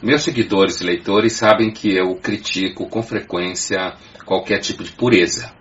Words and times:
Meus 0.00 0.22
seguidores 0.22 0.80
e 0.80 0.84
leitores 0.84 1.32
sabem 1.32 1.72
que 1.72 1.92
eu 1.92 2.14
critico 2.16 2.88
com 2.88 3.02
frequência 3.02 3.96
qualquer 4.24 4.60
tipo 4.60 4.84
de 4.84 4.92
pureza, 4.92 5.52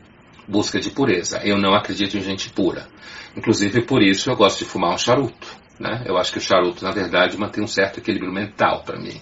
busca 0.47 0.79
de 0.79 0.91
pureza. 0.91 1.39
Eu 1.43 1.57
não 1.57 1.73
acredito 1.73 2.17
em 2.17 2.21
gente 2.21 2.51
pura. 2.51 2.87
Inclusive 3.35 3.81
por 3.81 4.03
isso 4.03 4.29
eu 4.29 4.35
gosto 4.35 4.59
de 4.59 4.65
fumar 4.65 4.93
um 4.93 4.97
charuto. 4.97 5.47
Né? 5.79 6.03
Eu 6.05 6.17
acho 6.17 6.31
que 6.31 6.37
o 6.37 6.41
charuto, 6.41 6.83
na 6.83 6.91
verdade, 6.91 7.37
mantém 7.37 7.63
um 7.63 7.67
certo 7.67 7.99
equilíbrio 7.99 8.31
mental 8.31 8.83
para 8.83 8.99
mim. 8.99 9.21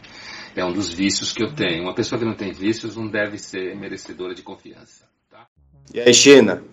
É 0.56 0.64
um 0.66 0.72
dos 0.72 0.92
vícios 0.92 1.32
que 1.32 1.44
eu 1.44 1.54
tenho. 1.54 1.84
Uma 1.84 1.94
pessoa 1.94 2.18
que 2.18 2.26
não 2.26 2.34
tem 2.34 2.52
vícios 2.52 2.96
não 2.96 3.08
deve 3.08 3.38
ser 3.38 3.76
merecedora 3.76 4.34
de 4.34 4.42
confiança. 4.42 5.06
Tá? 5.30 5.48
E 5.94 6.00
aí, 6.00 6.14
China? 6.14 6.64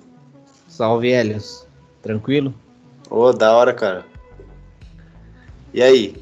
Salve, 0.69 1.11
Helios. 1.11 1.67
Tranquilo? 2.01 2.55
Ô, 3.11 3.27
oh, 3.27 3.33
da 3.33 3.53
hora, 3.55 3.75
cara. 3.75 4.07
E 5.75 5.83
aí? 5.83 6.15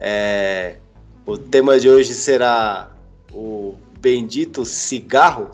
É... 0.00 0.78
O 1.26 1.36
tema 1.36 1.80
de 1.80 1.90
hoje 1.90 2.14
será 2.14 2.88
o 3.32 3.74
bendito 3.98 4.64
cigarro? 4.64 5.50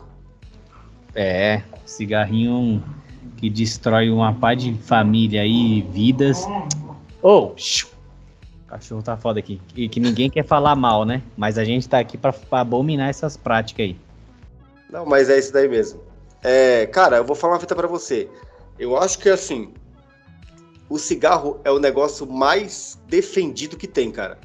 É, 1.15 1.63
cigarrinho 1.83 2.83
que 3.37 3.49
destrói 3.49 4.11
uma 4.11 4.35
pá 4.35 4.53
de 4.53 4.71
família 4.75 5.43
e 5.43 5.81
vidas. 5.81 6.45
Oh, 7.23 7.47
o 7.47 7.55
cachorro 8.67 9.01
tá 9.01 9.17
foda 9.17 9.39
aqui. 9.39 9.59
E 9.75 9.89
que 9.89 9.99
ninguém 9.99 10.29
quer 10.29 10.45
falar 10.45 10.75
mal, 10.75 11.05
né? 11.05 11.23
Mas 11.35 11.57
a 11.57 11.65
gente 11.65 11.89
tá 11.89 11.97
aqui 11.97 12.19
pra, 12.19 12.31
pra 12.31 12.59
abominar 12.59 13.09
essas 13.09 13.35
práticas 13.35 13.87
aí. 13.87 13.97
Não, 14.91 15.07
mas 15.07 15.27
é 15.27 15.39
isso 15.39 15.51
daí 15.51 15.67
mesmo. 15.67 15.99
É, 16.43 16.85
cara, 16.85 17.17
eu 17.17 17.25
vou 17.25 17.35
falar 17.35 17.53
uma 17.53 17.59
fita 17.59 17.75
para 17.75 17.87
você. 17.87 18.29
Eu 18.77 18.95
acho 18.95 19.17
que 19.17 19.27
assim, 19.27 19.73
o 20.87 20.99
cigarro 20.99 21.59
é 21.63 21.71
o 21.71 21.79
negócio 21.79 22.27
mais 22.27 22.99
defendido 23.07 23.75
que 23.75 23.87
tem, 23.87 24.11
cara. 24.11 24.37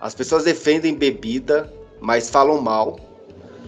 As 0.00 0.14
pessoas 0.14 0.44
defendem 0.44 0.94
bebida, 0.94 1.72
mas 2.00 2.30
falam 2.30 2.60
mal. 2.60 2.98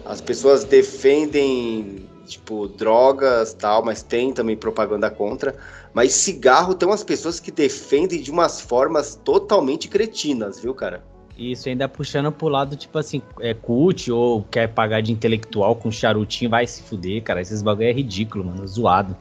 As 0.05 0.21
pessoas 0.21 0.63
defendem 0.63 2.09
tipo, 2.25 2.67
drogas 2.67 3.53
tal, 3.53 3.83
mas 3.83 4.01
tem 4.01 4.33
também 4.33 4.55
propaganda 4.55 5.09
contra. 5.09 5.55
Mas 5.93 6.13
cigarro 6.13 6.73
tem 6.73 6.87
umas 6.87 7.03
pessoas 7.03 7.39
que 7.39 7.51
defendem 7.51 8.21
de 8.21 8.31
umas 8.31 8.61
formas 8.61 9.19
totalmente 9.23 9.87
cretinas, 9.87 10.59
viu, 10.59 10.73
cara? 10.73 11.03
Isso, 11.37 11.67
ainda 11.69 11.87
puxando 11.89 12.31
pro 12.31 12.47
lado, 12.47 12.75
tipo 12.75 12.97
assim, 12.97 13.21
é 13.39 13.53
cult 13.53 14.11
ou 14.11 14.43
quer 14.43 14.67
pagar 14.67 15.01
de 15.01 15.11
intelectual 15.11 15.75
com 15.75 15.91
charutinho, 15.91 16.51
vai 16.51 16.67
se 16.67 16.83
fuder, 16.83 17.23
cara. 17.23 17.41
Esses 17.41 17.61
bagulho 17.61 17.87
é 17.87 17.91
ridículo, 17.91 18.45
mano, 18.45 18.67
zoado. 18.67 19.15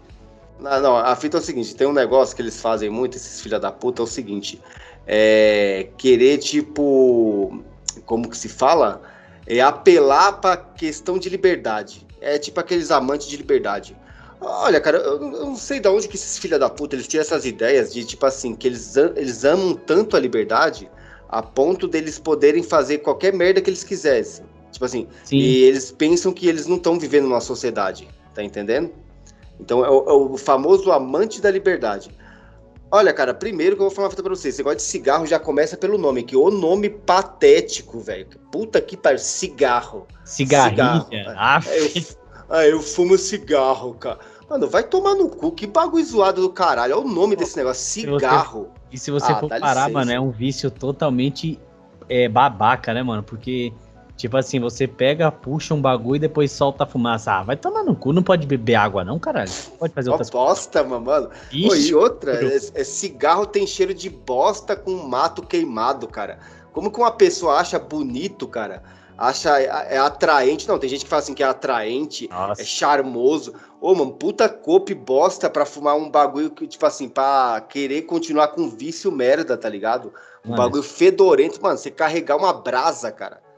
Não, 0.60 0.80
não, 0.82 0.96
a 0.96 1.16
fita 1.16 1.38
é 1.38 1.40
o 1.40 1.42
seguinte, 1.42 1.74
tem 1.74 1.86
um 1.86 1.92
negócio 1.92 2.36
que 2.36 2.42
eles 2.42 2.60
fazem 2.60 2.90
muito, 2.90 3.16
esses 3.16 3.40
filha 3.40 3.58
da 3.58 3.72
puta, 3.72 4.02
é 4.02 4.04
o 4.04 4.06
seguinte, 4.06 4.60
é 5.06 5.88
querer, 5.96 6.38
tipo, 6.38 7.62
como 8.04 8.28
que 8.28 8.36
se 8.36 8.48
fala? 8.48 9.02
É 9.46 9.60
apelar 9.60 10.40
pra 10.40 10.56
questão 10.56 11.18
de 11.18 11.28
liberdade 11.28 12.06
é 12.20 12.38
tipo 12.38 12.60
aqueles 12.60 12.90
amantes 12.90 13.26
de 13.26 13.36
liberdade. 13.36 13.96
Olha, 14.40 14.80
cara, 14.80 14.98
eu, 14.98 15.20
não 15.20 15.56
sei 15.56 15.80
de 15.80 15.88
onde 15.88 16.08
que 16.08 16.16
esses 16.16 16.38
filha 16.38 16.58
da 16.58 16.70
puta 16.70 16.96
eles 16.96 17.06
tiram 17.06 17.22
essas 17.22 17.44
ideias 17.44 17.92
de 17.92 18.04
tipo 18.04 18.24
assim, 18.24 18.54
que 18.54 18.68
eles, 18.68 18.96
eles 18.96 19.44
amam 19.44 19.74
tanto 19.74 20.16
a 20.16 20.20
liberdade 20.20 20.90
a 21.28 21.42
ponto 21.42 21.86
deles 21.86 22.18
poderem 22.18 22.62
fazer 22.62 22.98
qualquer 22.98 23.32
merda 23.32 23.60
que 23.60 23.70
eles 23.70 23.84
quisessem. 23.84 24.44
Tipo 24.72 24.84
assim, 24.84 25.06
Sim. 25.24 25.36
e 25.36 25.62
eles 25.64 25.92
pensam 25.92 26.32
que 26.32 26.48
eles 26.48 26.66
não 26.66 26.76
estão 26.76 26.98
vivendo 26.98 27.24
numa 27.24 27.40
sociedade, 27.40 28.08
tá 28.34 28.42
entendendo? 28.42 28.90
Então 29.58 29.84
é 29.84 29.90
o, 29.90 30.08
é 30.08 30.12
o, 30.12 30.36
famoso 30.36 30.90
amante 30.90 31.40
da 31.40 31.50
liberdade. 31.50 32.10
Olha, 32.92 33.12
cara, 33.12 33.32
primeiro 33.32 33.76
que 33.76 33.82
eu 33.82 33.86
vou 33.86 33.94
falar 33.94 34.08
uma 34.08 34.10
coisa 34.10 34.22
pra 34.22 34.34
você, 34.34 34.48
esse 34.48 34.58
negócio 34.58 34.78
de 34.78 34.82
cigarro 34.82 35.24
já 35.24 35.38
começa 35.38 35.76
pelo 35.76 35.96
nome, 35.96 36.24
que 36.24 36.36
o 36.36 36.50
nome 36.50 36.90
patético, 36.90 38.00
velho. 38.00 38.26
Puta 38.50 38.80
que 38.80 38.96
pariu, 38.96 39.18
cigarro. 39.18 40.08
Cigarrinha? 40.24 41.06
Cigarro. 41.08 41.36
Ah, 41.38 41.60
eu, 41.66 42.02
ah, 42.50 42.66
eu 42.66 42.82
fumo 42.82 43.16
cigarro, 43.16 43.94
cara. 43.94 44.18
Mano, 44.48 44.68
vai 44.68 44.82
tomar 44.82 45.14
no 45.14 45.28
cu, 45.28 45.52
que 45.52 45.68
bagulho 45.68 46.04
zoado 46.04 46.42
do 46.42 46.50
caralho. 46.50 46.96
Olha 46.96 47.06
o 47.06 47.08
nome 47.08 47.36
desse 47.36 47.56
negócio, 47.56 47.84
cigarro. 47.84 48.64
Se 48.64 48.68
você, 48.68 48.90
e 48.90 48.98
se 48.98 49.10
você 49.12 49.32
ah, 49.32 49.36
for 49.36 49.48
parar, 49.48 49.68
licença. 49.68 49.90
mano, 49.90 50.12
é 50.12 50.20
um 50.20 50.30
vício 50.32 50.68
totalmente 50.68 51.60
é, 52.08 52.28
babaca, 52.28 52.92
né, 52.92 53.04
mano? 53.04 53.22
Porque 53.22 53.72
Tipo 54.20 54.36
assim, 54.36 54.60
você 54.60 54.86
pega, 54.86 55.32
puxa 55.32 55.72
um 55.72 55.80
bagulho 55.80 56.16
e 56.16 56.18
depois 56.18 56.52
solta 56.52 56.84
a 56.84 56.86
fumaça. 56.86 57.32
Ah, 57.32 57.42
vai 57.42 57.56
tomar 57.56 57.82
no 57.82 57.96
cu, 57.96 58.12
não 58.12 58.22
pode 58.22 58.46
beber 58.46 58.74
água, 58.74 59.02
não, 59.02 59.18
caralho. 59.18 59.50
Pode 59.78 59.94
fazer 59.94 60.10
outras 60.10 60.28
bosta, 60.28 60.84
coisas. 60.84 61.02
mano. 61.02 61.30
Ixi, 61.50 61.88
e 61.88 61.94
outra, 61.94 62.34
é, 62.34 62.56
é, 62.74 62.84
cigarro 62.84 63.46
tem 63.46 63.66
cheiro 63.66 63.94
de 63.94 64.10
bosta 64.10 64.76
com 64.76 64.92
mato 65.08 65.40
queimado, 65.40 66.06
cara. 66.06 66.38
Como 66.70 66.92
que 66.92 66.98
uma 66.98 67.10
pessoa 67.10 67.54
acha 67.54 67.78
bonito, 67.78 68.46
cara? 68.46 68.82
Acha 69.16 69.58
é, 69.58 69.94
é 69.94 69.98
atraente. 69.98 70.68
Não, 70.68 70.78
tem 70.78 70.90
gente 70.90 71.04
que 71.04 71.08
fala 71.08 71.22
assim 71.22 71.32
que 71.32 71.42
é 71.42 71.46
atraente, 71.46 72.28
Nossa. 72.28 72.60
é 72.60 72.64
charmoso. 72.66 73.54
Ô, 73.80 73.94
mano, 73.94 74.12
puta 74.12 74.50
cope 74.50 74.92
bosta 74.92 75.48
pra 75.48 75.64
fumar 75.64 75.96
um 75.96 76.10
bagulho 76.10 76.50
que, 76.50 76.66
tipo 76.66 76.84
assim, 76.84 77.08
pra 77.08 77.64
querer 77.70 78.02
continuar 78.02 78.48
com 78.48 78.68
vício 78.68 79.10
merda, 79.10 79.56
tá 79.56 79.68
ligado? 79.70 80.12
Um 80.44 80.50
mano, 80.50 80.62
bagulho 80.62 80.82
fedorento, 80.82 81.58
mano. 81.62 81.78
Você 81.78 81.90
carregar 81.90 82.36
uma 82.36 82.52
brasa, 82.52 83.10
cara. 83.10 83.48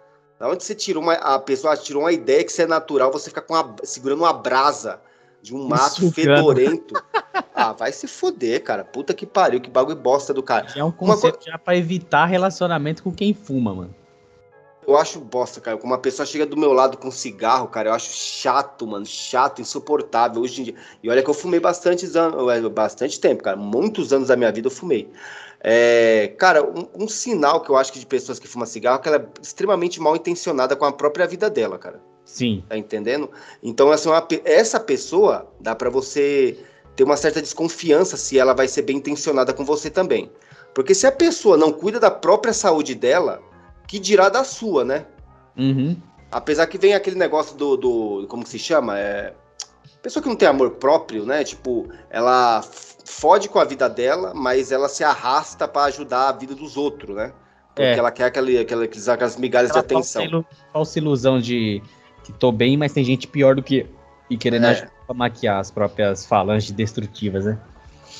Da 0.42 0.48
onde 0.48 0.64
você 0.64 0.74
tirou 0.74 1.00
uma. 1.00 1.12
A 1.12 1.38
pessoa 1.38 1.76
tirou 1.76 2.02
uma 2.02 2.10
ideia 2.10 2.42
que 2.42 2.50
isso 2.50 2.60
é 2.60 2.66
natural, 2.66 3.12
você 3.12 3.30
fica 3.30 3.40
com 3.40 3.54
uma, 3.54 3.76
segurando 3.84 4.22
uma 4.22 4.32
brasa 4.32 5.00
de 5.40 5.54
um 5.54 5.68
mato 5.68 6.02
Isso, 6.02 6.10
fedorento. 6.10 7.00
ah, 7.54 7.72
vai 7.72 7.92
se 7.92 8.08
foder, 8.08 8.60
cara. 8.64 8.82
Puta 8.84 9.14
que 9.14 9.24
pariu, 9.24 9.60
que 9.60 9.70
bagulho 9.70 9.94
bosta 9.94 10.34
do 10.34 10.42
cara. 10.42 10.66
É 10.74 10.82
um 10.82 10.90
conceito 10.90 11.36
uma... 11.36 11.52
já 11.52 11.56
pra 11.56 11.76
evitar 11.76 12.26
relacionamento 12.26 13.04
com 13.04 13.12
quem 13.12 13.32
fuma, 13.32 13.72
mano. 13.72 13.94
Eu 14.84 14.96
acho 14.96 15.20
bosta, 15.20 15.60
cara. 15.60 15.76
Quando 15.76 15.92
uma 15.92 15.98
pessoa 15.98 16.26
chega 16.26 16.44
do 16.44 16.56
meu 16.56 16.72
lado 16.72 16.96
com 16.96 17.08
cigarro, 17.08 17.68
cara, 17.68 17.90
eu 17.90 17.94
acho 17.94 18.10
chato, 18.12 18.84
mano. 18.84 19.06
Chato, 19.06 19.62
insuportável. 19.62 20.42
Hoje 20.42 20.60
em 20.60 20.64
dia. 20.64 20.74
E 21.04 21.08
olha 21.08 21.22
que 21.22 21.30
eu 21.30 21.34
fumei 21.34 21.60
bastante 21.60 22.04
anos, 22.18 22.68
bastante 22.72 23.20
tempo, 23.20 23.44
cara. 23.44 23.56
Muitos 23.56 24.12
anos 24.12 24.26
da 24.26 24.34
minha 24.34 24.50
vida 24.50 24.66
eu 24.66 24.72
fumei. 24.72 25.08
É, 25.64 26.34
cara, 26.38 26.64
um, 26.64 27.04
um, 27.04 27.08
sinal 27.08 27.60
que 27.60 27.70
eu 27.70 27.76
acho 27.76 27.92
que 27.92 28.00
de 28.00 28.06
pessoas 28.06 28.40
que 28.40 28.48
fumam 28.48 28.66
cigarro 28.66 28.98
é 28.98 29.02
que 29.02 29.08
ela 29.08 29.18
é 29.18 29.40
extremamente 29.40 30.00
mal 30.00 30.16
intencionada 30.16 30.74
com 30.74 30.84
a 30.84 30.92
própria 30.92 31.26
vida 31.26 31.48
dela, 31.48 31.78
cara. 31.78 32.00
Sim. 32.24 32.64
Tá 32.68 32.76
entendendo? 32.76 33.30
Então, 33.62 33.92
assim, 33.92 34.08
uma, 34.08 34.26
essa 34.44 34.80
pessoa 34.80 35.48
dá 35.60 35.74
para 35.74 35.88
você 35.88 36.58
ter 36.96 37.04
uma 37.04 37.16
certa 37.16 37.40
desconfiança 37.40 38.16
se 38.16 38.38
ela 38.38 38.52
vai 38.52 38.66
ser 38.66 38.82
bem 38.82 38.96
intencionada 38.96 39.52
com 39.52 39.64
você 39.64 39.88
também. 39.88 40.30
Porque 40.74 40.94
se 40.94 41.06
a 41.06 41.12
pessoa 41.12 41.56
não 41.56 41.72
cuida 41.72 42.00
da 42.00 42.10
própria 42.10 42.52
saúde 42.52 42.94
dela, 42.94 43.40
que 43.86 43.98
dirá 43.98 44.28
da 44.28 44.42
sua, 44.42 44.84
né? 44.84 45.06
Uhum. 45.56 45.96
Apesar 46.30 46.66
que 46.66 46.78
vem 46.78 46.94
aquele 46.94 47.16
negócio 47.16 47.56
do, 47.56 47.76
do. 47.76 48.26
Como 48.26 48.42
que 48.42 48.48
se 48.48 48.58
chama? 48.58 48.98
É, 48.98 49.34
pessoa 50.02 50.22
que 50.22 50.28
não 50.28 50.36
tem 50.36 50.48
amor 50.48 50.72
próprio, 50.72 51.24
né? 51.24 51.44
Tipo, 51.44 51.88
ela 52.10 52.62
fode 53.04 53.48
com 53.48 53.58
a 53.58 53.64
vida 53.64 53.88
dela, 53.88 54.32
mas 54.34 54.72
ela 54.72 54.88
se 54.88 55.04
arrasta 55.04 55.68
para 55.68 55.86
ajudar 55.86 56.28
a 56.28 56.32
vida 56.32 56.54
dos 56.54 56.76
outros, 56.76 57.14
né? 57.14 57.32
Porque 57.68 57.82
é. 57.82 57.98
ela 57.98 58.10
quer 58.10 58.24
aquele, 58.24 58.58
aquele, 58.58 58.84
aquelas 58.84 59.36
migalhas 59.36 59.70
ela 59.70 59.80
de 59.80 59.86
atenção. 59.86 60.28
Falsa, 60.28 60.46
falsa 60.72 60.98
ilusão 60.98 61.40
de 61.40 61.80
que 62.24 62.32
tô 62.32 62.52
bem, 62.52 62.76
mas 62.76 62.92
tem 62.92 63.04
gente 63.04 63.26
pior 63.26 63.54
do 63.54 63.62
que. 63.62 63.86
E 64.28 64.36
querendo 64.36 64.66
é. 64.66 64.70
ajudar 64.70 64.92
pra 65.06 65.14
maquiar 65.14 65.60
as 65.60 65.70
próprias 65.70 66.26
falanges 66.26 66.70
destrutivas, 66.72 67.44
né? 67.44 67.58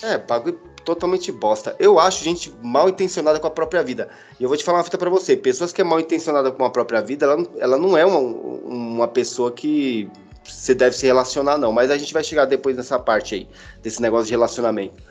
É, 0.03 0.19
bagulho 0.19 0.59
totalmente 0.85 1.31
bosta. 1.31 1.77
Eu 1.79 1.99
acho 1.99 2.25
gente 2.25 2.53
mal 2.63 2.89
intencionada 2.89 3.39
com 3.39 3.47
a 3.47 3.51
própria 3.51 3.83
vida. 3.83 4.09
E 4.39 4.43
eu 4.43 4.49
vou 4.49 4.57
te 4.57 4.65
falar 4.65 4.79
uma 4.79 4.85
fita 4.85 4.99
pra 4.99 5.11
você: 5.11 5.37
pessoas 5.37 5.73
que 5.73 5.81
é 5.81 5.85
mal 5.85 6.01
intencionada 6.01 6.51
com 6.51 6.65
a 6.65 6.71
própria 6.71 7.01
vida, 7.01 7.27
ela, 7.27 7.47
ela 7.59 7.79
não 7.79 7.97
é 7.97 8.05
uma, 8.05 8.19
uma 8.19 9.09
pessoa 9.09 9.53
que 9.53 10.11
você 10.45 10.75
deve 10.75 10.97
se 10.97 11.07
relacionar, 11.07 11.59
não. 11.59 11.73
Mas 11.73 11.91
a 11.91 11.99
gente 11.99 12.13
vai 12.13 12.25
chegar 12.25 12.45
depois 12.45 12.77
nessa 12.77 12.99
parte 12.99 13.35
aí, 13.35 13.49
desse 13.83 14.01
negócio 14.01 14.27
de 14.27 14.33
relacionamento. 14.33 15.03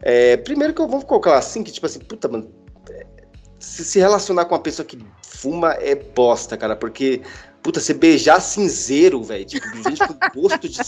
É, 0.00 0.36
primeiro 0.36 0.72
que 0.74 0.80
eu 0.80 0.88
vou 0.88 1.02
colocar 1.02 1.36
assim, 1.36 1.62
que 1.62 1.72
tipo 1.72 1.86
assim, 1.86 1.98
puta, 2.00 2.28
mano, 2.28 2.50
é, 2.90 3.06
se, 3.58 3.84
se 3.84 3.98
relacionar 3.98 4.44
com 4.44 4.54
uma 4.54 4.60
pessoa 4.60 4.86
que 4.86 4.98
fuma 5.22 5.72
é 5.74 5.94
bosta, 5.94 6.56
cara, 6.56 6.76
porque, 6.76 7.22
puta, 7.62 7.80
você 7.80 7.94
beijar 7.94 8.40
cinzeiro, 8.40 9.22
velho, 9.22 9.44
tipo, 9.44 9.66
gente 9.82 10.00
com 10.06 10.40
gosto 10.40 10.68
de, 10.68 10.78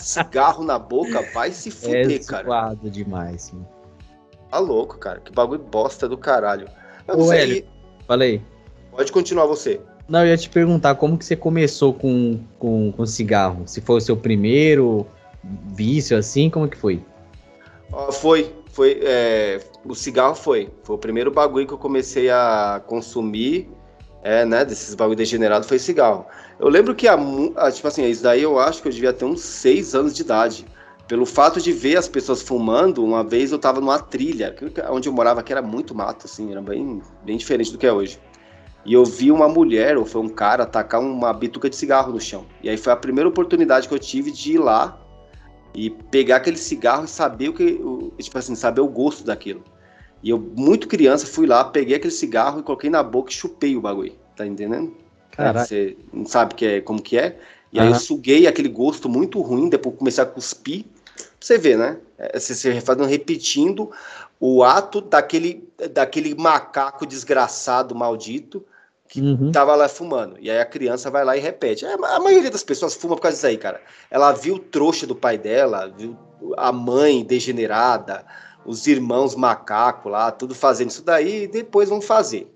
cigarro 0.00 0.64
na 0.64 0.78
boca, 0.78 1.22
vai 1.32 1.52
se 1.52 1.70
fuder, 1.70 2.20
é 2.20 2.24
cara. 2.24 2.76
É 2.84 2.88
demais, 2.88 3.42
sim. 3.42 3.64
Tá 4.50 4.58
louco, 4.58 4.98
cara, 4.98 5.20
que 5.20 5.32
bagulho 5.32 5.62
bosta 5.62 6.08
do 6.08 6.16
caralho. 6.16 6.68
Eu 7.08 7.18
Ô, 7.18 7.32
Hélio, 7.32 7.66
falei. 8.06 8.42
Pode 8.90 9.10
continuar 9.10 9.46
você. 9.46 9.80
Não, 10.08 10.20
eu 10.20 10.26
ia 10.28 10.36
te 10.36 10.50
perguntar 10.50 10.94
como 10.96 11.16
que 11.16 11.24
você 11.24 11.34
começou 11.34 11.94
com, 11.94 12.38
com, 12.58 12.92
com 12.92 13.06
cigarro? 13.06 13.62
Se 13.66 13.80
foi 13.80 13.96
o 13.96 14.00
seu 14.00 14.16
primeiro 14.16 15.06
vício 15.74 16.16
assim, 16.16 16.50
como 16.50 16.68
que 16.68 16.76
foi? 16.76 17.02
Uh, 17.90 18.12
foi, 18.12 18.54
foi, 18.70 19.00
é, 19.02 19.60
o 19.84 19.94
cigarro 19.94 20.34
foi, 20.34 20.70
foi 20.82 20.96
o 20.96 20.98
primeiro 20.98 21.30
bagulho 21.30 21.66
que 21.66 21.72
eu 21.72 21.78
comecei 21.78 22.30
a 22.30 22.82
consumir, 22.86 23.68
é, 24.22 24.44
né, 24.44 24.64
desses 24.64 24.94
bagulho 24.94 25.16
degenerado 25.16 25.66
foi 25.66 25.78
cigarro. 25.78 26.26
Eu 26.58 26.68
lembro 26.68 26.94
que, 26.94 27.08
a, 27.08 27.14
a, 27.56 27.70
tipo 27.70 27.88
assim, 27.88 28.06
isso 28.06 28.22
daí 28.22 28.42
eu 28.42 28.58
acho 28.58 28.82
que 28.82 28.88
eu 28.88 28.92
devia 28.92 29.12
ter 29.12 29.24
uns 29.24 29.40
seis 29.40 29.94
anos 29.94 30.14
de 30.14 30.22
idade. 30.22 30.66
Pelo 31.06 31.26
fato 31.26 31.60
de 31.60 31.70
ver 31.70 31.98
as 31.98 32.08
pessoas 32.08 32.40
fumando, 32.40 33.04
uma 33.04 33.22
vez 33.22 33.52
eu 33.52 33.58
tava 33.58 33.80
numa 33.80 33.98
trilha, 33.98 34.54
onde 34.90 35.08
eu 35.08 35.12
morava 35.12 35.42
que 35.42 35.52
era 35.52 35.60
muito 35.60 35.94
mato, 35.94 36.24
assim, 36.24 36.50
era 36.50 36.62
bem, 36.62 37.02
bem 37.22 37.36
diferente 37.36 37.70
do 37.70 37.76
que 37.76 37.86
é 37.86 37.92
hoje. 37.92 38.18
E 38.84 38.92
eu 38.92 39.04
vi 39.04 39.32
uma 39.32 39.48
mulher, 39.48 39.96
ou 39.96 40.04
foi 40.04 40.20
um 40.20 40.28
cara, 40.28 40.66
tacar 40.66 41.00
uma 41.00 41.32
bituca 41.32 41.70
de 41.70 41.76
cigarro 41.76 42.12
no 42.12 42.20
chão. 42.20 42.44
E 42.62 42.68
aí 42.68 42.76
foi 42.76 42.92
a 42.92 42.96
primeira 42.96 43.28
oportunidade 43.28 43.88
que 43.88 43.94
eu 43.94 43.98
tive 43.98 44.30
de 44.30 44.52
ir 44.52 44.58
lá 44.58 45.00
e 45.74 45.90
pegar 45.90 46.36
aquele 46.36 46.58
cigarro 46.58 47.04
e 47.04 47.08
saber 47.08 47.48
o 47.48 47.54
que, 47.54 47.80
tipo 48.18 48.38
assim, 48.38 48.54
saber 48.54 48.82
o 48.82 48.88
gosto 48.88 49.24
daquilo. 49.24 49.64
E 50.22 50.30
eu, 50.30 50.38
muito 50.38 50.86
criança, 50.86 51.26
fui 51.26 51.46
lá, 51.46 51.64
peguei 51.64 51.96
aquele 51.96 52.12
cigarro 52.12 52.60
e 52.60 52.62
coloquei 52.62 52.90
na 52.90 53.02
boca 53.02 53.30
e 53.30 53.34
chupei 53.34 53.76
o 53.76 53.80
bagulho. 53.80 54.14
Tá 54.36 54.46
entendendo? 54.46 54.94
Caraca. 55.30 55.66
Você 55.66 55.96
não 56.12 56.26
sabe 56.26 56.54
que 56.54 56.66
é, 56.66 56.80
como 56.80 57.00
que 57.00 57.18
é. 57.18 57.38
E 57.72 57.80
aí 57.80 57.88
eu 57.88 57.94
suguei 57.96 58.46
aquele 58.46 58.68
gosto 58.68 59.08
muito 59.08 59.40
ruim, 59.40 59.68
depois 59.68 59.96
comecei 59.96 60.22
a 60.22 60.26
cuspir. 60.26 60.84
Você 61.40 61.58
ver, 61.58 61.76
né? 61.76 61.98
É, 62.16 62.38
Você 62.38 62.54
se 62.54 62.80
fazendo 62.80 63.06
repetindo 63.06 63.90
o 64.38 64.62
ato 64.62 65.00
daquele, 65.00 65.68
daquele 65.92 66.34
macaco 66.34 67.04
desgraçado, 67.04 67.94
maldito, 67.94 68.64
que 69.14 69.20
Uhum. 69.20 69.52
tava 69.52 69.76
lá 69.76 69.88
fumando. 69.88 70.36
E 70.40 70.50
aí 70.50 70.58
a 70.58 70.64
criança 70.66 71.08
vai 71.08 71.24
lá 71.24 71.36
e 71.36 71.40
repete. 71.40 71.84
É, 71.86 71.92
A 71.94 72.18
maioria 72.18 72.50
das 72.50 72.64
pessoas 72.64 72.94
fuma 72.94 73.14
por 73.14 73.22
causa 73.22 73.36
disso 73.36 73.46
aí, 73.46 73.56
cara. 73.56 73.80
Ela 74.10 74.32
viu 74.32 74.56
o 74.56 74.58
trouxa 74.58 75.06
do 75.06 75.14
pai 75.14 75.38
dela, 75.38 75.86
viu 75.96 76.16
a 76.56 76.72
mãe 76.72 77.24
degenerada, 77.24 78.24
os 78.66 78.88
irmãos 78.88 79.36
macaco 79.36 80.08
lá, 80.08 80.32
tudo 80.32 80.52
fazendo 80.52 80.90
isso 80.90 81.04
daí, 81.04 81.44
e 81.44 81.46
depois 81.46 81.88
vão 81.88 82.00
fazer. 82.00 82.50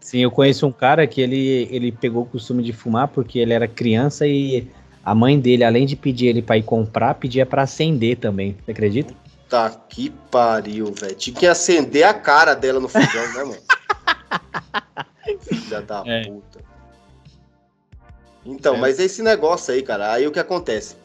Sim, 0.00 0.20
eu 0.20 0.30
conheço 0.30 0.66
um 0.66 0.72
cara 0.72 1.06
que 1.06 1.20
ele, 1.20 1.68
ele 1.70 1.92
pegou 1.92 2.22
o 2.22 2.26
costume 2.26 2.62
de 2.62 2.72
fumar 2.72 3.08
porque 3.08 3.38
ele 3.38 3.52
era 3.52 3.66
criança 3.68 4.26
e 4.26 4.66
a 5.04 5.14
mãe 5.14 5.38
dele, 5.38 5.64
além 5.64 5.86
de 5.86 5.96
pedir 5.96 6.26
ele 6.28 6.42
pra 6.42 6.56
ir 6.58 6.62
comprar, 6.64 7.14
pedia 7.14 7.44
pra 7.46 7.62
acender 7.62 8.16
também. 8.16 8.56
Você 8.64 8.70
acredita? 8.72 9.14
Tá 9.48 9.70
que 9.70 10.10
pariu, 10.30 10.92
velho. 10.92 11.14
Tinha 11.14 11.36
que 11.36 11.46
acender 11.46 12.04
a 12.04 12.12
cara 12.14 12.54
dela 12.54 12.80
no 12.80 12.88
fogão, 12.88 13.32
né, 13.34 13.44
mano? 13.44 13.56
Filha 15.40 15.80
da 15.82 16.02
É. 16.06 16.24
puta. 16.24 16.60
Então, 18.44 18.74
É. 18.74 18.78
mas 18.78 18.98
esse 18.98 19.22
negócio 19.22 19.72
aí, 19.72 19.82
cara, 19.82 20.12
aí 20.12 20.26
o 20.26 20.32
que 20.32 20.38
acontece? 20.38 20.96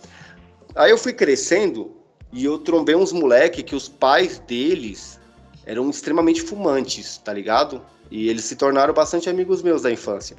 Aí 0.75 0.91
eu 0.91 0.97
fui 0.97 1.13
crescendo 1.13 1.95
e 2.31 2.45
eu 2.45 2.57
trombei 2.59 2.95
uns 2.95 3.11
moleque 3.11 3.63
que 3.63 3.75
os 3.75 3.87
pais 3.87 4.39
deles 4.39 5.19
eram 5.65 5.89
extremamente 5.89 6.41
fumantes, 6.41 7.17
tá 7.17 7.31
ligado? 7.33 7.81
E 8.11 8.27
eles 8.29 8.43
se 8.45 8.55
tornaram 8.55 8.93
bastante 8.93 9.29
amigos 9.29 9.61
meus 9.61 9.83
da 9.83 9.91
infância. 9.91 10.35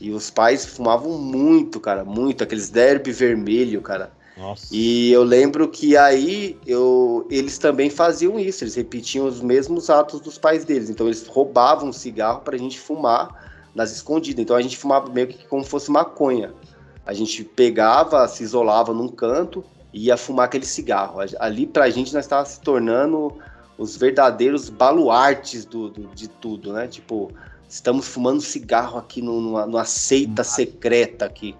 E 0.00 0.10
os 0.10 0.30
pais 0.30 0.64
fumavam 0.64 1.18
muito, 1.18 1.80
cara, 1.80 2.04
muito, 2.04 2.44
aqueles 2.44 2.70
derby 2.70 3.10
vermelho, 3.10 3.82
cara. 3.82 4.12
E 4.70 5.10
eu 5.10 5.22
lembro 5.24 5.68
que 5.68 5.96
aí 5.96 6.58
eu, 6.66 7.26
eles 7.30 7.58
também 7.58 7.90
faziam 7.90 8.38
isso, 8.38 8.64
eles 8.64 8.74
repetiam 8.74 9.26
os 9.26 9.40
mesmos 9.40 9.90
atos 9.90 10.20
dos 10.20 10.38
pais 10.38 10.64
deles. 10.64 10.88
Então 10.90 11.06
eles 11.06 11.26
roubavam 11.26 11.92
cigarro 11.92 12.40
pra 12.40 12.56
gente 12.56 12.78
fumar 12.78 13.70
nas 13.74 13.90
escondidas. 13.92 14.42
Então 14.42 14.56
a 14.56 14.62
gente 14.62 14.76
fumava 14.76 15.10
meio 15.10 15.26
que 15.28 15.46
como 15.46 15.64
fosse 15.64 15.90
maconha. 15.90 16.52
A 17.04 17.12
gente 17.12 17.42
pegava, 17.42 18.26
se 18.28 18.42
isolava 18.42 18.92
num 18.92 19.08
canto 19.08 19.64
e 19.92 20.06
ia 20.06 20.16
fumar 20.16 20.44
aquele 20.46 20.66
cigarro. 20.66 21.18
Ali 21.40 21.66
pra 21.66 21.88
gente 21.90 22.12
nós 22.14 22.24
estávamos 22.24 22.50
se 22.50 22.60
tornando 22.60 23.34
os 23.78 23.96
verdadeiros 23.96 24.68
baluartes 24.68 25.64
do, 25.64 25.88
do- 25.88 26.08
de 26.14 26.28
tudo, 26.28 26.72
né? 26.72 26.86
Tipo, 26.86 27.30
estamos 27.68 28.06
fumando 28.06 28.40
cigarro 28.40 28.98
aqui 28.98 29.22
no- 29.22 29.40
numa, 29.40 29.66
numa 29.66 29.84
seita 29.84 30.42
secreta 30.44 31.24
aqui. 31.24 31.54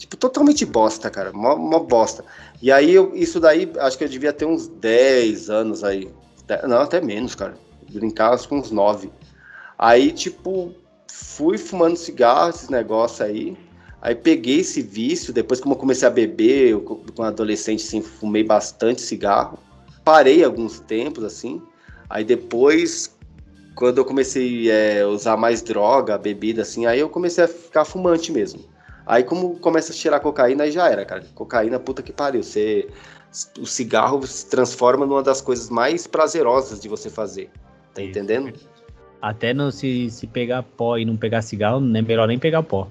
Tipo, 0.00 0.16
totalmente 0.16 0.64
bosta, 0.64 1.10
cara. 1.10 1.30
Mó, 1.30 1.56
mó 1.56 1.78
bosta. 1.80 2.24
E 2.62 2.72
aí, 2.72 2.90
eu- 2.94 3.14
isso 3.14 3.38
daí, 3.38 3.70
acho 3.80 3.98
que 3.98 4.04
eu 4.04 4.08
devia 4.08 4.32
ter 4.32 4.46
uns 4.46 4.66
10 4.66 5.50
anos 5.50 5.84
aí. 5.84 6.10
Não, 6.66 6.78
até 6.78 7.02
menos, 7.02 7.34
cara. 7.34 7.54
Brincava 7.92 8.42
com 8.48 8.58
uns 8.58 8.70
9. 8.70 9.12
Aí, 9.78 10.10
tipo, 10.10 10.74
fui 11.06 11.58
fumando 11.58 11.96
cigarro, 11.96 12.48
esses 12.48 12.70
negócios 12.70 13.20
aí. 13.20 13.54
Aí 14.00 14.14
peguei 14.14 14.60
esse 14.60 14.80
vício, 14.80 15.34
depois 15.34 15.60
que 15.60 15.68
eu 15.68 15.76
comecei 15.76 16.08
a 16.08 16.10
beber, 16.10 16.70
eu, 16.70 16.80
com 16.80 17.22
adolescente, 17.22 17.84
assim, 17.84 18.00
fumei 18.00 18.42
bastante 18.42 19.02
cigarro. 19.02 19.58
Parei 20.02 20.42
alguns 20.42 20.80
tempos, 20.80 21.24
assim. 21.24 21.60
Aí 22.08 22.24
depois, 22.24 23.14
quando 23.74 23.98
eu 23.98 24.04
comecei 24.06 24.70
a 25.02 25.06
usar 25.08 25.36
mais 25.36 25.60
droga, 25.60 26.16
bebida, 26.16 26.62
assim, 26.62 26.86
aí 26.86 27.00
eu 27.00 27.10
comecei 27.10 27.44
a 27.44 27.48
ficar 27.48 27.84
fumante 27.84 28.32
mesmo. 28.32 28.69
Aí 29.10 29.24
como 29.24 29.58
começa 29.58 29.90
a 29.90 29.94
cheirar 29.94 30.20
cocaína, 30.20 30.62
aí 30.62 30.70
já 30.70 30.88
era, 30.88 31.04
cara. 31.04 31.24
Cocaína, 31.34 31.80
puta 31.80 32.00
que 32.00 32.12
pariu. 32.12 32.44
Você, 32.44 32.88
o 33.58 33.66
cigarro 33.66 34.24
se 34.24 34.48
transforma 34.48 35.04
numa 35.04 35.20
das 35.20 35.40
coisas 35.40 35.68
mais 35.68 36.06
prazerosas 36.06 36.78
de 36.78 36.88
você 36.88 37.10
fazer. 37.10 37.50
Tá 37.92 38.00
Isso. 38.00 38.10
entendendo? 38.10 38.56
Até 39.20 39.52
no, 39.52 39.72
se, 39.72 40.08
se 40.12 40.28
pegar 40.28 40.62
pó 40.62 40.96
e 40.96 41.04
não 41.04 41.16
pegar 41.16 41.42
cigarro, 41.42 41.84
é 41.84 42.02
melhor 42.02 42.28
nem 42.28 42.38
pegar 42.38 42.62
pó. 42.62 42.86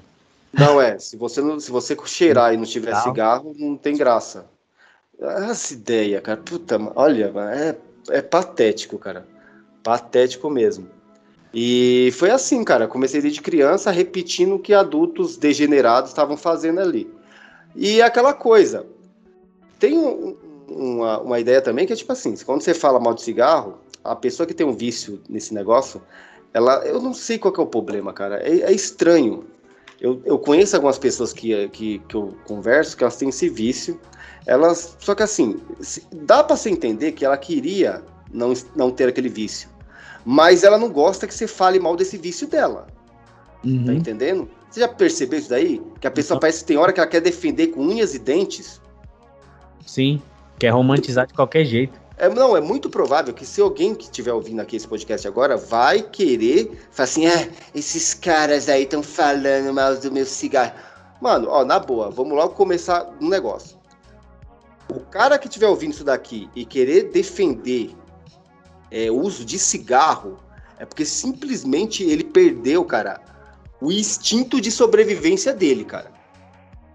Não 0.52 0.82
é. 0.82 1.00
Se 1.00 1.16
você, 1.16 1.40
não, 1.40 1.58
se 1.58 1.72
você 1.72 1.96
cheirar 2.06 2.54
e 2.54 2.58
não 2.58 2.66
tiver 2.66 2.94
Cigarro. 2.96 3.54
cigarro, 3.54 3.56
não 3.58 3.78
tem 3.78 3.96
graça. 3.96 4.46
Essa 5.22 5.74
ideia, 5.74 6.20
cara. 6.20 6.42
Puta, 6.42 6.78
olha, 6.96 7.32
é, 7.54 7.78
é 8.18 8.22
patético, 8.22 9.00
cara. 9.00 9.26
Patético 9.82 10.50
mesmo. 10.50 10.90
E 11.54 12.12
foi 12.14 12.30
assim, 12.30 12.64
cara. 12.64 12.88
Comecei 12.88 13.22
desde 13.22 13.42
criança 13.42 13.90
repetindo 13.92 14.56
o 14.56 14.60
que 14.60 14.74
adultos 14.74 15.36
degenerados 15.38 16.12
estavam 16.12 16.38
fazendo 16.38 16.80
ali. 16.80 17.12
E 17.76 18.02
aquela 18.02 18.34
coisa. 18.34 18.86
Tem 19.80 19.98
um- 19.98 20.36
uma, 20.68 21.20
uma 21.20 21.40
ideia 21.40 21.62
também 21.62 21.88
que 21.88 21.94
é 21.94 21.96
tipo 21.96 22.12
assim: 22.12 22.36
quando 22.46 22.62
você 22.62 22.74
fala 22.74 23.00
mal 23.00 23.14
de 23.14 23.22
cigarro, 23.24 23.80
a 24.04 24.16
pessoa 24.16 24.46
que 24.46 24.54
tem 24.54 24.66
um 24.66 24.74
vício 24.74 25.22
nesse 25.28 25.54
negócio, 25.54 26.02
ela. 26.54 26.86
Eu 26.86 27.02
não 27.02 27.14
sei 27.14 27.38
qual 27.40 27.54
é 27.58 27.62
o 27.62 27.66
problema, 27.66 28.14
cara. 28.14 28.38
É, 28.48 28.62
é 28.62 28.72
estranho. 28.72 29.46
Eu, 30.00 30.22
eu 30.26 30.38
conheço 30.40 30.76
algumas 30.76 30.98
pessoas 30.98 31.34
que, 31.34 31.68
que, 31.70 32.00
que 32.08 32.16
eu 32.16 32.34
converso 32.46 32.96
que 32.96 33.04
elas 33.04 33.18
têm 33.18 33.30
esse 33.30 33.50
vício. 33.50 34.00
Elas. 34.46 34.96
Só 35.00 35.16
que 35.16 35.24
assim, 35.24 35.60
se- 35.82 36.04
dá 36.14 36.44
pra 36.44 36.56
você 36.56 36.70
entender 36.70 37.12
que 37.14 37.26
ela 37.26 37.38
queria 37.38 38.04
não, 38.32 38.54
não 38.76 38.92
ter 38.92 39.10
aquele 39.10 39.30
vício. 39.30 39.68
Mas 40.26 40.64
ela 40.64 40.78
não 40.78 40.90
gosta 40.90 41.26
que 41.28 41.34
você 41.34 41.48
fale 41.48 41.80
mal 41.80 41.96
desse 41.96 42.18
vício 42.18 42.48
dela. 42.48 42.88
Tá 42.88 43.68
Uhum. 43.68 43.92
entendendo? 43.94 44.50
Você 44.70 44.80
já 44.80 44.88
percebeu 44.88 45.40
isso 45.40 45.50
daí? 45.50 45.82
Que 46.00 46.08
a 46.08 46.12
pessoa 46.12 46.40
parece 46.40 46.60
que 46.60 46.66
tem 46.66 46.78
hora 46.78 46.94
que 46.94 47.00
ela 47.00 47.10
quer 47.10 47.20
defender 47.22 47.68
com 47.68 47.82
unhas 47.82 48.14
e 48.14 48.20
dentes. 48.20 48.80
Sim, 49.86 50.22
quer 50.58 50.70
romantizar 50.70 51.26
de 51.26 51.34
qualquer 51.34 51.66
jeito. 51.66 52.00
É, 52.18 52.28
não, 52.30 52.56
é 52.56 52.62
muito 52.62 52.90
provável 52.90 53.34
que 53.34 53.46
se 53.46 53.62
alguém 53.62 53.96
que 53.96 54.04
estiver 54.04 54.34
ouvindo 54.34 54.60
aqui 54.60 54.76
esse 54.76 54.88
podcast 54.88 55.26
agora 55.28 55.56
vai 55.56 56.02
querer 56.02 56.70
falar 56.92 57.06
assim, 57.06 57.28
ah, 57.28 57.48
esses 57.74 58.14
caras 58.14 58.68
aí 58.68 58.84
estão 58.84 59.02
falando 59.02 59.74
mal 59.74 59.96
do 59.96 60.12
meu 60.12 60.26
cigarro. 60.26 60.74
Mano, 61.22 61.48
ó, 61.50 61.64
na 61.64 61.80
boa, 61.80 62.10
vamos 62.10 62.34
logo 62.34 62.54
começar 62.54 63.10
um 63.22 63.30
negócio. 63.30 63.78
O 64.94 65.00
cara 65.00 65.38
que 65.38 65.48
estiver 65.48 65.68
ouvindo 65.68 65.92
isso 65.94 66.04
daqui 66.04 66.50
e 66.56 66.66
querer 66.66 67.10
defender 67.10 67.96
é, 68.92 69.12
uso 69.12 69.46
de 69.46 69.60
cigarro 69.60 70.40
é 70.78 70.86
porque 70.86 71.06
simplesmente 71.06 72.04
ele 72.04 72.24
perdeu, 72.24 72.84
cara, 72.86 73.22
o 73.82 73.92
instinto 73.92 74.60
de 74.60 74.72
sobrevivência 74.72 75.54
dele, 75.54 75.84
cara. 75.84 76.12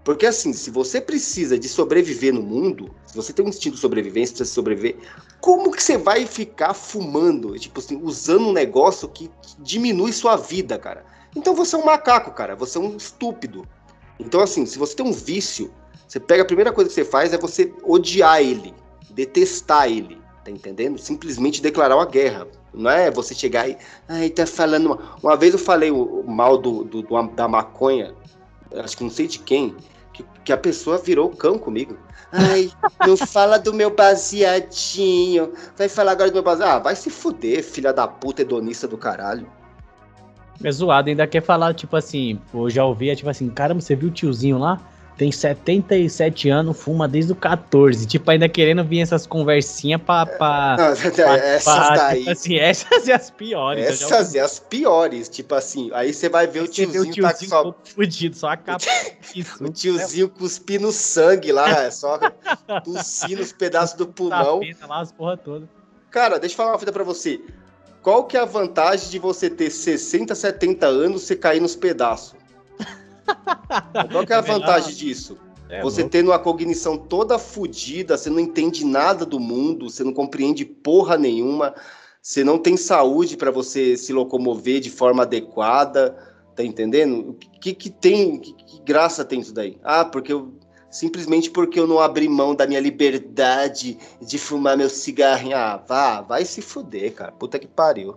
Porque 0.03 0.27
assim, 0.27 0.53
se 0.53 0.69
você 0.69 1.01
precisa 1.01 1.57
de 1.57 1.67
sobreviver 1.67 2.31
no 2.31 2.41
mundo, 2.41 2.93
se 3.07 3.15
você 3.15 3.33
tem 3.33 3.43
um 3.43 3.49
instinto 3.49 3.75
de 3.75 3.81
sobrevivência, 3.81 4.35
precisa 4.35 4.53
sobreviver, 4.53 4.97
como 5.41 5.71
que 5.71 5.81
você 5.81 5.97
vai 5.97 6.27
ficar 6.27 6.75
fumando, 6.75 7.57
tipo 7.57 7.79
assim, 7.79 7.99
usando 8.03 8.49
um 8.49 8.53
negócio 8.53 9.09
que 9.09 9.31
diminui 9.59 10.13
sua 10.13 10.35
vida, 10.35 10.77
cara? 10.77 11.03
Então 11.35 11.55
você 11.55 11.75
é 11.75 11.79
um 11.79 11.85
macaco, 11.85 12.31
cara, 12.31 12.55
você 12.55 12.77
é 12.77 12.81
um 12.81 12.95
estúpido. 12.95 13.67
Então 14.19 14.41
assim, 14.41 14.65
se 14.65 14.77
você 14.77 14.95
tem 14.95 15.05
um 15.05 15.11
vício, 15.11 15.73
você 16.07 16.19
pega 16.19 16.43
a 16.43 16.45
primeira 16.45 16.71
coisa 16.71 16.87
que 16.87 16.93
você 16.93 17.03
faz 17.03 17.33
é 17.33 17.37
você 17.37 17.73
odiar 17.83 18.41
ele, 18.41 18.75
detestar 19.09 19.89
ele, 19.89 20.19
tá 20.45 20.51
entendendo? 20.51 20.97
Simplesmente 20.99 21.61
declarar 21.61 21.95
uma 21.95 22.05
guerra. 22.05 22.47
Não 22.73 22.89
é 22.89 23.09
você 23.09 23.33
chegar 23.33 23.67
e, 23.67 23.75
ai, 24.07 24.29
tá 24.29 24.45
falando. 24.45 24.85
Uma, 24.85 24.99
uma 25.23 25.35
vez 25.35 25.53
eu 25.53 25.59
falei 25.59 25.89
o, 25.91 26.23
mal 26.27 26.57
do, 26.57 26.83
do- 26.83 27.01
do- 27.01 27.27
da 27.29 27.47
maconha, 27.47 28.13
acho 28.77 28.95
que 28.95 29.03
não 29.03 29.09
sei 29.09 29.27
de 29.27 29.39
quem, 29.39 29.75
que, 30.13 30.23
que 30.43 30.53
a 30.53 30.57
pessoa 30.57 30.97
virou 30.99 31.29
cão 31.31 31.57
comigo. 31.57 31.97
Ai, 32.31 32.69
não 33.05 33.17
fala 33.27 33.57
do 33.57 33.73
meu 33.73 33.89
baseadinho. 33.89 35.51
Vai 35.75 35.89
falar 35.89 36.11
agora 36.11 36.29
do 36.29 36.35
meu 36.35 36.43
baseado. 36.43 36.77
Ah, 36.77 36.79
vai 36.79 36.95
se 36.95 37.09
fuder, 37.09 37.63
filha 37.63 37.91
da 37.91 38.07
puta 38.07 38.43
hedonista 38.43 38.87
do 38.87 38.97
caralho. 38.97 39.47
É 40.63 40.71
zoado, 40.71 41.09
ainda 41.09 41.27
quer 41.27 41.41
falar, 41.41 41.73
tipo 41.73 41.95
assim, 41.97 42.39
eu 42.53 42.69
já 42.69 42.85
ouvi, 42.85 43.09
é 43.09 43.15
tipo 43.15 43.29
assim, 43.29 43.49
caramba, 43.49 43.81
você 43.81 43.93
viu 43.95 44.07
o 44.09 44.11
tiozinho 44.11 44.57
lá? 44.57 44.79
Tem 45.17 45.31
77 45.31 46.49
anos, 46.49 46.77
fuma 46.77 47.07
desde 47.07 47.31
o 47.31 47.35
14. 47.35 48.05
Tipo, 48.05 48.31
ainda 48.31 48.49
querendo 48.49 48.83
vir 48.83 48.99
essas 48.99 49.25
conversinhas 49.25 50.01
pra. 50.01 50.25
pra, 50.25 50.75
Não, 50.77 51.11
pra- 51.13 51.37
essas 51.37 51.63
pra- 51.73 51.95
daí. 51.95 52.19
tipo 52.19 52.31
assim, 52.31 52.55
essas 52.57 53.07
e 53.07 53.11
as 53.13 53.31
piores. 53.31 53.85
eu 53.85 53.95
já. 53.95 54.05
Essas 54.17 54.35
é 54.35 54.39
as 54.41 54.59
piores, 54.59 55.29
tipo 55.29 55.55
assim. 55.55 55.89
Aí 55.93 56.13
você 56.13 56.27
vai 56.27 56.47
ver 56.47 56.63
o 56.63 56.65
Você 56.67 56.85
vê 56.85 56.91
tiozinho, 56.91 57.15
tá 57.21 57.33
só. 57.35 57.73
fudido, 57.85 58.35
só 58.35 58.49
a 58.49 58.57
capa. 58.57 58.83
Isso. 59.33 59.63
O 59.63 59.69
tiozinho 59.69 60.27
cuspindo 60.27 60.91
sangue 60.91 61.51
lá, 61.53 61.83
é 61.85 61.91
só 61.91 62.19
tossindo 62.83 63.41
os 63.41 63.53
pedaços 63.53 63.95
do 63.97 64.07
pulmão. 64.07 64.59
Lá, 64.87 64.99
as 64.99 65.13
porra 65.13 65.37
toda. 65.37 65.69
Cara, 66.11 66.37
deixa 66.39 66.53
eu 66.53 66.57
falar 66.57 66.71
uma 66.73 66.79
fita 66.79 66.91
pra 66.91 67.03
você. 67.05 67.39
qual 68.01 68.25
que 68.25 68.35
é 68.35 68.41
a 68.41 68.45
vantagem 68.45 69.09
de 69.09 69.17
você 69.19 69.49
ter 69.49 69.69
60, 69.69 70.35
70 70.35 70.85
anos 70.85 71.29
e 71.29 71.35
cair 71.37 71.61
nos 71.61 71.75
pedaços? 71.75 72.34
Qual 74.11 74.25
que 74.25 74.33
é 74.33 74.35
a 74.35 74.41
vantagem 74.41 74.93
disso? 74.93 75.37
É, 75.69 75.81
você 75.81 76.01
louco. 76.01 76.11
tendo 76.11 76.31
uma 76.31 76.39
cognição 76.39 76.97
toda 76.97 77.39
fodida, 77.39 78.17
você 78.17 78.29
não 78.29 78.39
entende 78.39 78.85
nada 78.85 79.25
do 79.25 79.39
mundo, 79.39 79.89
você 79.89 80.03
não 80.03 80.13
compreende 80.13 80.63
porra 80.63 81.17
nenhuma, 81.17 81.73
você 82.21 82.43
não 82.43 82.57
tem 82.57 82.77
saúde 82.77 83.35
para 83.35 83.51
você 83.51 83.97
se 83.97 84.13
locomover 84.13 84.79
de 84.79 84.89
forma 84.89 85.23
adequada, 85.23 86.15
tá 86.55 86.63
entendendo? 86.63 87.31
O 87.31 87.33
que, 87.33 87.73
que 87.73 87.89
tem, 87.89 88.39
que, 88.39 88.53
que, 88.53 88.81
graça 88.83 89.25
tem 89.25 89.39
isso 89.39 89.53
daí? 89.53 89.77
Ah, 89.83 90.05
porque 90.05 90.31
eu 90.31 90.53
simplesmente 90.89 91.51
porque 91.51 91.79
eu 91.79 91.85
não 91.85 91.99
abri 91.99 92.29
mão 92.29 92.55
da 92.55 92.65
minha 92.65 92.79
liberdade 92.79 93.97
de 94.21 94.37
fumar 94.37 94.77
meu 94.77 94.89
cigarrinho. 94.89 95.57
Ah, 95.57 95.77
vá, 95.77 96.21
vai 96.21 96.45
se 96.45 96.61
fuder, 96.61 97.13
cara. 97.13 97.31
Puta 97.31 97.59
que 97.59 97.67
pariu. 97.67 98.15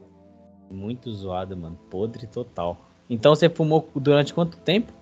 Muito 0.71 1.11
zoado, 1.13 1.57
mano. 1.57 1.79
Podre 1.91 2.27
total. 2.27 2.79
Então 3.11 3.35
você 3.35 3.49
fumou 3.49 3.89
durante 3.97 4.35
quanto 4.35 4.59
tempo? 4.59 4.93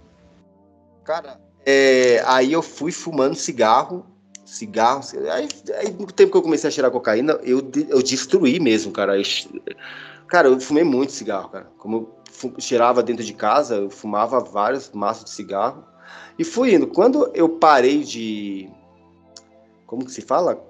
Cara, 1.06 1.40
é, 1.64 2.20
aí 2.26 2.52
eu 2.52 2.60
fui 2.60 2.90
fumando 2.90 3.36
cigarro, 3.36 4.04
cigarro. 4.44 5.02
Aí, 5.30 5.48
aí, 5.78 5.92
no 5.92 6.06
tempo 6.06 6.32
que 6.32 6.36
eu 6.36 6.42
comecei 6.42 6.66
a 6.66 6.70
cheirar 6.70 6.90
cocaína, 6.90 7.34
eu, 7.44 7.58
eu 7.88 8.02
destruí 8.02 8.58
mesmo, 8.58 8.90
cara. 8.90 9.16
Eu, 9.16 9.22
cara, 10.26 10.48
eu 10.48 10.60
fumei 10.60 10.82
muito 10.82 11.12
cigarro, 11.12 11.48
cara. 11.48 11.68
Como 11.78 12.12
eu 12.42 12.60
cheirava 12.60 13.04
dentro 13.04 13.24
de 13.24 13.32
casa, 13.32 13.76
eu 13.76 13.88
fumava 13.88 14.40
vários 14.40 14.90
maços 14.90 15.24
de 15.26 15.30
cigarro. 15.30 15.84
E 16.36 16.42
fui 16.42 16.74
indo. 16.74 16.88
Quando 16.88 17.30
eu 17.34 17.48
parei 17.48 18.02
de. 18.02 18.68
Como 19.86 20.04
que 20.04 20.10
se 20.10 20.22
fala? 20.22 20.60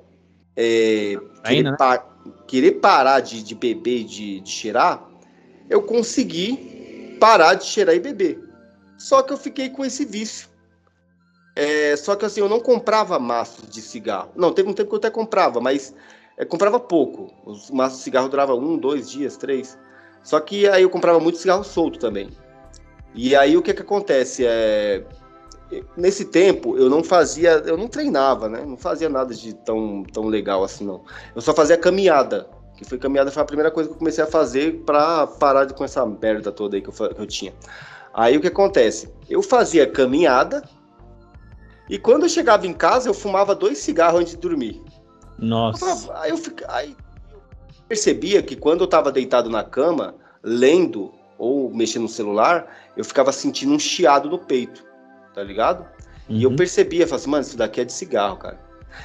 É, 0.55 1.19
querer, 1.45 1.63
né? 1.63 1.77
pa 1.79 1.99
querer, 2.47 2.73
parar 2.73 3.21
de, 3.21 3.43
de 3.43 3.55
beber 3.55 4.01
e 4.01 4.05
de, 4.05 4.41
de 4.41 4.51
cheirar, 4.51 5.03
eu 5.71 5.83
consegui 5.83 7.17
parar 7.19 7.55
de 7.55 7.65
cheirar 7.65 7.95
e 7.95 8.01
beber. 8.01 8.46
Só 8.99 9.23
que 9.23 9.33
eu 9.33 9.37
fiquei 9.37 9.71
com 9.71 9.85
esse 9.85 10.05
vício. 10.05 10.49
É, 11.55 11.97
só 11.97 12.15
que 12.15 12.25
assim, 12.27 12.41
eu 12.41 12.49
não 12.49 12.61
comprava 12.61 13.19
maços 13.19 13.69
de 13.69 13.81
cigarro. 13.81 14.31
Não, 14.37 14.53
teve 14.53 14.69
um 14.69 14.75
tempo 14.75 14.91
que 14.91 14.95
eu 14.95 14.99
até 14.99 15.11
comprava, 15.11 15.61
mas 15.61 15.95
é, 16.37 16.45
comprava 16.45 16.79
pouco. 16.79 17.33
Os 17.45 17.71
maços 17.71 17.99
de 17.99 18.05
cigarro 18.05 18.29
duravam 18.29 18.59
um, 18.59 18.77
dois 18.77 19.09
dias, 19.09 19.37
três. 19.37 19.79
Só 20.23 20.39
que 20.41 20.69
aí 20.69 20.83
eu 20.83 20.91
comprava 20.91 21.19
muito 21.19 21.39
cigarro 21.39 21.65
solto 21.65 21.99
também. 21.99 22.31
E 23.15 23.35
aí 23.35 23.57
o 23.57 23.63
que 23.63 23.73
que 23.73 23.81
acontece? 23.81 24.45
É, 24.47 25.03
nesse 25.97 26.27
tempo 26.27 26.77
eu 26.77 26.91
não 26.91 27.03
fazia, 27.03 27.63
eu 27.65 27.77
não 27.77 27.89
treinava, 27.89 28.49
né? 28.49 28.63
Não 28.67 28.77
fazia 28.77 29.09
nada 29.09 29.35
de 29.35 29.55
tão, 29.55 30.03
tão 30.13 30.27
legal 30.27 30.63
assim, 30.63 30.85
não. 30.85 31.03
Eu 31.35 31.41
só 31.41 31.55
fazia 31.55 31.79
caminhada. 31.79 32.49
Que 32.77 32.85
foi 32.85 32.99
caminhada, 32.99 33.31
foi 33.31 33.43
a 33.43 33.47
primeira 33.47 33.71
coisa 33.71 33.89
que 33.89 33.95
eu 33.95 33.99
comecei 33.99 34.23
a 34.23 34.27
fazer 34.27 34.83
para 34.85 35.27
parar 35.27 35.73
com 35.73 35.83
essa 35.83 36.05
merda 36.05 36.53
toda 36.53 36.77
aí 36.77 36.83
que 36.83 36.91
eu, 36.91 36.93
que 36.93 37.23
eu 37.23 37.27
tinha. 37.27 37.55
Aí 38.17 38.35
o 38.35 38.41
que 38.41 38.47
acontece? 38.47 39.13
Eu 39.29 39.43
fazia 39.43 39.87
caminhada, 39.87 40.63
e 41.87 41.99
quando 41.99 42.23
eu 42.23 42.31
chegava 42.31 42.67
em 42.67 42.73
casa, 42.73 43.11
eu 43.11 43.15
fumava 43.15 43.55
dois 43.55 43.77
cigarros 43.77 44.21
antes 44.21 44.33
de 44.33 44.41
dormir. 44.41 44.83
Nossa. 45.39 46.11
aí, 46.19 46.31
eu 46.31 46.39
fica, 46.39 46.65
aí 46.73 46.97
eu 47.31 47.39
percebia 47.87 48.43
que 48.43 48.57
quando 48.57 48.81
eu 48.81 48.85
estava 48.87 49.13
deitado 49.13 49.51
na 49.51 49.63
cama, 49.63 50.15
lendo 50.43 51.13
ou 51.37 51.71
mexendo 51.71 52.05
no 52.05 52.09
celular, 52.09 52.75
eu 52.97 53.05
ficava 53.05 53.31
sentindo 53.33 53.75
um 53.75 53.79
chiado 53.79 54.31
no 54.31 54.39
peito, 54.39 54.83
tá 55.35 55.43
ligado? 55.43 55.83
Uhum. 56.27 56.37
E 56.37 56.43
eu 56.43 56.49
uhum. 56.49 56.57
percebia, 56.57 57.07
falava 57.07 57.17
assim, 57.17 57.31
mano, 57.31 57.43
isso 57.43 57.57
daqui 57.59 57.83
é 57.83 57.85
de 57.85 57.93
cigarro, 57.93 58.39
cara. 58.39 58.59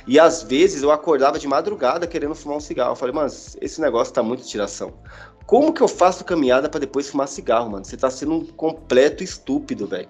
E 0.07 0.19
às 0.19 0.43
vezes 0.43 0.83
eu 0.83 0.91
acordava 0.91 1.39
de 1.39 1.47
madrugada 1.47 2.07
querendo 2.07 2.35
fumar 2.35 2.57
um 2.57 2.61
cigarro. 2.61 2.91
Eu 2.91 2.95
falei, 2.95 3.13
mano, 3.13 3.31
esse 3.61 3.81
negócio 3.81 4.13
tá 4.13 4.23
muito 4.23 4.43
tiração. 4.43 4.93
Como 5.45 5.73
que 5.73 5.81
eu 5.81 5.87
faço 5.87 6.23
caminhada 6.23 6.69
para 6.69 6.79
depois 6.79 7.09
fumar 7.09 7.27
cigarro, 7.27 7.71
mano? 7.71 7.85
Você 7.85 7.97
tá 7.97 8.09
sendo 8.09 8.33
um 8.33 8.45
completo 8.45 9.23
estúpido, 9.23 9.85
velho. 9.85 10.09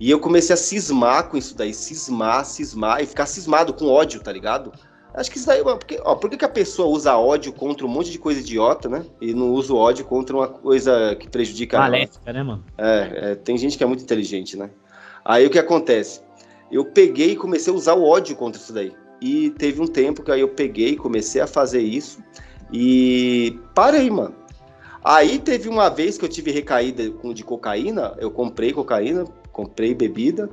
E 0.00 0.10
eu 0.10 0.20
comecei 0.20 0.54
a 0.54 0.56
cismar 0.56 1.28
com 1.28 1.36
isso 1.36 1.56
daí, 1.56 1.74
cismar, 1.74 2.44
cismar, 2.44 3.02
e 3.02 3.06
ficar 3.06 3.26
cismado 3.26 3.74
com 3.74 3.88
ódio, 3.88 4.20
tá 4.20 4.32
ligado? 4.32 4.72
Acho 5.12 5.30
que 5.30 5.38
isso 5.38 5.46
daí, 5.46 5.62
porque, 5.62 6.00
ó, 6.04 6.14
por 6.14 6.30
que, 6.30 6.36
que 6.36 6.44
a 6.44 6.48
pessoa 6.48 6.88
usa 6.88 7.16
ódio 7.16 7.52
contra 7.52 7.84
um 7.84 7.88
monte 7.88 8.10
de 8.10 8.18
coisa 8.18 8.38
idiota, 8.38 8.88
né? 8.88 9.04
E 9.20 9.34
não 9.34 9.50
usa 9.50 9.74
ódio 9.74 10.04
contra 10.04 10.36
uma 10.36 10.46
coisa 10.46 11.16
que 11.16 11.28
prejudica 11.28 11.78
Maléfica, 11.78 12.32
né, 12.32 12.42
mano? 12.42 12.64
É, 12.76 13.32
é, 13.32 13.34
tem 13.34 13.58
gente 13.58 13.76
que 13.76 13.82
é 13.82 13.86
muito 13.86 14.04
inteligente, 14.04 14.56
né? 14.56 14.70
Aí 15.24 15.44
o 15.44 15.50
que 15.50 15.58
acontece? 15.58 16.20
Eu 16.70 16.84
peguei 16.84 17.32
e 17.32 17.36
comecei 17.36 17.72
a 17.72 17.76
usar 17.76 17.94
o 17.94 18.04
ódio 18.04 18.36
contra 18.36 18.60
isso 18.60 18.72
daí. 18.72 18.92
E 19.20 19.50
teve 19.50 19.80
um 19.80 19.86
tempo 19.86 20.22
que 20.22 20.30
aí 20.30 20.40
eu 20.40 20.48
peguei 20.48 20.96
comecei 20.96 21.40
a 21.40 21.46
fazer 21.46 21.80
isso. 21.80 22.22
E 22.72 23.58
parei, 23.74 24.10
mano. 24.10 24.34
Aí 25.04 25.38
teve 25.38 25.68
uma 25.68 25.88
vez 25.88 26.18
que 26.18 26.24
eu 26.24 26.28
tive 26.28 26.50
recaída 26.50 27.10
de 27.32 27.44
cocaína, 27.44 28.14
eu 28.18 28.30
comprei 28.30 28.72
cocaína, 28.72 29.24
comprei 29.52 29.94
bebida, 29.94 30.50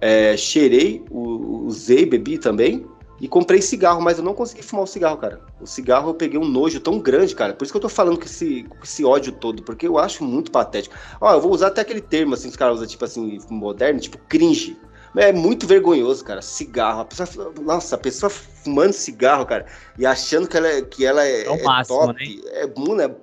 é, 0.00 0.36
cheirei, 0.36 1.04
usei, 1.10 2.04
bebi 2.04 2.38
também, 2.38 2.84
e 3.20 3.26
comprei 3.26 3.60
cigarro, 3.60 4.00
mas 4.00 4.18
eu 4.18 4.24
não 4.24 4.34
consegui 4.34 4.62
fumar 4.62 4.84
o 4.84 4.86
cigarro, 4.86 5.16
cara. 5.16 5.40
O 5.60 5.66
cigarro 5.66 6.10
eu 6.10 6.14
peguei 6.14 6.38
um 6.38 6.46
nojo 6.46 6.78
tão 6.78 7.00
grande, 7.00 7.34
cara. 7.34 7.52
Por 7.52 7.64
isso 7.64 7.72
que 7.72 7.76
eu 7.76 7.82
tô 7.82 7.88
falando 7.88 8.18
com 8.18 8.24
esse, 8.24 8.62
com 8.64 8.84
esse 8.84 9.04
ódio 9.04 9.32
todo, 9.32 9.62
porque 9.62 9.88
eu 9.88 9.98
acho 9.98 10.24
muito 10.24 10.52
patético. 10.52 10.94
Ó, 11.20 11.32
eu 11.32 11.40
vou 11.40 11.52
usar 11.52 11.68
até 11.68 11.80
aquele 11.80 12.00
termo, 12.00 12.34
assim, 12.34 12.48
os 12.48 12.56
caras 12.56 12.76
usam, 12.76 12.86
tipo 12.86 13.04
assim, 13.04 13.38
moderno, 13.50 13.98
tipo 13.98 14.18
cringe. 14.28 14.76
É 15.16 15.32
muito 15.32 15.66
vergonhoso, 15.66 16.24
cara. 16.24 16.42
Cigarro. 16.42 17.00
A 17.00 17.04
pessoa, 17.04 17.52
nossa, 17.60 17.94
a 17.94 17.98
pessoa 17.98 18.30
fumando 18.30 18.92
cigarro, 18.92 19.46
cara, 19.46 19.66
e 19.98 20.04
achando 20.04 20.48
que 20.48 20.56
ela 20.56 20.68
é, 20.68 20.82
que 20.82 21.06
ela 21.06 21.24
é, 21.24 21.44
é, 21.44 21.50
o 21.50 21.64
máximo, 21.64 21.98
top. 21.98 22.24
Né? 22.24 22.42
É, 22.52 22.64
é, 23.04 23.16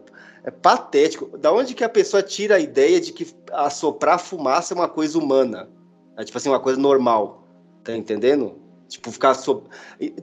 é 0.46 0.52
patético. 0.52 1.38
Da 1.38 1.52
onde 1.52 1.74
que 1.74 1.84
a 1.84 1.90
pessoa 1.90 2.22
tira 2.22 2.56
a 2.56 2.60
ideia 2.60 3.00
de 3.00 3.12
que 3.12 3.28
assoprar 3.52 4.20
fumaça 4.20 4.74
é 4.74 4.76
uma 4.76 4.90
coisa 4.90 5.18
humana? 5.18 5.70
É 6.18 6.24
tipo 6.24 6.38
assim, 6.38 6.50
uma 6.50 6.60
coisa 6.60 6.80
normal. 6.80 7.48
Tá 7.84 7.96
entendendo? 7.96 8.56
Tipo, 8.88 9.12
ficar 9.12 9.34
so... 9.34 9.64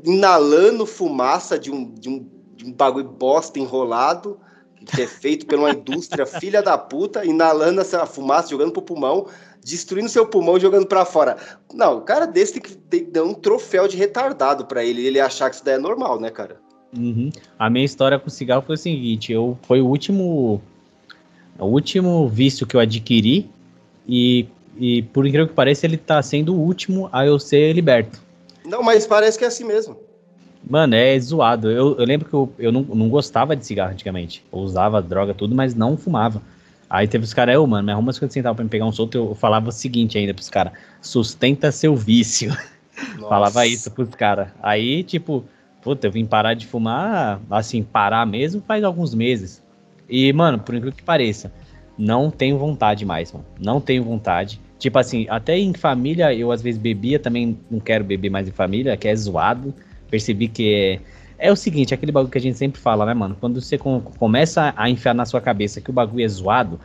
inalando 0.04 0.86
fumaça 0.86 1.58
de 1.58 1.70
um, 1.70 1.92
de, 1.92 2.08
um, 2.08 2.28
de 2.54 2.64
um 2.66 2.72
bagulho 2.72 3.08
bosta 3.08 3.58
enrolado, 3.58 4.38
que 4.86 5.02
é 5.02 5.06
feito 5.06 5.46
por 5.46 5.58
uma 5.58 5.70
indústria 5.70 6.24
filha 6.26 6.62
da 6.62 6.78
puta, 6.78 7.24
inalando 7.24 7.80
essa 7.80 8.06
fumaça, 8.06 8.50
jogando 8.50 8.72
pro 8.72 8.82
pulmão, 8.82 9.26
destruindo 9.64 10.08
seu 10.08 10.26
pulmão 10.26 10.56
e 10.56 10.60
jogando 10.60 10.86
para 10.86 11.04
fora. 11.04 11.36
Não, 11.72 11.98
o 11.98 12.00
cara 12.00 12.26
desse 12.26 12.54
tem 12.54 12.62
que, 12.62 12.74
tem 12.74 13.04
que 13.04 13.10
dar 13.10 13.24
um 13.24 13.34
troféu 13.34 13.86
de 13.86 13.96
retardado 13.96 14.64
para 14.66 14.84
ele, 14.84 15.06
ele 15.06 15.20
achar 15.20 15.48
que 15.48 15.56
isso 15.56 15.64
daí 15.64 15.74
é 15.74 15.78
normal, 15.78 16.20
né, 16.20 16.30
cara? 16.30 16.56
Uhum. 16.96 17.30
A 17.58 17.70
minha 17.70 17.84
história 17.84 18.18
com 18.18 18.28
cigarro 18.28 18.62
foi 18.62 18.74
o 18.74 18.78
seguinte: 18.78 19.32
eu 19.32 19.58
foi 19.62 19.80
o 19.80 19.86
último, 19.86 20.60
o 21.58 21.66
último 21.66 22.28
vício 22.28 22.66
que 22.66 22.76
eu 22.76 22.80
adquiri 22.80 23.48
e, 24.06 24.46
e 24.76 25.02
por 25.02 25.26
incrível 25.26 25.48
que 25.48 25.54
pareça 25.54 25.86
ele 25.86 25.96
tá 25.96 26.20
sendo 26.22 26.54
o 26.54 26.60
último 26.60 27.08
a 27.12 27.24
eu 27.24 27.38
ser 27.38 27.72
liberto. 27.72 28.20
Não, 28.64 28.82
mas 28.82 29.06
parece 29.06 29.38
que 29.38 29.44
é 29.44 29.48
assim 29.48 29.64
mesmo. 29.64 29.96
Mano, 30.68 30.94
é 30.94 31.18
zoado. 31.18 31.70
Eu, 31.70 31.96
eu 31.98 32.04
lembro 32.04 32.28
que 32.28 32.34
eu, 32.34 32.52
eu 32.58 32.70
não, 32.70 32.82
não 32.82 33.08
gostava 33.08 33.56
de 33.56 33.66
cigarro 33.66 33.92
antigamente. 33.92 34.44
Eu 34.52 34.60
usava 34.60 35.02
droga, 35.02 35.34
tudo, 35.34 35.54
mas 35.54 35.74
não 35.74 35.96
fumava. 35.96 36.40
Aí 36.92 37.08
teve 37.08 37.24
os 37.24 37.32
caras, 37.32 37.54
eu, 37.54 37.66
mano, 37.66 37.86
me 37.86 37.92
arruma 37.92 38.12
50 38.12 38.32
centavos 38.32 38.56
pra 38.56 38.64
me 38.64 38.70
pegar 38.70 38.84
um 38.84 38.92
solto. 38.92 39.16
Eu 39.16 39.34
falava 39.34 39.70
o 39.70 39.72
seguinte 39.72 40.18
ainda 40.18 40.34
pros 40.34 40.50
caras: 40.50 40.74
sustenta 41.00 41.72
seu 41.72 41.96
vício. 41.96 42.54
falava 43.28 43.66
isso 43.66 43.90
pros 43.90 44.10
caras. 44.10 44.48
Aí, 44.62 45.02
tipo, 45.02 45.44
Puta, 45.82 46.06
eu 46.06 46.12
vim 46.12 46.24
parar 46.24 46.54
de 46.54 46.64
fumar, 46.64 47.40
assim, 47.50 47.82
parar 47.82 48.24
mesmo 48.24 48.62
faz 48.62 48.84
alguns 48.84 49.14
meses. 49.14 49.60
E, 50.08 50.32
mano, 50.32 50.58
por 50.58 50.74
incrível 50.74 50.96
que 50.96 51.02
pareça, 51.02 51.52
não 51.98 52.30
tenho 52.30 52.56
vontade 52.56 53.04
mais, 53.04 53.32
mano. 53.32 53.44
Não 53.58 53.80
tenho 53.80 54.04
vontade. 54.04 54.60
Tipo 54.78 54.98
assim, 55.00 55.26
até 55.28 55.58
em 55.58 55.74
família 55.74 56.32
eu 56.32 56.52
às 56.52 56.62
vezes 56.62 56.80
bebia, 56.80 57.18
também 57.18 57.58
não 57.68 57.80
quero 57.80 58.04
beber 58.04 58.30
mais 58.30 58.46
em 58.46 58.52
família, 58.52 58.96
que 58.96 59.08
é 59.08 59.16
zoado. 59.16 59.74
Percebi 60.08 60.46
que 60.46 60.72
é. 60.72 61.00
É 61.44 61.50
o 61.50 61.56
seguinte, 61.56 61.92
aquele 61.92 62.12
bagulho 62.12 62.30
que 62.30 62.38
a 62.38 62.40
gente 62.40 62.56
sempre 62.56 62.80
fala, 62.80 63.04
né, 63.04 63.12
mano? 63.12 63.36
Quando 63.40 63.60
você 63.60 63.76
com, 63.76 64.00
começa 64.00 64.72
a 64.76 64.88
enfiar 64.88 65.12
na 65.12 65.24
sua 65.26 65.40
cabeça 65.40 65.80
que 65.80 65.90
o 65.90 65.92
bagulho 65.92 66.24
é 66.24 66.28
zoado, 66.28 66.78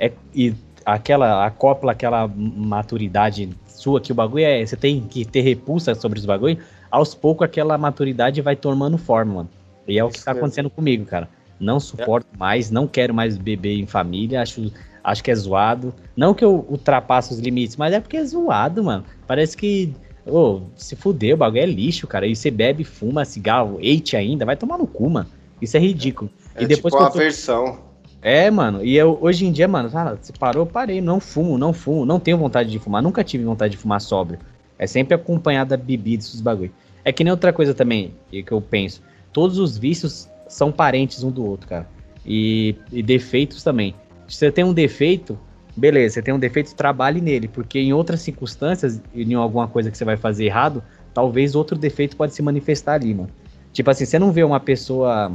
é, 0.00 0.10
e 0.34 0.54
aquela 0.82 1.44
acopla 1.44 1.92
aquela 1.92 2.26
maturidade 2.26 3.50
sua 3.66 4.00
que 4.00 4.10
o 4.10 4.14
bagulho 4.14 4.44
é. 4.44 4.64
Você 4.64 4.76
tem 4.76 5.02
que 5.02 5.26
ter 5.26 5.42
repulsa 5.42 5.94
sobre 5.94 6.18
os 6.18 6.24
bagulhos 6.24 6.58
aos 6.90 7.14
poucos 7.14 7.44
aquela 7.44 7.76
maturidade 7.76 8.40
vai 8.40 8.56
tomando 8.56 8.96
forma, 8.96 9.34
mano. 9.34 9.50
E 9.86 9.98
é 9.98 10.04
o 10.04 10.08
que 10.08 10.24
tá 10.24 10.32
acontecendo 10.32 10.70
comigo, 10.70 11.04
cara. 11.04 11.28
Não 11.60 11.78
suporto 11.78 12.28
é. 12.34 12.38
mais, 12.38 12.70
não 12.70 12.86
quero 12.86 13.12
mais 13.12 13.36
beber 13.36 13.78
em 13.78 13.86
família, 13.86 14.40
acho, 14.40 14.72
acho 15.04 15.22
que 15.22 15.30
é 15.30 15.34
zoado. 15.34 15.94
Não 16.16 16.32
que 16.32 16.44
eu 16.44 16.64
ultrapasse 16.68 17.32
os 17.34 17.40
limites, 17.40 17.76
mas 17.76 17.92
é 17.92 18.00
porque 18.00 18.16
é 18.16 18.24
zoado, 18.24 18.82
mano. 18.82 19.04
Parece 19.26 19.54
que, 19.54 19.92
ô, 20.28 20.62
se 20.76 20.94
fuder, 20.94 21.34
o 21.34 21.36
bagulho 21.36 21.62
é 21.62 21.66
lixo, 21.66 22.06
cara. 22.06 22.26
E 22.26 22.34
você 22.34 22.50
bebe, 22.50 22.84
fuma, 22.84 23.24
cigarro, 23.24 23.78
eite 23.80 24.16
ainda, 24.16 24.44
vai 24.44 24.56
tomar 24.56 24.78
no 24.78 24.86
cu, 24.86 25.10
mano. 25.10 25.28
Isso 25.60 25.76
é 25.76 25.80
ridículo. 25.80 26.30
É, 26.54 26.62
e 26.62 26.66
depois 26.66 26.92
tipo 26.92 27.02
uma 27.02 27.10
tô... 27.10 27.18
versão. 27.18 27.78
É, 28.20 28.50
mano, 28.50 28.84
e 28.84 28.96
eu, 28.96 29.16
hoje 29.20 29.46
em 29.46 29.52
dia, 29.52 29.68
mano, 29.68 29.88
cara, 29.90 30.18
você 30.20 30.32
parou, 30.32 30.66
parei, 30.66 31.00
não 31.00 31.20
fumo, 31.20 31.56
não 31.56 31.72
fumo, 31.72 32.04
não 32.04 32.18
tenho 32.18 32.36
vontade 32.36 32.68
de 32.68 32.78
fumar, 32.78 33.00
nunca 33.00 33.22
tive 33.22 33.44
vontade 33.44 33.72
de 33.72 33.76
fumar 33.76 34.00
sóbrio. 34.00 34.40
É 34.76 34.86
sempre 34.86 35.14
acompanhado 35.14 35.70
da 35.70 35.76
bebida, 35.76 36.22
esses 36.22 36.40
bagulho. 36.40 36.72
É 37.04 37.12
que 37.12 37.22
nem 37.22 37.30
outra 37.30 37.52
coisa 37.52 37.74
também 37.74 38.14
que 38.30 38.50
eu 38.50 38.60
penso. 38.60 39.02
Todos 39.32 39.58
os 39.58 39.78
vícios 39.78 40.28
são 40.48 40.72
parentes 40.72 41.22
um 41.22 41.30
do 41.30 41.44
outro, 41.44 41.68
cara. 41.68 41.88
E, 42.26 42.74
e 42.92 43.02
defeitos 43.02 43.62
também. 43.62 43.94
Se 44.26 44.38
você 44.38 44.52
tem 44.52 44.64
um 44.64 44.72
defeito, 44.72 45.38
beleza, 45.78 46.14
você 46.14 46.22
tem 46.22 46.34
um 46.34 46.38
defeito, 46.38 46.74
trabalhe 46.74 47.20
nele, 47.20 47.48
porque 47.48 47.78
em 47.78 47.92
outras 47.92 48.20
circunstâncias, 48.20 49.00
em 49.14 49.34
alguma 49.34 49.68
coisa 49.68 49.90
que 49.90 49.96
você 49.96 50.04
vai 50.04 50.16
fazer 50.16 50.46
errado, 50.46 50.82
talvez 51.14 51.54
outro 51.54 51.78
defeito 51.78 52.16
pode 52.16 52.34
se 52.34 52.42
manifestar 52.42 52.94
ali, 52.94 53.14
mano. 53.14 53.30
Tipo 53.72 53.90
assim, 53.90 54.04
você 54.04 54.18
não 54.18 54.32
vê 54.32 54.42
uma 54.42 54.60
pessoa, 54.60 55.32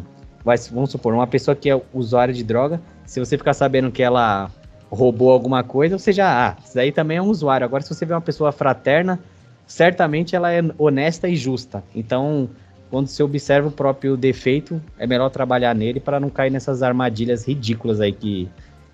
vamos 0.72 0.92
supor, 0.92 1.14
uma 1.14 1.28
pessoa 1.28 1.56
que 1.56 1.70
é 1.70 1.82
usuária 1.94 2.34
de 2.34 2.44
droga, 2.44 2.82
se 3.06 3.20
você 3.20 3.38
ficar 3.38 3.54
sabendo 3.54 3.92
que 3.92 4.04
ela 4.04 4.52
roubou 4.90 5.32
alguma 5.32 5.64
coisa, 5.64 5.98
você 5.98 6.12
já, 6.12 6.50
ah, 6.50 6.58
isso 6.64 6.76
daí 6.76 6.92
também 6.92 7.18
é 7.18 7.22
um 7.22 7.30
usuário. 7.30 7.66
Agora, 7.66 7.82
se 7.82 7.94
você 7.94 8.06
vê 8.06 8.14
uma 8.14 8.22
pessoa 8.22 8.52
fraterna, 8.52 9.20
certamente 9.66 10.36
ela 10.36 10.52
é 10.52 10.62
honesta 10.78 11.28
e 11.28 11.36
justa. 11.36 11.84
Então, 11.96 12.50
quando 12.90 13.08
você 13.08 13.24
observa 13.24 13.70
o 13.70 13.72
próprio 13.72 14.16
defeito, 14.16 14.82
é 15.00 15.08
melhor 15.08 15.30
trabalhar 15.30 15.74
nele 15.74 16.00
para 16.00 16.20
não 16.20 16.30
cair 16.30 16.52
nessas 16.52 16.84
armadilhas 16.84 17.48
ridículas 17.48 18.00
aí 18.00 18.12
que, 18.12 18.48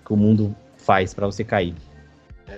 que 0.04 0.12
o 0.12 0.16
mundo 0.16 0.54
faz 0.80 1.14
para 1.14 1.26
você 1.26 1.44
cair. 1.44 1.74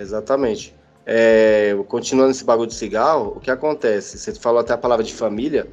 exatamente. 0.01 0.75
É, 1.05 1.77
continuando 1.89 2.31
esse 2.31 2.45
bagulho 2.45 2.69
de 2.69 2.75
cigarro, 2.75 3.35
o 3.37 3.41
que 3.41 3.51
acontece? 3.51 4.19
Você 4.19 4.35
falou 4.35 4.61
até 4.61 4.73
a 4.73 4.79
palavra 4.79 5.05
de 5.05 5.13
família. 5.13 5.67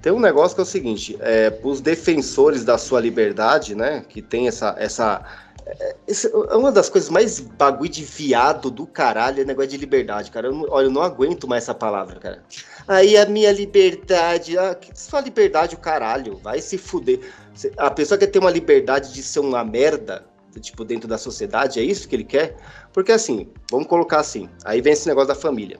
Tem 0.00 0.12
um 0.12 0.20
negócio 0.20 0.54
que 0.54 0.60
é 0.60 0.62
o 0.62 0.66
seguinte: 0.66 1.16
é, 1.20 1.50
para 1.50 1.68
os 1.68 1.80
defensores 1.80 2.64
da 2.64 2.78
sua 2.78 3.00
liberdade, 3.00 3.74
né? 3.74 4.04
Que 4.08 4.22
tem 4.22 4.46
essa, 4.46 4.76
essa 4.78 5.24
é 5.66 6.56
uma 6.56 6.70
das 6.70 6.88
coisas 6.88 7.10
mais 7.10 7.40
bagulho 7.40 7.90
de 7.90 8.04
viado 8.04 8.70
do 8.70 8.86
caralho, 8.86 9.42
é 9.42 9.44
negócio 9.44 9.70
de 9.70 9.76
liberdade, 9.76 10.30
cara. 10.30 10.46
Eu 10.46 10.66
olha, 10.70 10.86
eu 10.86 10.90
não 10.92 11.02
aguento 11.02 11.48
mais 11.48 11.64
essa 11.64 11.74
palavra, 11.74 12.20
cara. 12.20 12.42
Aí 12.86 13.16
a 13.16 13.26
minha 13.26 13.50
liberdade. 13.50 14.56
Ah, 14.56 14.76
que 14.76 14.96
sua 14.96 15.20
liberdade, 15.20 15.74
o 15.74 15.78
caralho. 15.78 16.38
Vai 16.38 16.60
se 16.60 16.78
fuder. 16.78 17.18
A 17.76 17.90
pessoa 17.90 18.16
quer 18.16 18.28
ter 18.28 18.38
uma 18.38 18.50
liberdade 18.50 19.12
de 19.12 19.24
ser 19.24 19.40
uma 19.40 19.64
merda, 19.64 20.24
tipo, 20.60 20.84
dentro 20.84 21.08
da 21.08 21.18
sociedade, 21.18 21.80
é 21.80 21.82
isso 21.82 22.08
que 22.08 22.16
ele 22.16 22.24
quer? 22.24 22.56
Porque 22.92 23.12
assim, 23.12 23.48
vamos 23.70 23.86
colocar 23.86 24.20
assim. 24.20 24.48
Aí 24.64 24.80
vem 24.80 24.92
esse 24.92 25.08
negócio 25.08 25.28
da 25.28 25.34
família. 25.34 25.78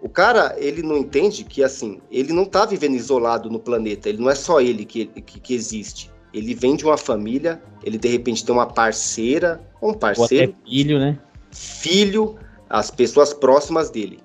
O 0.00 0.08
cara, 0.08 0.54
ele 0.58 0.82
não 0.82 0.96
entende 0.96 1.42
que, 1.42 1.62
assim, 1.62 2.00
ele 2.10 2.32
não 2.32 2.44
tá 2.44 2.64
vivendo 2.64 2.94
isolado 2.94 3.50
no 3.50 3.58
planeta. 3.58 4.08
Ele 4.08 4.18
não 4.18 4.30
é 4.30 4.34
só 4.34 4.60
ele 4.60 4.84
que, 4.84 5.06
que, 5.06 5.40
que 5.40 5.54
existe 5.54 6.08
ele 6.32 6.54
vem 6.54 6.76
de 6.76 6.84
uma 6.84 6.96
família, 6.96 7.62
ele 7.82 7.98
de 7.98 8.08
repente 8.08 8.44
tem 8.44 8.54
uma 8.54 8.66
parceira, 8.66 9.60
um 9.82 9.94
parceiro. 9.94 10.54
Ou 10.64 10.70
filho, 10.70 10.98
né? 10.98 11.18
Filho, 11.50 12.38
as 12.68 12.90
pessoas 12.90 13.32
próximas 13.32 13.90
dele. 13.90 14.20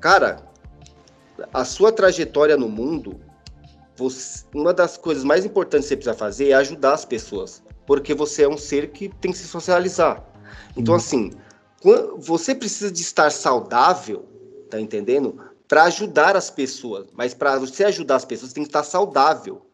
Cara, 0.00 0.42
a 1.52 1.64
sua 1.64 1.90
trajetória 1.90 2.56
no 2.56 2.68
mundo, 2.68 3.20
você, 3.96 4.44
uma 4.54 4.72
das 4.72 4.96
coisas 4.96 5.24
mais 5.24 5.44
importantes 5.44 5.88
que 5.88 5.90
você 5.90 5.96
precisa 5.96 6.16
fazer 6.16 6.50
é 6.50 6.54
ajudar 6.54 6.94
as 6.94 7.04
pessoas. 7.04 7.62
Porque 7.86 8.14
você 8.14 8.44
é 8.44 8.48
um 8.48 8.56
ser 8.56 8.90
que 8.90 9.08
tem 9.08 9.32
que 9.32 9.38
se 9.38 9.46
socializar. 9.46 10.24
Então, 10.76 10.94
hum. 10.94 10.96
assim, 10.96 11.30
você 12.18 12.54
precisa 12.54 12.90
de 12.90 13.02
estar 13.02 13.30
saudável, 13.30 14.26
tá 14.70 14.80
entendendo? 14.80 15.40
Para 15.68 15.84
ajudar 15.84 16.36
as 16.36 16.50
pessoas. 16.50 17.06
Mas 17.12 17.34
para 17.34 17.58
você 17.58 17.84
ajudar 17.84 18.16
as 18.16 18.24
pessoas, 18.24 18.50
você 18.50 18.54
tem 18.54 18.64
que 18.64 18.70
estar 18.70 18.82
saudável. 18.82 19.66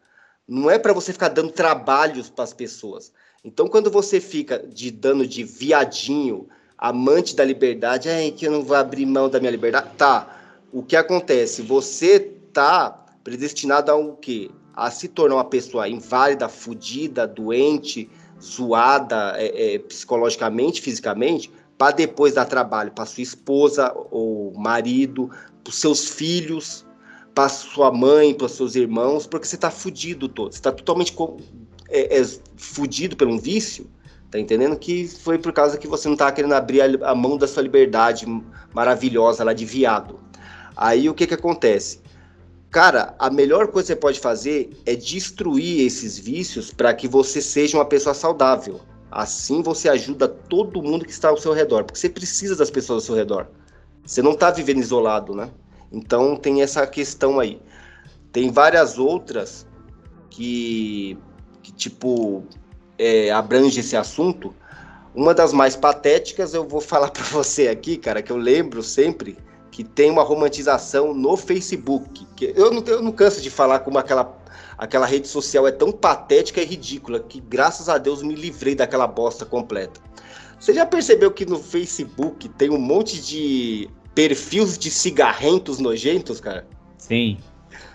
Não 0.47 0.69
é 0.69 0.77
para 0.77 0.93
você 0.93 1.13
ficar 1.13 1.29
dando 1.29 1.51
trabalhos 1.51 2.29
para 2.29 2.43
as 2.43 2.53
pessoas. 2.53 3.13
Então, 3.43 3.67
quando 3.67 3.89
você 3.89 4.19
fica 4.19 4.59
de 4.59 4.91
dando 4.91 5.25
de 5.25 5.43
viadinho, 5.43 6.47
amante 6.77 7.35
da 7.35 7.45
liberdade, 7.45 8.09
é 8.09 8.29
que 8.31 8.45
eu 8.45 8.51
não 8.51 8.63
vou 8.63 8.75
abrir 8.75 9.05
mão 9.05 9.29
da 9.29 9.39
minha 9.39 9.51
liberdade, 9.51 9.89
tá? 9.97 10.41
O 10.71 10.83
que 10.83 10.95
acontece? 10.95 11.61
Você 11.61 12.19
tá 12.51 13.05
predestinado 13.23 13.91
a 13.91 13.95
o 13.95 14.15
quê? 14.15 14.49
A 14.73 14.89
se 14.89 15.07
tornar 15.07 15.35
uma 15.35 15.45
pessoa 15.45 15.87
inválida, 15.87 16.47
fodida, 16.47 17.27
doente, 17.27 18.09
zoada 18.41 19.35
é, 19.37 19.75
é, 19.75 19.79
psicologicamente, 19.79 20.81
fisicamente, 20.81 21.51
para 21.77 21.91
depois 21.91 22.33
dar 22.33 22.45
trabalho 22.45 22.91
para 22.91 23.05
sua 23.05 23.23
esposa 23.23 23.93
ou 24.11 24.53
marido, 24.55 25.29
para 25.63 25.73
seus 25.73 26.09
filhos, 26.09 26.85
para 27.33 27.49
sua 27.49 27.91
mãe, 27.91 28.33
para 28.33 28.47
seus 28.47 28.75
irmãos, 28.75 29.25
porque 29.25 29.47
você 29.47 29.55
está 29.55 29.71
fudido 29.71 30.27
todo. 30.27 30.51
Você 30.51 30.59
está 30.59 30.71
totalmente 30.71 31.15
é, 31.89 32.19
é, 32.19 32.25
fudido 32.55 33.15
por 33.15 33.27
um 33.27 33.37
vício, 33.37 33.89
tá 34.29 34.39
entendendo? 34.39 34.77
Que 34.77 35.07
foi 35.07 35.37
por 35.37 35.51
causa 35.53 35.77
que 35.77 35.87
você 35.87 36.07
não 36.07 36.13
estava 36.13 36.31
querendo 36.31 36.53
abrir 36.53 36.81
a, 36.81 37.11
a, 37.11 37.15
mão 37.15 37.37
da 37.37 37.47
sua 37.47 37.63
liberdade 37.63 38.25
maravilhosa 38.73 39.43
lá 39.43 39.53
de 39.53 39.65
viado. 39.65 40.19
Aí 40.75 41.09
o 41.09 41.13
que 41.13 41.27
que 41.27 41.33
acontece? 41.33 41.99
Cara, 42.71 43.13
a 43.19 43.29
melhor 43.29 43.67
coisa 43.67 43.87
que 43.87 43.93
você 43.93 43.99
pode 43.99 44.19
fazer 44.21 44.69
é 44.85 44.95
destruir 44.95 45.85
esses 45.85 46.17
vícios 46.17 46.71
para 46.71 46.93
que 46.93 47.05
você 47.05 47.41
seja 47.41 47.77
uma 47.77 47.83
pessoa 47.83 48.15
saudável. 48.15 48.79
Assim 49.11 49.61
você 49.61 49.89
ajuda 49.89 50.25
todo 50.25 50.81
mundo 50.81 51.03
que 51.03 51.11
está 51.11 51.27
ao 51.27 51.37
seu 51.37 51.51
redor, 51.51 51.83
porque 51.83 51.99
você 51.99 52.07
precisa 52.07 52.55
das 52.55 52.71
pessoas 52.71 53.03
ao 53.03 53.07
seu 53.07 53.15
redor. 53.15 53.47
Você 54.05 54.21
não 54.21 54.31
está 54.31 54.49
vivendo 54.51 54.79
isolado, 54.79 55.35
né? 55.35 55.51
Então 55.91 56.37
tem 56.37 56.61
essa 56.61 56.87
questão 56.87 57.41
aí. 57.41 57.61
Tem 58.31 58.49
várias 58.49 58.97
outras 58.97 59.67
que, 60.29 61.17
que 61.61 61.73
tipo, 61.73 62.45
é, 62.97 63.31
abrange 63.31 63.81
esse 63.81 63.97
assunto. 63.97 64.55
Uma 65.13 65.33
das 65.33 65.51
mais 65.51 65.75
patéticas 65.75 66.53
eu 66.53 66.65
vou 66.65 66.79
falar 66.81 67.11
para 67.11 67.25
você 67.25 67.67
aqui, 67.67 67.97
cara, 67.97 68.21
que 68.21 68.31
eu 68.31 68.37
lembro 68.37 68.81
sempre 68.81 69.37
que 69.71 69.83
tem 69.83 70.11
uma 70.11 70.21
romantização 70.21 71.13
no 71.13 71.37
Facebook. 71.37 72.27
Que 72.35 72.53
eu, 72.55 72.71
não, 72.71 72.83
eu 72.85 73.01
não 73.01 73.11
canso 73.11 73.41
de 73.41 73.49
falar 73.49 73.79
como 73.79 73.97
aquela, 73.97 74.37
aquela 74.77 75.05
rede 75.05 75.27
social 75.27 75.67
é 75.67 75.71
tão 75.71 75.91
patética 75.91 76.61
e 76.61 76.65
ridícula 76.65 77.19
que, 77.21 77.39
graças 77.39 77.87
a 77.87 77.97
Deus, 77.97 78.21
me 78.21 78.35
livrei 78.35 78.75
daquela 78.75 79.07
bosta 79.07 79.45
completa. 79.45 79.99
Você 80.59 80.73
já 80.73 80.85
percebeu 80.85 81.31
que 81.31 81.45
no 81.45 81.57
Facebook 81.57 82.47
tem 82.49 82.69
um 82.69 82.77
monte 82.77 83.19
de 83.19 83.89
perfis 84.13 84.77
de 84.77 84.91
cigarrentos 84.91 85.79
nojentos, 85.79 86.39
cara? 86.39 86.67
Sim. 86.97 87.37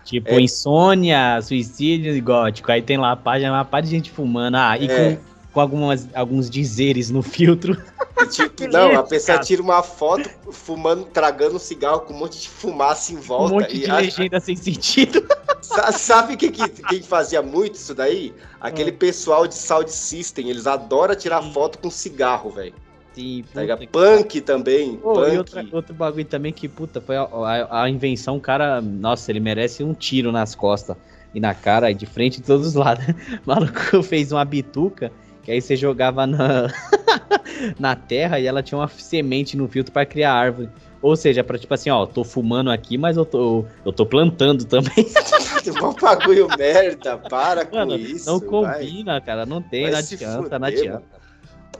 Tipo, 0.05 0.31
é. 0.31 0.41
insônia, 0.41 1.41
suicídio 1.43 2.17
e 2.17 2.21
gótico. 2.21 2.73
Aí 2.73 2.81
tem 2.81 2.97
lá 2.97 3.12
a 3.12 3.17
página, 3.17 3.53
uma 3.53 3.65
página 3.65 3.91
de 3.91 3.97
gente 3.97 4.11
fumando. 4.11 4.57
Ah, 4.57 4.79
e 4.79 4.87
é. 4.89 5.17
com, 5.17 5.23
com 5.53 5.61
algumas, 5.61 6.09
alguns 6.15 6.49
dizeres 6.49 7.11
no 7.11 7.23
filtro. 7.23 7.77
Tipo, 8.31 8.67
não, 8.69 8.99
a 8.99 9.03
pessoa 9.03 9.39
tira 9.39 9.61
uma 9.61 9.83
foto 9.83 10.29
fumando, 10.51 11.05
tragando 11.05 11.57
um 11.57 11.59
cigarro 11.59 12.01
com 12.01 12.15
um 12.15 12.19
monte 12.19 12.41
de 12.41 12.49
fumaça 12.49 13.13
em 13.13 13.17
volta. 13.17 13.55
Um 13.55 13.61
monte 13.61 13.79
de 13.79 13.93
legenda 13.93 14.41
sem 14.41 14.57
sentido. 14.57 15.27
Sabe 15.93 16.37
quem 16.37 16.51
que, 16.51 16.67
quem 16.69 17.03
fazia 17.03 17.43
muito 17.43 17.75
isso 17.75 17.95
daí? 17.95 18.33
Aquele 18.61 18.91
é. 18.91 18.93
pessoal 18.93 19.47
de 19.47 19.55
Sound 19.55 19.91
System, 19.91 20.49
eles 20.49 20.67
adoram 20.67 21.15
tirar 21.15 21.43
foto 21.43 21.79
com 21.79 21.91
cigarro, 21.91 22.51
velho. 22.51 22.75
Sim, 23.13 23.45
Pega 23.53 23.79
punk 23.87 24.41
também. 24.43 25.01
Oh, 25.03 25.15
punk. 25.15 25.35
E 25.35 25.39
outra, 25.39 25.67
outro 25.73 25.95
bagulho 25.95 26.25
também 26.25 26.53
que, 26.53 26.69
puta, 26.69 27.01
foi 27.01 27.17
a, 27.17 27.23
a, 27.23 27.85
a, 27.85 27.91
invenção, 27.91 28.39
cara. 28.39 28.81
Nossa, 28.81 29.31
ele 29.33 29.41
merece 29.41 29.83
um 29.83 29.95
tiro 29.95 30.31
nas 30.31 30.55
costas 30.55 30.97
e 31.35 31.41
na 31.41 31.55
cara, 31.55 31.91
e 31.91 31.95
de 31.95 32.07
frente 32.07 32.41
de 32.41 32.47
todos 32.47 32.67
os 32.67 32.75
lados. 32.75 33.07
O 33.09 33.15
maluco 33.47 34.03
fez 34.03 34.33
uma 34.33 34.45
bituca, 34.45 35.11
que 35.47 35.53
aí 35.53 35.63
você 35.63 35.77
jogava 35.77 36.27
na, 36.27 36.67
na 37.79 37.95
terra 37.95 38.41
e 38.41 38.49
ela 38.49 38.65
tinha 38.65 38.77
uma 38.77 38.89
semente 38.89 39.57
no 39.57 39.69
filtro 39.69 39.93
para 39.93 40.05
criar 40.05 40.33
árvore. 40.33 40.69
Ou 41.01 41.15
seja, 41.15 41.45
para 41.45 41.57
tipo 41.57 41.73
assim, 41.73 41.89
ó, 41.89 42.05
tô 42.05 42.25
fumando 42.25 42.69
aqui, 42.69 42.99
mas 42.99 43.17
eu 43.17 43.25
tô, 43.25 43.65
eu 43.85 43.93
tô 43.93 44.05
plantando 44.05 44.65
também. 44.65 45.07
um 45.81 45.93
bagulho 45.93 46.49
merda, 46.59 47.17
para 47.17 47.65
Mano, 47.65 47.93
com 47.93 47.97
isso. 47.97 48.27
Não 48.29 48.41
combina, 48.41 49.13
vai. 49.13 49.21
cara, 49.21 49.47
não 49.47 49.63
tem, 49.63 49.83
vai 49.83 49.93
não 49.93 49.99
adianta, 50.01 50.43
fuder, 50.43 50.59
não 50.59 50.67
adianta. 50.67 50.93
Mano. 50.95 51.27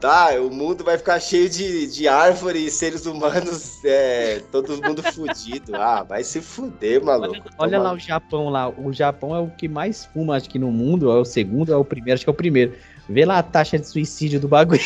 Tá, 0.01 0.41
o 0.41 0.49
mundo 0.49 0.85
vai 0.85 0.97
ficar 0.97 1.19
cheio 1.19 1.49
de, 1.49 1.89
de 1.89 2.07
árvores 2.07 2.63
e 2.63 2.71
seres 2.71 3.05
humanos, 3.05 3.85
é, 3.85 4.43
todo 4.53 4.81
mundo 4.81 5.03
fudido. 5.03 5.75
Ah, 5.75 6.05
vai 6.05 6.23
se 6.23 6.41
fuder, 6.41 7.03
maluco. 7.03 7.35
Olha, 7.35 7.79
olha 7.79 7.79
lá 7.81 7.93
o 7.95 7.99
Japão 7.99 8.49
lá. 8.49 8.69
O 8.69 8.93
Japão 8.93 9.35
é 9.35 9.41
o 9.41 9.49
que 9.49 9.67
mais 9.67 10.05
fuma, 10.05 10.37
acho 10.37 10.49
que 10.49 10.59
no 10.59 10.71
mundo. 10.71 11.11
É 11.11 11.19
o 11.19 11.25
segundo, 11.25 11.73
é 11.73 11.77
o 11.77 11.85
primeiro, 11.85 12.15
acho 12.15 12.25
que 12.25 12.31
é 12.31 12.33
o 12.33 12.37
primeiro. 12.37 12.75
Vê 13.09 13.25
lá 13.25 13.39
a 13.39 13.43
taxa 13.43 13.79
de 13.79 13.87
suicídio 13.87 14.41
do 14.41 14.49
bagulho. 14.49 14.81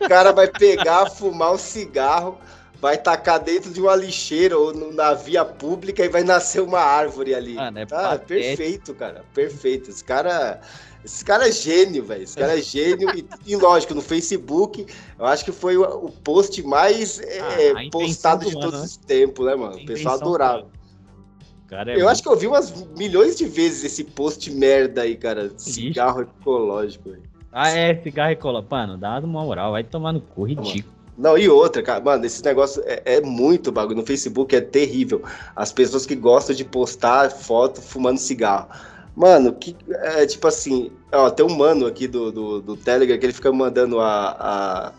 O 0.00 0.08
cara 0.08 0.32
vai 0.32 0.48
pegar, 0.48 1.10
fumar 1.10 1.52
um 1.52 1.58
cigarro, 1.58 2.38
vai 2.80 2.96
tacar 2.96 3.38
dentro 3.40 3.70
de 3.70 3.80
uma 3.80 3.94
lixeira 3.94 4.58
ou 4.58 4.72
na 4.92 5.14
via 5.14 5.44
pública 5.44 6.04
e 6.04 6.08
vai 6.08 6.24
nascer 6.24 6.62
uma 6.62 6.80
árvore 6.80 7.34
ali. 7.34 7.54
Mano, 7.54 7.78
é 7.78 7.86
ah, 7.90 8.18
perfeito, 8.18 8.94
cara. 8.94 9.24
Perfeito. 9.34 9.90
Esse 9.90 10.02
cara. 10.02 10.60
Esse 11.02 11.24
cara 11.24 11.48
é 11.48 11.52
gênio, 11.52 12.04
velho. 12.04 12.24
Esse 12.24 12.36
cara 12.36 12.58
é 12.58 12.62
gênio. 12.62 13.08
e, 13.16 13.26
e, 13.46 13.56
lógico, 13.56 13.94
no 13.94 14.02
Facebook, 14.02 14.86
eu 15.18 15.24
acho 15.24 15.44
que 15.44 15.52
foi 15.52 15.76
o, 15.76 15.82
o 15.82 16.10
post 16.10 16.62
mais 16.62 17.18
é, 17.20 17.70
ah, 17.70 17.90
postado 17.90 18.44
de 18.44 18.52
todos 18.52 18.82
os 18.82 18.96
tempos, 18.98 19.46
né, 19.46 19.54
mano? 19.54 19.76
O 19.76 19.86
pessoal 19.86 20.16
adorava. 20.16 20.66
Cara, 21.68 21.92
é 21.92 21.94
eu 21.94 22.00
muito... 22.00 22.08
acho 22.10 22.22
que 22.22 22.28
eu 22.28 22.36
vi 22.36 22.46
umas 22.46 22.86
milhões 22.98 23.36
de 23.36 23.46
vezes 23.46 23.84
esse 23.84 24.04
post 24.04 24.50
merda 24.50 25.02
aí, 25.02 25.16
cara. 25.16 25.50
Cigarro 25.56 26.22
ecológico, 26.22 27.10
velho. 27.10 27.29
Ah, 27.52 27.70
é, 27.70 27.94
cigarro 28.02 28.32
ecológico. 28.32 28.74
Mano, 28.74 28.96
dá 28.96 29.18
uma 29.18 29.42
moral, 29.42 29.72
vai 29.72 29.84
tomar 29.84 30.12
no 30.12 30.20
cu, 30.20 30.44
ridículo. 30.44 31.00
Não, 31.18 31.36
e 31.36 31.48
outra, 31.48 31.82
cara, 31.82 32.00
mano, 32.00 32.24
esse 32.24 32.42
negócio 32.42 32.82
é, 32.86 33.02
é, 33.04 33.20
muito 33.20 33.70
bagulho. 33.70 33.98
No 33.98 34.06
Facebook 34.06 34.56
é 34.56 34.60
terrível. 34.60 35.22
As 35.54 35.70
pessoas 35.70 36.06
que 36.06 36.14
gostam 36.14 36.56
de 36.56 36.64
postar 36.64 37.30
foto 37.30 37.80
fumando 37.82 38.18
cigarro. 38.18 38.68
Mano, 39.14 39.52
que, 39.52 39.76
é 39.90 40.24
tipo 40.24 40.46
assim, 40.46 40.90
ó, 41.12 41.28
tem 41.28 41.44
um 41.44 41.54
mano 41.54 41.86
aqui 41.86 42.08
do, 42.08 42.32
do, 42.32 42.62
do 42.62 42.76
Telegram 42.76 43.18
que 43.18 43.26
ele 43.26 43.32
fica 43.34 43.52
mandando 43.52 44.00
a, 44.00 44.36
a 44.38 44.92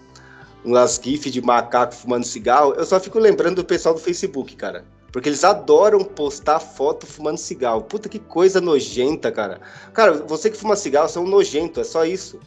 umas 0.64 1.00
gifs 1.04 1.32
de 1.34 1.42
macaco 1.42 1.96
fumando 1.96 2.24
cigarro. 2.24 2.74
Eu 2.74 2.86
só 2.86 3.00
fico 3.00 3.18
lembrando 3.18 3.56
do 3.56 3.66
pessoal 3.66 3.96
do 3.96 4.02
Facebook, 4.02 4.56
cara. 4.56 4.86
Porque 5.12 5.30
eles 5.30 5.44
adoram 5.44 6.04
postar 6.04 6.60
foto 6.60 7.06
fumando 7.06 7.38
cigarro. 7.38 7.82
Puta 7.82 8.08
que 8.08 8.20
coisa 8.20 8.62
nojenta, 8.62 9.32
cara. 9.32 9.60
Cara, 9.94 10.14
você 10.14 10.50
que 10.50 10.58
fuma 10.58 10.76
cigarro, 10.76 11.10
você 11.10 11.18
é 11.18 11.22
um 11.22 11.28
nojento, 11.28 11.82
é 11.82 11.84
só 11.84 12.06
isso. 12.06 12.40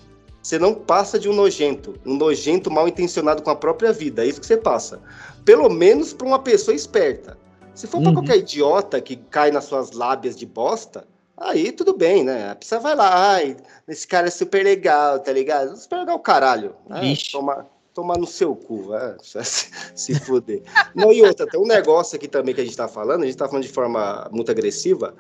Você 0.43 0.59
não 0.59 0.75
passa 0.75 1.19
de 1.19 1.29
um 1.29 1.35
nojento. 1.35 1.95
Um 2.05 2.17
nojento 2.17 2.71
mal 2.71 2.89
intencionado 2.89 3.43
com 3.43 3.51
a 3.51 3.57
própria 3.57 3.93
vida. 3.93 4.25
É 4.25 4.29
isso 4.29 4.41
que 4.41 4.47
você 4.47 4.57
passa. 4.57 5.01
Pelo 5.45 5.69
menos 5.69 6.13
pra 6.13 6.27
uma 6.27 6.39
pessoa 6.39 6.75
esperta. 6.75 7.39
Se 7.75 7.87
for 7.87 7.99
uhum. 7.99 8.05
pra 8.05 8.13
qualquer 8.15 8.39
idiota 8.39 9.01
que 9.01 9.17
cai 9.17 9.51
nas 9.51 9.65
suas 9.65 9.93
lábias 9.93 10.37
de 10.37 10.47
bosta, 10.47 11.07
Aí 11.37 11.73
tudo 11.73 11.97
bem, 11.97 12.23
né? 12.23 12.51
A 12.51 12.55
pessoa 12.55 12.81
vai 12.81 12.95
lá, 12.95 13.33
ai, 13.33 13.57
esse 13.89 14.07
cara 14.07 14.29
é 14.29 14.31
super 14.31 14.65
legal, 14.65 15.19
tá 15.19 15.33
ligado? 15.33 15.77
Super 15.77 15.99
legal, 15.99 16.19
caralho. 16.21 16.77
Né? 16.89 17.15
Toma, 17.33 17.67
toma 17.95 18.17
no 18.19 18.27
seu 18.27 18.55
cu, 18.57 18.93
é, 18.95 19.17
se, 19.23 19.71
se 19.95 20.15
fuder. 20.21 20.63
Não, 20.95 21.13
e 21.13 21.23
outra, 21.23 21.47
tem 21.47 21.61
um 21.61 21.67
negócio 21.67 22.17
aqui 22.17 22.27
também 22.27 22.55
que 22.55 22.61
a 22.61 22.65
gente 22.65 22.77
tá 22.77 22.89
falando, 22.89 23.23
a 23.23 23.27
gente 23.27 23.37
tá 23.37 23.47
falando 23.47 23.63
de 23.63 23.73
forma 23.73 24.29
muito 24.33 24.51
agressiva. 24.51 25.15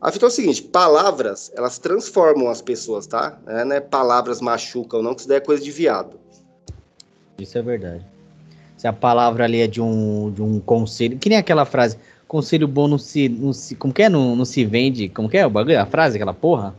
A 0.00 0.10
fita 0.10 0.26
é 0.26 0.28
o 0.28 0.30
seguinte, 0.30 0.62
palavras, 0.62 1.52
elas 1.54 1.78
transformam 1.78 2.48
as 2.48 2.62
pessoas, 2.62 3.06
tá? 3.06 3.38
É, 3.46 3.64
né? 3.64 3.80
Palavras 3.80 4.40
machucam, 4.40 5.02
não 5.02 5.14
que 5.14 5.20
isso 5.20 5.28
daí 5.28 5.38
é 5.38 5.40
coisa 5.40 5.62
de 5.62 5.70
viado. 5.70 6.18
Isso 7.38 7.58
é 7.58 7.62
verdade. 7.62 8.04
Se 8.76 8.88
a 8.88 8.92
palavra 8.92 9.44
ali 9.44 9.60
é 9.60 9.66
de 9.66 9.80
um, 9.80 10.32
de 10.32 10.42
um 10.42 10.58
conselho, 10.58 11.18
que 11.18 11.28
nem 11.28 11.38
aquela 11.38 11.64
frase, 11.64 11.96
conselho 12.26 12.66
bom 12.66 12.88
não 12.88 12.98
se, 12.98 13.28
não 13.28 13.52
se. 13.52 13.76
Como 13.76 13.94
que 13.94 14.02
é? 14.02 14.08
Não, 14.08 14.34
não 14.34 14.44
se 14.44 14.64
vende. 14.64 15.08
Como 15.08 15.28
que 15.28 15.36
é 15.36 15.46
o 15.46 15.50
bagulho? 15.50 15.80
A 15.80 15.86
frase, 15.86 16.16
aquela 16.16 16.34
porra? 16.34 16.74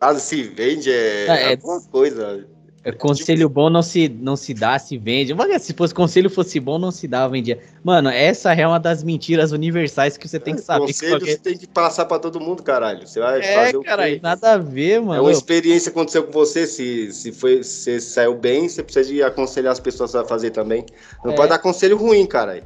Ah, 0.00 0.14
se 0.14 0.44
vende 0.44 0.90
é, 0.90 1.26
é, 1.26 1.42
é 1.42 1.50
alguma 1.50 1.82
coisa. 1.82 2.46
É, 2.82 2.90
conselho 2.90 3.46
bom 3.46 3.68
não 3.68 3.82
se, 3.82 4.08
não 4.08 4.36
se 4.36 4.54
dá, 4.54 4.78
se 4.78 4.96
vende. 4.96 5.34
Se 5.60 5.74
fosse 5.74 5.94
conselho 5.94 6.30
fosse 6.30 6.58
bom, 6.58 6.78
não 6.78 6.90
se 6.90 7.06
dá, 7.06 7.28
vendia. 7.28 7.58
Mano, 7.84 8.08
essa 8.08 8.54
é 8.54 8.66
uma 8.66 8.80
das 8.80 9.04
mentiras 9.04 9.52
universais 9.52 10.16
que 10.16 10.26
você 10.26 10.40
tem 10.40 10.54
que 10.54 10.62
saber. 10.62 10.86
Conselho 10.86 11.18
que 11.18 11.18
qualquer... 11.18 11.32
você 11.32 11.38
tem 11.38 11.58
que 11.58 11.66
passar 11.66 12.06
para 12.06 12.18
todo 12.18 12.40
mundo, 12.40 12.62
caralho. 12.62 13.06
Você 13.06 13.20
vai 13.20 13.40
é, 13.40 13.54
fazer 13.54 13.76
o 13.76 13.82
caralho, 13.82 14.18
nada 14.22 14.54
a 14.54 14.56
ver, 14.56 14.98
mano. 14.98 15.14
É 15.14 15.20
uma 15.20 15.30
experiência 15.30 15.92
que 15.92 15.98
aconteceu 15.98 16.24
com 16.24 16.32
você. 16.32 16.66
Se, 16.66 17.12
se, 17.12 17.32
foi, 17.32 17.62
se 17.62 18.00
saiu 18.00 18.34
bem, 18.34 18.66
você 18.66 18.82
precisa 18.82 19.12
de 19.12 19.22
aconselhar 19.22 19.72
as 19.72 19.80
pessoas 19.80 20.14
a 20.14 20.24
fazer 20.24 20.50
também. 20.50 20.86
Não 21.22 21.32
é. 21.32 21.36
pode 21.36 21.50
dar 21.50 21.58
conselho 21.58 21.98
ruim, 21.98 22.24
caralho. 22.24 22.64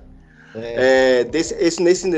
É. 0.55 1.20
É, 1.20 1.24
desse, 1.24 1.55
esse, 1.55 1.83
nesse, 1.83 2.09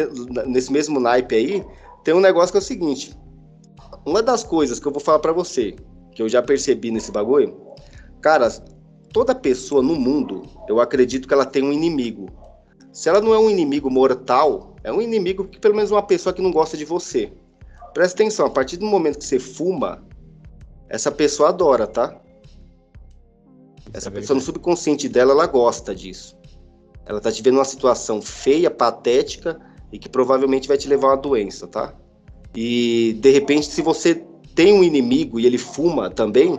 nesse 0.47 0.71
mesmo 0.71 1.01
naipe 1.01 1.35
aí, 1.35 1.65
tem 2.05 2.13
um 2.13 2.21
negócio 2.21 2.53
que 2.53 2.59
é 2.59 2.61
o 2.61 2.63
seguinte. 2.63 3.17
Uma 4.05 4.23
das 4.23 4.45
coisas 4.45 4.79
que 4.79 4.87
eu 4.87 4.93
vou 4.93 5.01
falar 5.01 5.21
para 5.21 5.33
você, 5.33 5.75
que 6.15 6.21
eu 6.21 6.29
já 6.29 6.43
percebi 6.43 6.91
nesse 6.91 7.11
bagulho, 7.11 7.66
cara, 8.21 8.49
toda 9.13 9.35
pessoa 9.35 9.83
no 9.83 9.95
mundo, 9.95 10.43
eu 10.69 10.81
acredito 10.81 11.27
que 11.27 11.35
ela 11.35 11.47
tem 11.47 11.63
um 11.63 11.73
inimigo. 11.73 12.29
Se 12.93 13.09
ela 13.09 13.21
não 13.21 13.35
é 13.35 13.39
um 13.39 13.51
inimigo 13.51 13.91
mortal, 13.91 14.77
é 14.83 14.93
um 14.93 15.03
inimigo 15.03 15.47
que 15.47 15.59
pelo 15.59 15.75
menos 15.75 15.91
uma 15.91 16.03
pessoa 16.03 16.33
que 16.33 16.43
não 16.43 16.51
gosta 16.51 16.77
de 16.77 16.85
você. 16.85 17.33
Presta 17.93 18.23
atenção, 18.23 18.47
a 18.47 18.51
partir 18.51 18.77
do 18.77 18.87
momento 18.87 19.19
que 19.19 19.25
você 19.25 19.39
fuma, 19.39 20.05
essa 20.89 21.11
pessoa 21.11 21.49
adora, 21.49 21.87
tá? 21.87 22.21
Essa 23.93 24.09
é 24.09 24.13
pessoa 24.13 24.35
no 24.35 24.43
subconsciente 24.43 25.09
dela, 25.09 25.33
ela 25.33 25.47
gosta 25.47 25.95
disso. 25.95 26.37
Ela 27.05 27.21
tá 27.21 27.31
te 27.31 27.43
vendo 27.43 27.55
numa 27.55 27.65
situação 27.65 28.21
feia, 28.21 28.71
patética 28.71 29.59
e 29.93 29.99
que 29.99 30.09
provavelmente 30.09 30.69
vai 30.69 30.77
te 30.77 30.89
levar 30.89 31.09
a 31.09 31.11
uma 31.13 31.17
doença, 31.17 31.67
tá? 31.67 31.95
E 32.55 33.17
de 33.21 33.31
repente, 33.31 33.67
se 33.67 33.81
você 33.81 34.15
tem 34.55 34.73
um 34.73 34.83
inimigo 34.83 35.39
e 35.39 35.47
ele 35.47 35.59
fuma 35.59 36.11
também, 36.11 36.59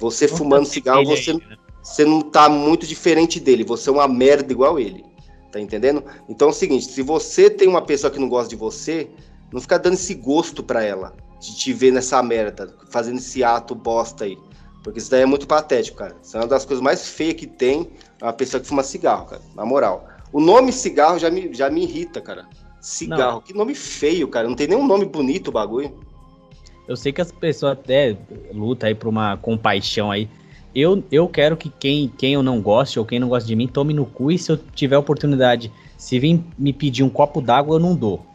você 0.00 0.26
não 0.26 0.36
fumando 0.36 0.66
cigarro, 0.66 1.04
você, 1.04 1.34
né? 1.34 1.40
você 1.82 2.04
não 2.04 2.20
tá 2.20 2.48
muito 2.48 2.86
diferente 2.86 3.38
dele, 3.38 3.62
você 3.62 3.90
é 3.90 3.92
uma 3.92 4.08
merda 4.08 4.50
igual 4.52 4.78
ele. 4.78 5.04
Tá 5.52 5.60
entendendo? 5.60 6.02
Então 6.28 6.48
é 6.48 6.50
o 6.50 6.54
seguinte, 6.54 6.86
se 6.86 7.02
você 7.02 7.50
tem 7.50 7.68
uma 7.68 7.82
pessoa 7.82 8.10
que 8.10 8.18
não 8.18 8.28
gosta 8.28 8.48
de 8.48 8.56
você, 8.56 9.10
não 9.52 9.60
fica 9.60 9.78
dando 9.78 9.94
esse 9.94 10.14
gosto 10.14 10.62
para 10.62 10.82
ela 10.82 11.14
de 11.40 11.56
te 11.56 11.72
ver 11.72 11.92
nessa 11.92 12.22
merda, 12.22 12.74
fazendo 12.88 13.18
esse 13.18 13.42
ato 13.42 13.74
bosta 13.74 14.24
aí. 14.24 14.38
Porque 14.82 14.98
isso 14.98 15.10
daí 15.10 15.22
é 15.22 15.26
muito 15.26 15.46
patético, 15.46 15.98
cara. 15.98 16.16
Isso 16.22 16.36
é 16.36 16.40
uma 16.40 16.46
das 16.46 16.64
coisas 16.64 16.82
mais 16.82 17.08
feias 17.08 17.34
que 17.34 17.46
tem 17.46 17.90
uma 18.22 18.32
pessoa 18.32 18.60
que 18.60 18.66
fuma 18.66 18.82
cigarro, 18.82 19.26
cara. 19.26 19.42
Na 19.54 19.64
moral. 19.64 20.06
O 20.32 20.40
nome 20.40 20.72
cigarro 20.72 21.18
já 21.18 21.30
me, 21.30 21.52
já 21.52 21.68
me 21.68 21.82
irrita, 21.82 22.20
cara. 22.20 22.48
Cigarro. 22.80 23.34
Não. 23.34 23.40
Que 23.40 23.52
nome 23.52 23.74
feio, 23.74 24.28
cara. 24.28 24.48
Não 24.48 24.54
tem 24.54 24.68
nenhum 24.68 24.86
nome 24.86 25.04
bonito 25.04 25.48
o 25.48 25.52
bagulho. 25.52 25.98
Eu 26.90 26.96
sei 26.96 27.12
que 27.12 27.20
as 27.20 27.30
pessoas 27.30 27.74
até 27.74 28.16
lutam 28.52 28.88
aí 28.88 28.96
por 28.96 29.06
uma 29.06 29.36
compaixão 29.36 30.10
aí. 30.10 30.28
Eu, 30.74 31.04
eu 31.12 31.28
quero 31.28 31.56
que 31.56 31.70
quem, 31.70 32.08
quem 32.08 32.34
eu 32.34 32.42
não 32.42 32.60
goste 32.60 32.98
ou 32.98 33.04
quem 33.04 33.20
não 33.20 33.28
gosta 33.28 33.46
de 33.46 33.54
mim 33.54 33.68
tome 33.68 33.94
no 33.94 34.04
cu 34.04 34.32
e 34.32 34.36
se 34.36 34.50
eu 34.50 34.56
tiver 34.74 34.98
oportunidade, 34.98 35.70
se 35.96 36.18
vir 36.18 36.42
me 36.58 36.72
pedir 36.72 37.04
um 37.04 37.08
copo 37.08 37.40
d'água, 37.40 37.76
eu 37.76 37.78
não 37.78 37.94
dou. 37.94 38.26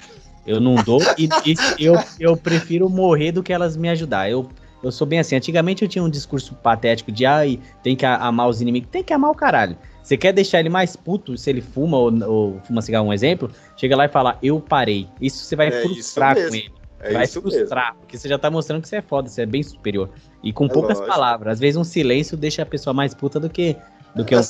Eu 0.48 0.62
não 0.62 0.76
dou 0.76 1.02
e, 1.18 1.28
e 1.78 1.86
eu, 1.86 1.96
eu 2.18 2.38
prefiro 2.38 2.90
morrer 2.90 3.34
do 3.34 3.44
que 3.44 3.52
elas 3.52 3.76
me 3.76 3.90
ajudar. 3.90 4.32
Eu 4.32 4.50
eu 4.82 4.90
sou 4.90 5.06
bem 5.06 5.20
assim. 5.20 5.36
Antigamente 5.36 5.84
eu 5.84 5.90
tinha 5.90 6.04
um 6.04 6.10
discurso 6.10 6.56
patético 6.56 7.12
de 7.12 7.26
ai, 7.26 7.60
tem 7.84 7.94
que 7.94 8.06
amar 8.06 8.48
os 8.48 8.62
inimigos. 8.62 8.88
Tem 8.90 9.04
que 9.04 9.12
amar 9.12 9.32
o 9.32 9.36
caralho. 9.36 9.76
Você 10.02 10.16
quer 10.16 10.32
deixar 10.32 10.62
ele 10.62 10.70
mais 10.70 10.96
puto 10.96 11.38
se 11.38 11.50
ele 11.50 11.60
fuma 11.60 11.98
ou, 11.98 12.24
ou 12.24 12.62
fuma 12.62 12.82
cigarro, 12.82 13.08
um 13.08 13.14
exemplo? 13.14 13.52
Chega 13.76 13.98
lá 13.98 14.06
e 14.06 14.10
fala, 14.10 14.38
eu 14.42 14.62
parei. 14.62 15.10
Isso 15.20 15.44
você 15.44 15.58
vai 15.58 15.68
é 15.68 15.72
frustrar 15.72 16.36
com 16.36 16.56
ele. 16.56 16.85
É 17.06 17.14
vai 17.14 17.28
frustrar, 17.28 17.92
mesmo. 17.92 18.00
porque 18.00 18.18
você 18.18 18.28
já 18.28 18.38
tá 18.38 18.50
mostrando 18.50 18.82
que 18.82 18.88
você 18.88 18.98
é 18.98 19.02
foda, 19.02 19.30
você 19.30 19.44
é 19.44 19.46
bem 19.46 19.64
superior. 19.64 20.10
E 20.44 20.52
com 20.52 20.66
é 20.66 20.70
poucas 20.70 20.98
lógico. 20.98 21.16
palavras. 21.16 21.54
Às 21.54 21.60
vezes 21.60 21.78
um 21.78 21.84
silêncio 21.84 22.36
deixa 22.36 22.62
a 22.62 22.66
pessoa 22.66 22.94
mais 22.94 23.14
puta 23.14 23.40
do 23.40 23.50
que, 23.50 23.76
do 24.16 24.26
que 24.26 24.34
é, 24.34 24.40
um... 24.40 24.44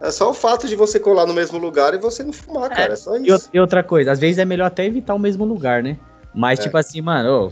É 0.00 0.10
só 0.10 0.30
o 0.30 0.34
fato 0.34 0.68
de 0.68 0.76
você 0.76 1.00
colar 1.00 1.26
no 1.26 1.34
mesmo 1.34 1.58
lugar 1.58 1.94
e 1.94 1.98
você 1.98 2.22
não 2.22 2.32
fumar, 2.32 2.70
cara. 2.70 2.92
É, 2.92 2.96
só 2.96 3.16
isso. 3.16 3.50
E 3.52 3.58
outra 3.58 3.82
coisa, 3.82 4.12
às 4.12 4.18
vezes 4.18 4.38
é 4.38 4.44
melhor 4.44 4.66
até 4.66 4.84
evitar 4.84 5.14
o 5.14 5.18
mesmo 5.18 5.44
lugar, 5.44 5.82
né? 5.82 5.98
Mas, 6.34 6.60
é. 6.60 6.62
tipo 6.62 6.76
assim, 6.76 7.00
mano, 7.00 7.50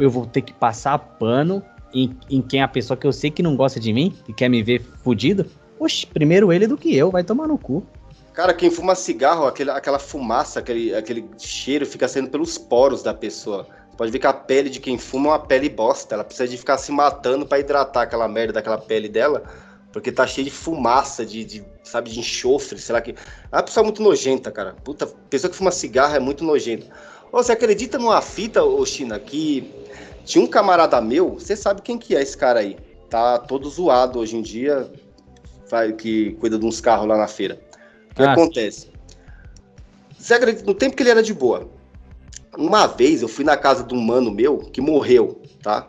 eu 0.00 0.10
vou 0.10 0.26
ter 0.26 0.42
que 0.42 0.52
passar 0.52 0.98
pano 0.98 1.62
em, 1.94 2.16
em, 2.28 2.42
quem 2.42 2.60
é 2.60 2.62
a 2.62 2.68
pessoa 2.68 2.96
que 2.96 3.06
eu 3.06 3.12
sei 3.12 3.30
que 3.30 3.42
não 3.42 3.56
gosta 3.56 3.78
de 3.78 3.92
mim, 3.92 4.12
que 4.24 4.32
quer 4.32 4.48
me 4.48 4.62
ver 4.62 4.82
fudido. 5.02 5.46
Oxe, 5.78 6.06
primeiro 6.06 6.52
ele 6.52 6.66
do 6.66 6.76
que 6.76 6.94
eu, 6.96 7.10
vai 7.10 7.22
tomar 7.22 7.46
no 7.46 7.58
cu. 7.58 7.86
Cara, 8.36 8.52
quem 8.52 8.70
fuma 8.70 8.94
cigarro, 8.94 9.46
aquele, 9.46 9.70
aquela 9.70 9.98
fumaça, 9.98 10.60
aquele, 10.60 10.94
aquele 10.94 11.26
cheiro 11.38 11.86
fica 11.86 12.06
saindo 12.06 12.28
pelos 12.28 12.58
poros 12.58 13.02
da 13.02 13.14
pessoa. 13.14 13.66
Pode 13.96 14.12
ver 14.12 14.18
que 14.18 14.26
a 14.26 14.32
pele 14.34 14.68
de 14.68 14.78
quem 14.78 14.98
fuma 14.98 15.28
é 15.28 15.30
uma 15.30 15.38
pele 15.38 15.70
bosta. 15.70 16.14
Ela 16.14 16.22
precisa 16.22 16.46
de 16.46 16.58
ficar 16.58 16.76
se 16.76 16.92
matando 16.92 17.46
para 17.46 17.58
hidratar 17.60 18.02
aquela 18.02 18.28
merda 18.28 18.52
daquela 18.52 18.76
pele 18.76 19.08
dela, 19.08 19.42
porque 19.90 20.12
tá 20.12 20.26
cheio 20.26 20.44
de 20.44 20.50
fumaça, 20.50 21.24
de, 21.24 21.46
de, 21.46 21.64
sabe, 21.82 22.10
de 22.10 22.20
enxofre, 22.20 22.78
sei 22.78 22.92
lá 22.92 23.00
que. 23.00 23.12
É 23.12 23.56
uma 23.56 23.62
pessoa 23.62 23.82
muito 23.82 24.02
nojenta, 24.02 24.52
cara. 24.52 24.74
Puta, 24.84 25.06
pessoa 25.06 25.50
que 25.50 25.56
fuma 25.56 25.70
cigarro 25.70 26.14
é 26.14 26.20
muito 26.20 26.44
nojenta. 26.44 26.88
Você 27.32 27.52
acredita 27.52 27.98
numa 27.98 28.20
fita, 28.20 28.62
ô 28.62 28.84
China, 28.84 29.18
que 29.18 29.72
tinha 30.26 30.44
um 30.44 30.46
camarada 30.46 31.00
meu, 31.00 31.38
você 31.38 31.56
sabe 31.56 31.80
quem 31.80 31.96
que 31.96 32.14
é 32.14 32.20
esse 32.20 32.36
cara 32.36 32.60
aí? 32.60 32.76
Tá 33.08 33.38
todo 33.38 33.66
zoado 33.70 34.18
hoje 34.18 34.36
em 34.36 34.42
dia, 34.42 34.92
que 35.96 36.32
cuida 36.32 36.58
de 36.58 36.66
uns 36.66 36.82
carros 36.82 37.08
lá 37.08 37.16
na 37.16 37.26
feira. 37.26 37.65
O 38.16 38.18
que 38.18 38.22
ah, 38.22 38.32
acontece? 38.32 38.88
Você 40.18 40.32
acredita, 40.32 40.64
no 40.64 40.72
tempo 40.72 40.96
que 40.96 41.02
ele 41.02 41.10
era 41.10 41.22
de 41.22 41.34
boa, 41.34 41.68
uma 42.56 42.86
vez 42.86 43.20
eu 43.20 43.28
fui 43.28 43.44
na 43.44 43.58
casa 43.58 43.84
de 43.84 43.92
um 43.94 44.00
mano 44.00 44.30
meu 44.30 44.56
que 44.56 44.80
morreu, 44.80 45.38
tá? 45.62 45.86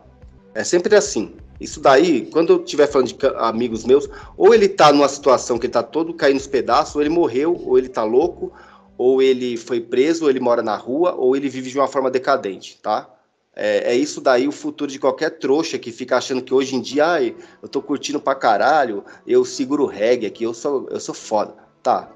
É 0.54 0.62
sempre 0.62 0.94
assim. 0.94 1.34
Isso 1.58 1.80
daí, 1.80 2.26
quando 2.26 2.52
eu 2.52 2.63
estiver 2.63 2.88
falando 2.88 3.08
de 3.08 3.16
amigos 3.38 3.86
meus, 3.86 4.10
ou 4.36 4.54
ele 4.54 4.68
tá 4.68 4.92
numa 4.92 5.08
situação 5.08 5.58
que 5.58 5.68
ele 5.68 5.74
tá 5.74 5.82
todo 5.82 6.13
caindo 6.13 6.36
nos 6.36 6.48
pedaços, 6.48 6.96
ou 6.98 7.02
ele 7.02 7.10
morreu, 7.10 7.60
ou 7.66 7.78
ele 7.78 7.88
tá 7.88 8.04
louco, 8.04 8.52
ou 8.98 9.22
ele 9.22 9.56
foi 9.56 9.80
preso, 9.80 10.26
ou 10.26 10.30
ele 10.30 10.42
mora 10.42 10.62
na 10.62 10.76
rua, 10.76 11.16
ou 11.16 11.34
ele 11.34 11.48
vive 11.48 11.72
de 11.72 11.80
uma 11.80 11.88
forma 11.88 12.12
decadente, 12.12 12.78
tá? 12.84 13.10
É, 13.56 13.94
é, 13.94 13.96
isso 13.96 14.20
daí 14.20 14.48
o 14.48 14.52
futuro 14.52 14.92
de 14.92 15.00
qualquer 15.00 15.40
trouxa 15.40 15.80
que 15.80 15.94
fica 15.94 16.18
achando 16.18 16.44
que 16.44 16.54
hoje 16.54 16.76
em 16.76 16.82
dia, 16.82 17.08
ai, 17.08 17.36
eu 17.63 17.70
tô 17.70 17.82
curtindo 17.82 18.20
pra 18.20 18.36
caralho, 18.36 19.04
eu 19.26 19.46
seguro 19.46 19.88
reggae 19.88 20.28
aqui, 20.28 20.44
eu 20.44 20.54
sou, 20.54 20.88
eu 20.92 21.00
sou 21.00 21.16
foda. 21.16 21.56
Tá, 21.82 22.12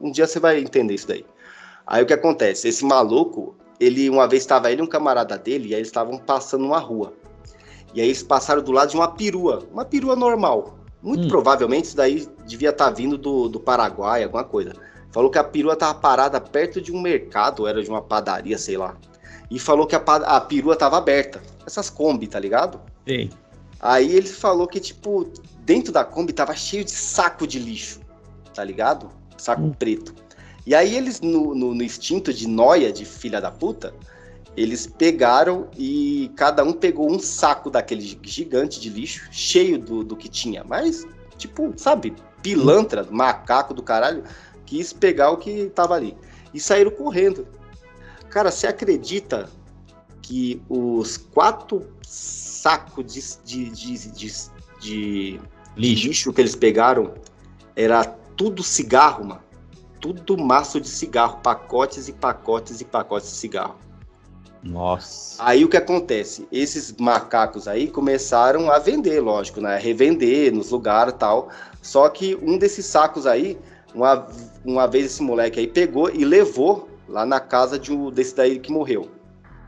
um 0.00 0.10
dia 0.10 0.26
você 0.26 0.40
vai 0.40 0.58
entender 0.58 0.94
isso 0.94 1.08
daí. 1.08 1.24
Aí 1.86 2.02
o 2.02 2.06
que 2.06 2.12
acontece? 2.12 2.68
Esse 2.68 2.84
maluco, 2.84 3.56
ele 3.78 4.08
uma 4.08 4.26
vez 4.26 4.42
estava 4.42 4.70
ele 4.70 4.80
e 4.80 4.84
um 4.84 4.88
camarada 4.88 5.36
dele, 5.36 5.68
e 5.68 5.74
aí 5.74 5.80
eles 5.80 5.88
estavam 5.88 6.18
passando 6.18 6.64
uma 6.64 6.78
rua. 6.78 7.12
E 7.94 8.00
aí 8.00 8.06
eles 8.06 8.22
passaram 8.22 8.62
do 8.62 8.72
lado 8.72 8.90
de 8.90 8.96
uma 8.96 9.08
perua, 9.08 9.66
uma 9.70 9.84
perua 9.84 10.16
normal. 10.16 10.78
Muito 11.02 11.26
hum. 11.26 11.28
provavelmente 11.28 11.86
isso 11.86 11.96
daí 11.96 12.28
devia 12.46 12.70
estar 12.70 12.86
tá 12.86 12.90
vindo 12.90 13.18
do, 13.18 13.48
do 13.48 13.60
Paraguai, 13.60 14.22
alguma 14.22 14.44
coisa. 14.44 14.72
Falou 15.10 15.30
que 15.30 15.38
a 15.38 15.44
perua 15.44 15.76
tava 15.76 15.94
parada 15.94 16.40
perto 16.40 16.80
de 16.80 16.92
um 16.92 17.00
mercado, 17.00 17.66
era 17.66 17.82
de 17.82 17.90
uma 17.90 18.00
padaria, 18.00 18.56
sei 18.56 18.78
lá. 18.78 18.96
E 19.50 19.58
falou 19.58 19.86
que 19.86 19.94
a, 19.94 19.98
a 19.98 20.40
perua 20.40 20.74
tava 20.74 20.96
aberta. 20.96 21.42
Essas 21.66 21.90
Kombi, 21.90 22.26
tá 22.26 22.38
ligado? 22.38 22.80
Sim. 23.06 23.28
Aí 23.78 24.14
ele 24.14 24.28
falou 24.28 24.66
que, 24.66 24.80
tipo, 24.80 25.30
dentro 25.58 25.92
da 25.92 26.04
Kombi 26.04 26.32
tava 26.32 26.54
cheio 26.54 26.84
de 26.84 26.92
saco 26.92 27.46
de 27.46 27.58
lixo, 27.58 28.00
tá 28.54 28.64
ligado? 28.64 29.10
Saco 29.42 29.62
hum. 29.62 29.72
preto. 29.72 30.14
E 30.64 30.74
aí 30.74 30.96
eles, 30.96 31.20
no, 31.20 31.54
no, 31.54 31.74
no, 31.74 31.82
instinto 31.82 32.32
de 32.32 32.46
noia 32.46 32.92
de 32.92 33.04
filha 33.04 33.40
da 33.40 33.50
puta, 33.50 33.92
eles 34.56 34.86
pegaram 34.86 35.68
e 35.76 36.30
cada 36.36 36.62
um 36.62 36.72
pegou 36.72 37.10
um 37.10 37.18
saco 37.18 37.68
daquele 37.68 38.18
gigante 38.22 38.80
de 38.80 38.88
lixo, 38.88 39.28
cheio 39.32 39.78
do, 39.78 40.04
do 40.04 40.16
que 40.16 40.28
tinha. 40.28 40.62
Mas, 40.62 41.04
tipo, 41.36 41.72
sabe, 41.76 42.14
pilantra, 42.42 43.04
macaco 43.10 43.74
do 43.74 43.82
caralho, 43.82 44.22
quis 44.64 44.92
pegar 44.92 45.30
o 45.30 45.38
que 45.38 45.68
tava 45.74 45.94
ali. 45.94 46.16
E 46.54 46.60
saíram 46.60 46.92
correndo. 46.92 47.46
Cara, 48.30 48.52
você 48.52 48.68
acredita 48.68 49.48
que 50.20 50.62
os 50.68 51.16
quatro 51.16 51.88
sacos 52.02 53.12
de, 53.12 53.70
de, 53.70 54.08
de, 54.10 54.50
de, 54.80 55.40
lixo 55.76 56.32
que 56.32 56.40
eles 56.40 56.54
pegaram 56.54 57.14
era 57.74 58.21
tudo 58.36 58.62
cigarro, 58.62 59.24
mano? 59.24 59.42
Tudo 60.00 60.36
maço 60.36 60.80
de 60.80 60.88
cigarro, 60.88 61.38
pacotes 61.42 62.08
e 62.08 62.12
pacotes 62.12 62.80
e 62.80 62.84
pacotes 62.84 63.30
de 63.30 63.36
cigarro. 63.36 63.76
Nossa. 64.62 65.42
Aí 65.44 65.64
o 65.64 65.68
que 65.68 65.76
acontece? 65.76 66.46
Esses 66.52 66.92
macacos 66.92 67.66
aí 67.66 67.88
começaram 67.88 68.70
a 68.70 68.78
vender, 68.78 69.20
lógico, 69.20 69.60
né? 69.60 69.76
Revender 69.78 70.52
nos 70.52 70.70
lugares 70.70 71.14
e 71.14 71.16
tal. 71.16 71.48
Só 71.80 72.08
que 72.08 72.38
um 72.40 72.56
desses 72.56 72.86
sacos 72.86 73.26
aí, 73.26 73.58
uma, 73.94 74.26
uma 74.64 74.86
vez 74.86 75.06
esse 75.06 75.22
moleque 75.22 75.58
aí 75.58 75.66
pegou 75.66 76.10
e 76.10 76.24
levou 76.24 76.88
lá 77.08 77.26
na 77.26 77.40
casa 77.40 77.78
de 77.78 77.92
um 77.92 78.10
desse 78.10 78.36
daí 78.36 78.58
que 78.58 78.70
morreu. 78.70 79.08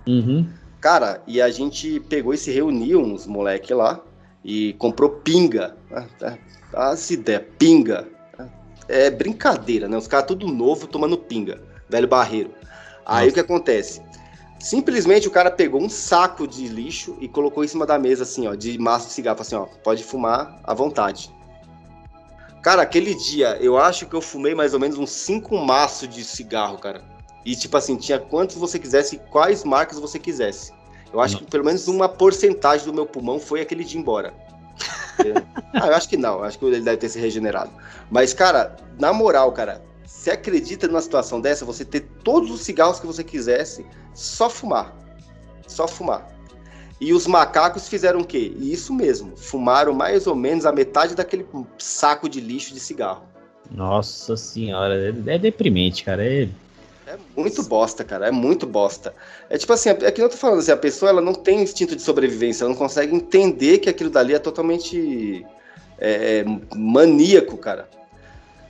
Uhum. 0.06 0.48
Cara, 0.80 1.22
e 1.26 1.40
a 1.40 1.50
gente 1.50 1.98
pegou 2.00 2.32
e 2.32 2.38
se 2.38 2.52
reuniu, 2.52 3.00
uns 3.00 3.26
moleque 3.26 3.74
lá, 3.74 4.00
e 4.44 4.74
comprou 4.74 5.10
pinga. 5.10 5.76
Ah, 5.90 6.04
tá. 6.18 6.38
As 6.72 7.10
ideias, 7.10 7.42
pinga. 7.58 8.06
É 8.88 9.10
brincadeira, 9.10 9.88
né? 9.88 9.96
Os 9.96 10.06
caras 10.06 10.26
tudo 10.26 10.46
novo 10.46 10.86
tomando 10.86 11.16
pinga, 11.16 11.60
velho 11.88 12.08
barreiro. 12.08 12.50
Aí 13.06 13.26
Nossa. 13.26 13.30
o 13.30 13.34
que 13.34 13.40
acontece? 13.40 14.02
Simplesmente 14.58 15.28
o 15.28 15.30
cara 15.30 15.50
pegou 15.50 15.82
um 15.82 15.90
saco 15.90 16.46
de 16.46 16.66
lixo 16.68 17.16
e 17.20 17.28
colocou 17.28 17.62
em 17.62 17.68
cima 17.68 17.84
da 17.84 17.98
mesa, 17.98 18.22
assim, 18.22 18.46
ó, 18.46 18.54
de 18.54 18.78
maço 18.78 19.08
de 19.08 19.12
cigarro. 19.12 19.40
Assim, 19.40 19.56
ó, 19.56 19.66
pode 19.82 20.02
fumar 20.02 20.58
à 20.64 20.72
vontade. 20.72 21.30
Cara, 22.62 22.80
aquele 22.80 23.14
dia, 23.14 23.58
eu 23.60 23.76
acho 23.76 24.06
que 24.06 24.14
eu 24.14 24.22
fumei 24.22 24.54
mais 24.54 24.72
ou 24.72 24.80
menos 24.80 24.96
uns 24.96 25.10
cinco 25.10 25.58
maços 25.58 26.08
de 26.08 26.24
cigarro, 26.24 26.78
cara. 26.78 27.04
E, 27.44 27.54
tipo 27.54 27.76
assim, 27.76 27.94
tinha 27.96 28.18
quantos 28.18 28.56
você 28.56 28.78
quisesse 28.78 29.16
e 29.16 29.18
quais 29.18 29.64
marcas 29.64 29.98
você 29.98 30.18
quisesse. 30.18 30.72
Eu 31.12 31.20
acho 31.20 31.34
não. 31.34 31.44
que 31.44 31.50
pelo 31.50 31.64
menos 31.64 31.86
uma 31.86 32.08
porcentagem 32.08 32.86
do 32.86 32.94
meu 32.94 33.04
pulmão 33.04 33.38
foi 33.38 33.60
aquele 33.60 33.84
de 33.84 33.98
ir 33.98 34.00
embora. 34.00 34.32
Ah, 35.74 35.86
eu 35.86 35.94
acho 35.94 36.08
que 36.08 36.16
não, 36.16 36.42
acho 36.42 36.58
que 36.58 36.64
ele 36.64 36.80
deve 36.80 36.96
ter 36.96 37.08
se 37.08 37.18
regenerado. 37.18 37.70
Mas, 38.10 38.32
cara, 38.32 38.76
na 38.98 39.12
moral, 39.12 39.52
cara, 39.52 39.82
você 40.04 40.32
acredita 40.32 40.86
numa 40.86 41.00
situação 41.00 41.40
dessa, 41.40 41.64
você 41.64 41.84
ter 41.84 42.00
todos 42.22 42.50
os 42.50 42.62
cigarros 42.62 43.00
que 43.00 43.06
você 43.06 43.22
quisesse, 43.22 43.84
só 44.14 44.48
fumar. 44.48 44.94
Só 45.66 45.88
fumar. 45.88 46.34
E 47.00 47.12
os 47.12 47.26
macacos 47.26 47.88
fizeram 47.88 48.20
o 48.20 48.24
quê? 48.24 48.54
Isso 48.58 48.94
mesmo, 48.94 49.36
fumaram 49.36 49.92
mais 49.92 50.26
ou 50.26 50.34
menos 50.34 50.64
a 50.64 50.72
metade 50.72 51.14
daquele 51.14 51.46
saco 51.78 52.28
de 52.28 52.40
lixo 52.40 52.72
de 52.72 52.80
cigarro. 52.80 53.24
Nossa 53.70 54.36
senhora, 54.36 54.94
é, 54.94 55.34
é 55.34 55.38
deprimente, 55.38 56.04
cara. 56.04 56.24
É... 56.24 56.48
é 57.06 57.18
muito 57.36 57.62
bosta, 57.62 58.02
cara. 58.04 58.28
É 58.28 58.30
muito 58.30 58.66
bosta. 58.66 59.14
É 59.50 59.58
tipo 59.58 59.72
assim, 59.72 59.90
é 59.90 60.10
que 60.10 60.22
eu 60.22 60.28
tô 60.28 60.36
falando 60.36 60.60
assim, 60.60 60.72
a 60.72 60.76
pessoa 60.76 61.10
ela 61.10 61.20
não 61.20 61.34
tem 61.34 61.62
instinto 61.62 61.94
de 61.94 62.02
sobrevivência, 62.02 62.64
ela 62.64 62.70
não 62.70 62.78
consegue 62.78 63.14
entender 63.14 63.78
que 63.78 63.88
aquilo 63.88 64.10
dali 64.10 64.34
é 64.34 64.38
totalmente 64.38 65.44
é, 65.98 66.40
é 66.40 66.44
maníaco, 66.74 67.56
cara. 67.56 67.88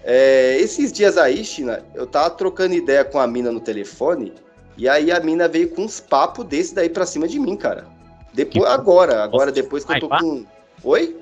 É, 0.02 0.58
esses 0.58 0.92
dias 0.92 1.16
aí, 1.16 1.44
China, 1.44 1.82
eu 1.94 2.06
tava 2.06 2.30
trocando 2.30 2.74
ideia 2.74 3.04
com 3.04 3.18
a 3.18 3.26
mina 3.26 3.50
no 3.50 3.60
telefone, 3.60 4.34
e 4.76 4.88
aí 4.88 5.10
a 5.10 5.20
mina 5.20 5.48
veio 5.48 5.70
com 5.70 5.82
uns 5.82 5.98
papos 5.98 6.44
desse 6.44 6.74
daí 6.74 6.90
pra 6.90 7.06
cima 7.06 7.26
de 7.26 7.38
mim, 7.38 7.56
cara. 7.56 7.86
Depois, 8.32 8.68
agora, 8.68 9.22
agora 9.22 9.52
depois 9.52 9.84
que 9.84 9.94
eu 9.94 10.00
tô 10.00 10.08
com. 10.08 10.44
Oi? 10.82 11.16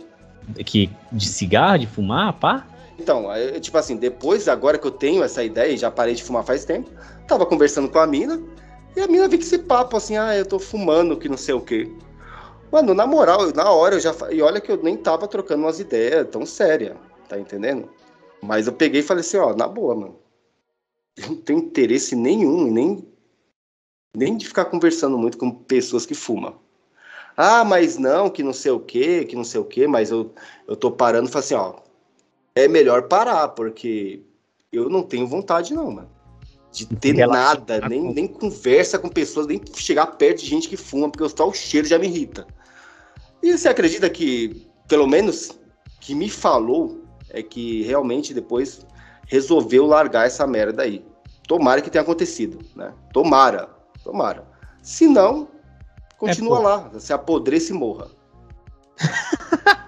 Que, 0.65 0.91
de 1.13 1.29
cigarro, 1.29 1.79
de 1.79 1.87
fumar, 1.87 2.33
pá? 2.33 2.67
Então, 2.99 3.27
tipo 3.61 3.77
assim, 3.79 3.97
depois, 3.97 4.49
agora 4.49 4.79
que 4.79 4.87
eu 4.87 4.91
tenho 4.91 5.23
essa 5.23 5.43
ideia 5.43 5.73
e 5.73 5.77
já 5.77 5.91
parei 5.91 6.15
de 6.15 6.23
fumar 6.23 6.45
faz 6.45 6.65
tempo, 6.65 6.91
tava 7.27 7.47
conversando 7.47 7.89
com 7.89 7.99
a 7.99 8.07
mina, 8.07 8.41
e 8.95 9.01
a 9.01 9.07
mina 9.07 9.27
veio 9.29 9.41
com 9.41 9.47
esse 9.47 9.59
papo 9.59 9.97
assim, 9.97 10.17
ah, 10.17 10.37
eu 10.37 10.45
tô 10.45 10.59
fumando, 10.59 11.17
que 11.17 11.29
não 11.29 11.37
sei 11.37 11.55
o 11.55 11.61
quê. 11.61 11.91
Mano, 12.71 12.95
na 12.95 13.07
moral, 13.07 13.53
na 13.55 13.71
hora 13.71 13.97
eu 13.97 14.01
já. 14.01 14.15
E 14.31 14.41
olha 14.41 14.61
que 14.61 14.73
eu 14.73 14.83
nem 14.83 14.97
tava 14.97 15.29
trocando 15.29 15.63
umas 15.63 15.79
ideias 15.81 16.27
tão 16.31 16.47
sérias, 16.47 16.97
tá 17.29 17.39
entendendo? 17.39 17.91
Mas 18.43 18.67
eu 18.67 18.73
peguei 18.73 19.01
e 19.01 19.05
falei 19.05 19.21
assim, 19.21 19.37
ó, 19.37 19.55
na 19.55 19.69
boa, 19.69 19.95
mano. 19.95 20.19
Eu 21.17 21.29
não 21.29 21.37
tenho 21.37 21.59
interesse 21.59 22.17
nenhum, 22.17 22.71
nem, 22.71 23.07
nem 24.17 24.37
de 24.37 24.47
ficar 24.47 24.65
conversando 24.65 25.19
muito 25.19 25.37
com 25.37 25.51
pessoas 25.51 26.07
que 26.07 26.15
fumam. 26.15 26.59
Ah, 27.37 27.65
mas 27.65 27.99
não, 27.99 28.31
que 28.31 28.43
não 28.43 28.53
sei 28.53 28.73
o 28.73 28.81
que, 28.81 29.27
que 29.27 29.37
não 29.37 29.45
sei 29.45 29.61
o 29.61 29.65
que, 29.65 29.87
mas 29.87 30.11
eu, 30.11 30.33
eu 30.67 30.75
tô 30.75 30.91
parando 30.91 31.29
e 31.29 31.33
falo 31.33 31.45
assim, 31.45 31.55
ó, 31.55 31.75
é 32.55 32.69
melhor 32.69 33.03
parar, 33.09 33.49
porque 33.49 34.23
eu 34.73 34.89
não 34.89 35.03
tenho 35.03 35.27
vontade 35.27 35.75
não, 35.75 35.91
mano. 35.91 36.11
De 36.71 36.87
ter 36.87 37.15
nada, 37.27 37.87
nem, 37.87 38.15
nem 38.15 38.27
conversa 38.27 38.99
com 38.99 39.09
pessoas, 39.09 39.47
nem 39.47 39.61
chegar 39.75 40.07
perto 40.07 40.41
de 40.41 40.47
gente 40.47 40.69
que 40.69 40.77
fuma, 40.77 41.11
porque 41.11 41.29
só 41.37 41.49
o 41.49 41.53
cheiro 41.53 41.87
já 41.87 41.99
me 41.99 42.07
irrita. 42.07 42.47
E 43.43 43.57
você 43.57 43.69
acredita 43.69 44.09
que, 44.09 44.67
pelo 44.89 45.07
menos, 45.07 45.51
que 46.01 46.15
me 46.15 46.31
falou 46.31 47.03
é 47.29 47.43
que 47.43 47.83
realmente 47.83 48.33
depois 48.33 48.87
resolveu 49.27 49.87
largar 49.87 50.27
essa 50.27 50.47
merda 50.47 50.83
aí. 50.83 51.05
Tomara 51.47 51.83
que 51.83 51.91
tenha 51.91 52.03
acontecido, 52.03 52.59
né? 52.75 52.95
Tomara, 53.13 53.69
tomara. 54.03 54.47
Se 54.83 55.07
não, 55.07 55.49
continua 56.19 56.59
é, 56.59 56.63
lá, 56.63 56.91
se 56.99 57.13
apodreça 57.13 57.73
e 57.73 57.75
morra. 57.75 58.09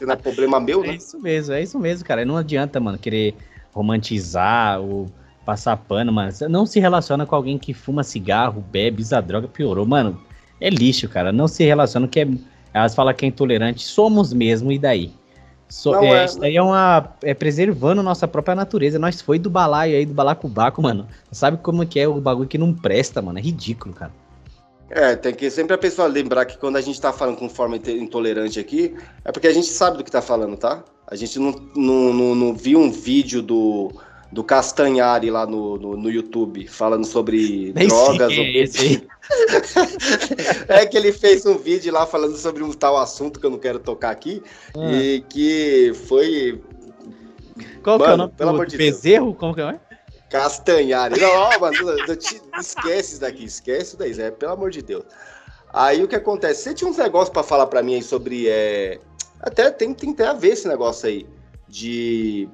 não 0.00 0.12
é 0.12 0.16
problema 0.16 0.58
meu, 0.60 0.82
é 0.84 0.88
né? 0.88 0.92
É 0.94 0.96
isso 0.96 1.20
mesmo, 1.20 1.54
é 1.54 1.62
isso 1.62 1.78
mesmo, 1.78 2.04
cara. 2.04 2.24
Não 2.24 2.36
adianta, 2.36 2.80
mano, 2.80 2.98
querer 2.98 3.34
romantizar 3.72 4.80
ou 4.80 5.10
passar 5.44 5.76
pano, 5.76 6.12
mano. 6.12 6.30
Você 6.30 6.48
não 6.48 6.66
se 6.66 6.80
relaciona 6.80 7.26
com 7.26 7.34
alguém 7.34 7.58
que 7.58 7.74
fuma 7.74 8.02
cigarro, 8.02 8.64
bebe, 8.70 9.02
usa 9.02 9.20
droga, 9.20 9.48
piorou. 9.48 9.86
Mano, 9.86 10.20
é 10.60 10.70
lixo, 10.70 11.08
cara. 11.08 11.32
Não 11.32 11.48
se 11.48 11.64
relaciona, 11.64 12.06
que 12.08 12.20
é. 12.20 12.28
Elas 12.74 12.94
falam 12.94 13.12
que 13.12 13.24
é 13.24 13.28
intolerante. 13.28 13.82
Somos 13.82 14.32
mesmo, 14.32 14.72
e 14.72 14.78
daí? 14.78 15.12
So, 15.68 15.94
é, 15.96 16.08
é, 16.08 16.24
isso 16.24 16.38
daí 16.38 16.56
é 16.56 16.62
uma. 16.62 17.14
É 17.22 17.34
preservando 17.34 18.02
nossa 18.02 18.28
própria 18.28 18.54
natureza. 18.54 18.98
Nós 18.98 19.20
foi 19.20 19.38
do 19.38 19.50
balaio 19.50 19.96
aí, 19.96 20.06
do 20.06 20.14
balacobaco, 20.14 20.82
mano. 20.82 21.06
Sabe 21.30 21.58
como 21.58 21.86
que 21.86 21.98
é 21.98 22.06
o 22.06 22.20
bagulho 22.20 22.48
que 22.48 22.58
não 22.58 22.72
presta, 22.72 23.20
mano? 23.22 23.38
É 23.38 23.42
ridículo, 23.42 23.94
cara. 23.94 24.12
É, 24.94 25.16
tem 25.16 25.32
que 25.32 25.50
sempre 25.50 25.74
a 25.74 25.78
pessoa 25.78 26.06
lembrar 26.06 26.44
que 26.44 26.58
quando 26.58 26.76
a 26.76 26.80
gente 26.82 27.00
tá 27.00 27.14
falando 27.14 27.38
com 27.38 27.48
forma 27.48 27.76
intolerante 27.76 28.60
aqui, 28.60 28.94
é 29.24 29.32
porque 29.32 29.46
a 29.46 29.52
gente 29.52 29.68
sabe 29.68 29.96
do 29.96 30.04
que 30.04 30.10
tá 30.10 30.20
falando, 30.20 30.54
tá? 30.54 30.84
A 31.06 31.16
gente 31.16 31.38
não, 31.38 31.52
não, 31.74 32.12
não, 32.12 32.34
não 32.34 32.54
viu 32.54 32.78
um 32.78 32.90
vídeo 32.90 33.40
do, 33.40 33.90
do 34.30 34.44
Castanhari 34.44 35.30
lá 35.30 35.46
no, 35.46 35.78
no, 35.78 35.96
no 35.96 36.10
YouTube, 36.10 36.68
falando 36.68 37.06
sobre 37.06 37.72
Nem 37.74 37.88
drogas. 37.88 38.34
Ou... 38.36 38.44
é 40.68 40.84
que 40.84 40.98
ele 40.98 41.10
fez 41.10 41.46
um 41.46 41.56
vídeo 41.56 41.90
lá 41.90 42.04
falando 42.04 42.36
sobre 42.36 42.62
um 42.62 42.70
tal 42.70 42.98
assunto 42.98 43.40
que 43.40 43.46
eu 43.46 43.50
não 43.50 43.58
quero 43.58 43.78
tocar 43.78 44.10
aqui, 44.10 44.42
ah. 44.76 44.92
e 44.92 45.22
que 45.22 45.92
foi. 46.06 46.60
Qual 47.82 47.98
mano, 47.98 48.04
que 48.04 48.10
é 48.10 48.14
o 48.14 48.18
nome? 48.18 48.32
Pelo 48.36 48.50
amor 48.50 48.66
de 48.66 48.76
Bezerro? 48.76 49.28
Deus. 49.28 49.38
Como 49.38 49.54
que 49.54 49.62
é? 49.62 49.80
Castanhari. 50.32 51.20
Não, 51.20 51.60
mano, 51.60 51.76
esquece 52.58 53.12
isso 53.12 53.20
daqui, 53.20 53.44
esquece 53.44 53.82
isso 53.82 53.96
daí, 53.98 54.14
Zé, 54.14 54.30
pelo 54.30 54.52
amor 54.52 54.70
de 54.70 54.80
Deus. 54.80 55.04
Aí 55.70 56.02
o 56.02 56.08
que 56.08 56.16
acontece? 56.16 56.62
Você 56.62 56.74
tinha 56.74 56.88
uns 56.88 56.96
negócios 56.96 57.28
para 57.28 57.42
falar 57.42 57.66
para 57.66 57.82
mim 57.82 57.96
aí 57.96 58.02
sobre. 58.02 58.48
É... 58.48 58.98
Até 59.40 59.70
tem, 59.70 59.92
tem 59.92 60.12
até 60.12 60.26
a 60.26 60.32
ver 60.32 60.48
esse 60.48 60.66
negócio 60.66 61.06
aí. 61.06 61.26
De 61.68 62.48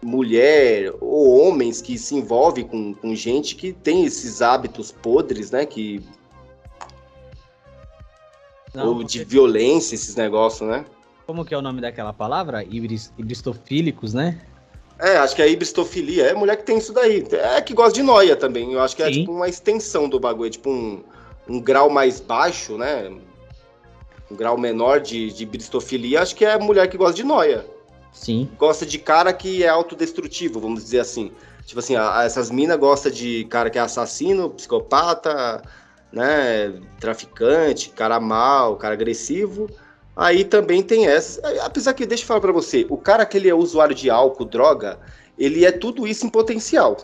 mulher 0.00 0.92
ou 1.00 1.40
homens 1.40 1.82
que 1.82 1.98
se 1.98 2.14
envolvem 2.14 2.64
com, 2.66 2.94
com 2.94 3.14
gente 3.16 3.56
que 3.56 3.72
tem 3.72 4.04
esses 4.04 4.40
hábitos 4.40 4.92
podres, 4.92 5.50
né? 5.50 5.66
Que. 5.66 6.04
Não, 8.72 8.88
ou 8.88 9.02
de 9.02 9.24
violência, 9.24 9.96
esses 9.96 10.14
negócios, 10.14 10.68
né? 10.68 10.84
Como 11.26 11.44
que 11.44 11.52
é 11.52 11.58
o 11.58 11.62
nome 11.62 11.80
daquela 11.80 12.12
palavra? 12.12 12.64
Ibristofílicos, 12.64 14.14
né? 14.14 14.40
É, 15.04 15.18
acho 15.18 15.36
que 15.36 15.42
é 15.42 15.48
hibristofilia. 15.50 16.28
É 16.28 16.34
mulher 16.34 16.56
que 16.56 16.64
tem 16.64 16.78
isso 16.78 16.90
daí. 16.90 17.26
É 17.30 17.60
que 17.60 17.74
gosta 17.74 17.92
de 17.92 18.02
noia 18.02 18.34
também. 18.34 18.72
Eu 18.72 18.80
acho 18.80 18.96
que 18.96 19.02
é 19.02 19.10
tipo 19.10 19.32
uma 19.32 19.46
extensão 19.46 20.08
do 20.08 20.18
bagulho. 20.18 20.46
É 20.46 20.50
tipo 20.50 20.70
um, 20.70 21.04
um 21.46 21.60
grau 21.60 21.90
mais 21.90 22.20
baixo, 22.20 22.78
né? 22.78 23.12
Um 24.30 24.34
grau 24.34 24.56
menor 24.56 25.00
de, 25.00 25.30
de 25.30 25.42
hibristofilia. 25.42 26.22
Acho 26.22 26.34
que 26.34 26.46
é 26.46 26.58
mulher 26.58 26.88
que 26.88 26.96
gosta 26.96 27.14
de 27.14 27.22
noia. 27.22 27.66
Sim. 28.14 28.48
Gosta 28.56 28.86
de 28.86 28.98
cara 28.98 29.30
que 29.34 29.62
é 29.62 29.68
autodestrutivo, 29.68 30.58
vamos 30.58 30.82
dizer 30.82 31.00
assim. 31.00 31.32
Tipo 31.66 31.80
assim, 31.80 31.96
a, 31.96 32.20
a 32.20 32.24
essas 32.24 32.50
minas 32.50 32.78
gostam 32.78 33.12
de 33.12 33.44
cara 33.50 33.68
que 33.68 33.78
é 33.78 33.82
assassino, 33.82 34.48
psicopata, 34.48 35.60
né? 36.10 36.80
Traficante, 36.98 37.90
cara 37.90 38.18
mal, 38.18 38.76
cara 38.76 38.94
agressivo. 38.94 39.68
Aí 40.16 40.44
também 40.44 40.82
tem 40.82 41.06
essa. 41.06 41.40
Apesar 41.64 41.92
que, 41.94 42.06
deixa 42.06 42.22
eu 42.22 42.28
falar 42.28 42.40
pra 42.40 42.52
você, 42.52 42.86
o 42.88 42.96
cara 42.96 43.26
que 43.26 43.36
ele 43.36 43.48
é 43.48 43.54
usuário 43.54 43.94
de 43.94 44.08
álcool, 44.10 44.44
droga, 44.44 44.98
ele 45.38 45.64
é 45.64 45.72
tudo 45.72 46.06
isso 46.06 46.26
em 46.26 46.30
potencial. 46.30 46.96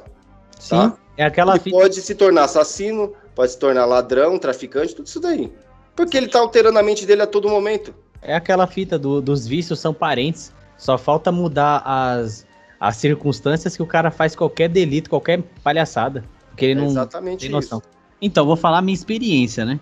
Sim. 0.58 0.76
Tá? 0.76 0.96
É 1.16 1.24
aquela 1.24 1.56
ele 1.56 1.70
pode 1.70 2.00
se 2.00 2.14
tornar 2.14 2.44
assassino, 2.44 3.12
pode 3.34 3.52
se 3.52 3.58
tornar 3.58 3.84
ladrão, 3.84 4.38
traficante, 4.38 4.94
tudo 4.94 5.06
isso 5.06 5.20
daí. 5.20 5.52
Porque 5.96 6.16
ele 6.16 6.28
tá 6.28 6.38
alterando 6.38 6.78
a 6.78 6.82
mente 6.82 7.04
dele 7.04 7.22
a 7.22 7.26
todo 7.26 7.48
momento. 7.48 7.94
É 8.22 8.34
aquela 8.34 8.66
fita 8.66 8.98
do, 8.98 9.20
dos 9.20 9.46
vícios 9.46 9.80
são 9.80 9.92
parentes. 9.92 10.52
Só 10.78 10.96
falta 10.96 11.30
mudar 11.32 11.82
as, 11.84 12.46
as 12.78 12.96
circunstâncias 12.96 13.76
que 13.76 13.82
o 13.82 13.86
cara 13.86 14.10
faz 14.10 14.34
qualquer 14.36 14.68
delito, 14.68 15.10
qualquer 15.10 15.42
palhaçada. 15.62 16.24
Porque 16.48 16.64
ele 16.66 16.74
É 16.74 16.82
não 16.82 16.86
exatamente 16.86 17.40
tem 17.40 17.50
noção. 17.50 17.78
isso. 17.78 17.88
Então, 18.22 18.46
vou 18.46 18.56
falar 18.56 18.78
a 18.78 18.82
minha 18.82 18.94
experiência, 18.94 19.64
né? 19.64 19.80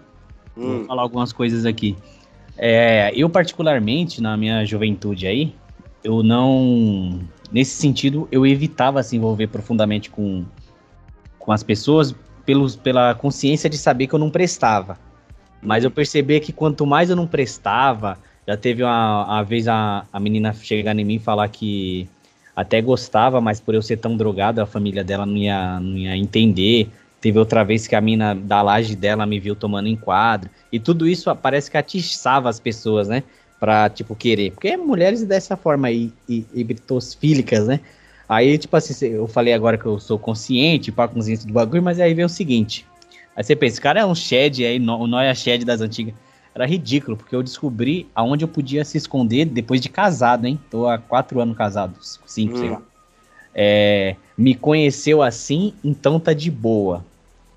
Vou 0.57 0.81
Hum, 0.81 0.85
falar 0.87 1.03
algumas 1.03 1.33
coisas 1.33 1.65
aqui. 1.65 1.97
É, 2.59 3.13
eu, 3.15 3.31
particularmente, 3.31 4.21
na 4.21 4.37
minha 4.37 4.65
juventude 4.65 5.27
aí, 5.27 5.55
eu 6.03 6.23
não. 6.23 7.21
Nesse 7.53 7.77
sentido, 7.77 8.29
eu 8.31 8.47
evitava 8.47 9.03
se 9.03 9.17
envolver 9.17 9.47
profundamente 9.47 10.11
com, 10.11 10.45
com 11.39 11.53
as 11.53 11.63
pessoas 11.63 12.15
pelos, 12.45 12.77
pela 12.77 13.15
consciência 13.15 13.71
de 13.71 13.79
saber 13.79 14.07
que 14.07 14.15
eu 14.15 14.19
não 14.19 14.31
prestava. 14.31 14.99
Mas 15.63 15.85
eu 15.85 15.91
percebi 15.91 16.41
que 16.41 16.53
quanto 16.53 16.87
mais 16.87 17.11
eu 17.11 17.17
não 17.17 17.27
prestava, 17.27 18.19
já 18.47 18.57
teve 18.57 18.83
uma, 18.83 19.25
uma 19.25 19.43
vez 19.43 19.67
a, 19.69 20.05
a 20.13 20.21
menina 20.21 20.53
chegar 20.53 20.97
em 20.99 21.05
mim 21.05 21.15
e 21.15 21.19
falar 21.19 21.49
que 21.49 22.09
até 22.55 22.81
gostava, 22.81 23.41
mas 23.41 23.61
por 23.61 23.75
eu 23.75 23.83
ser 23.83 23.99
tão 23.99 24.17
drogado, 24.17 24.61
a 24.61 24.67
família 24.67 25.05
dela 25.05 25.25
não 25.25 25.37
ia, 25.37 25.79
não 25.79 25.97
ia 25.97 26.17
entender. 26.17 26.91
Teve 27.21 27.39
outra 27.39 27.65
vez 27.65 27.87
que 27.87 27.97
a 27.97 28.01
mina 28.01 28.35
da 28.35 28.63
laje 28.63 28.95
dela 28.95 29.27
me 29.27 29.41
viu 29.41 29.57
tomando 29.57 29.89
enquadro. 29.89 30.51
E 30.71 30.79
tudo 30.79 31.09
isso 31.09 31.35
parece 31.37 31.71
que 31.71 31.77
atiçava 31.77 32.49
as 32.49 32.61
pessoas, 32.61 33.09
né? 33.09 33.25
Pra, 33.59 33.89
tipo, 33.91 34.15
querer. 34.15 34.53
Porque 34.53 34.77
mulheres 34.77 35.25
dessa 35.25 35.57
forma 35.57 35.89
aí, 35.89 36.13
hi- 36.29 36.47
hibritosfílicas, 36.55 37.67
né? 37.67 37.81
Aí, 38.29 38.57
tipo 38.59 38.77
assim, 38.77 39.07
eu 39.07 39.27
falei 39.27 39.53
agora 39.53 39.77
que 39.79 39.87
eu 39.87 39.99
sou 39.99 40.19
consciente, 40.19 40.93
pá, 40.93 41.09
consciência 41.09 41.47
do 41.47 41.53
bagulho, 41.53 41.83
mas 41.83 41.99
aí 41.99 42.15
vem 42.15 42.25
o 42.25 42.29
seguinte. 42.29 42.87
Aí 43.35 43.43
você 43.43 43.57
pensa, 43.57 43.75
esse 43.75 43.81
cara 43.81 44.01
é 44.01 44.07
um 44.07 44.15
Shed 44.15 44.65
aí, 44.65 44.79
o 44.79 45.07
Noia 45.07 45.35
Shed 45.35 45.65
das 45.65 45.81
antigas. 45.81 46.15
Era 46.55 46.67
ridículo, 46.67 47.17
porque 47.17 47.35
eu 47.35 47.43
descobri 47.43 48.07
aonde 48.15 48.45
eu 48.45 48.49
podia 48.49 48.85
se 48.85 48.99
esconder 48.99 49.45
depois 49.45 49.81
de 49.81 49.89
casado, 49.89 50.47
hein? 50.47 50.59
Tô 50.71 50.87
há 50.89 50.99
quatro 50.99 51.41
anos 51.41 51.57
casado, 51.57 51.95
cinco, 52.27 52.57
sei 52.59 52.69
Hum. 52.69 52.73
lá. 52.75 52.83
É, 53.55 54.17
me 54.37 54.55
conheceu 54.55 55.23
assim, 55.23 55.75
então 55.83 56.21
tá 56.21 56.33
de 56.33 56.51
boa. 56.51 57.05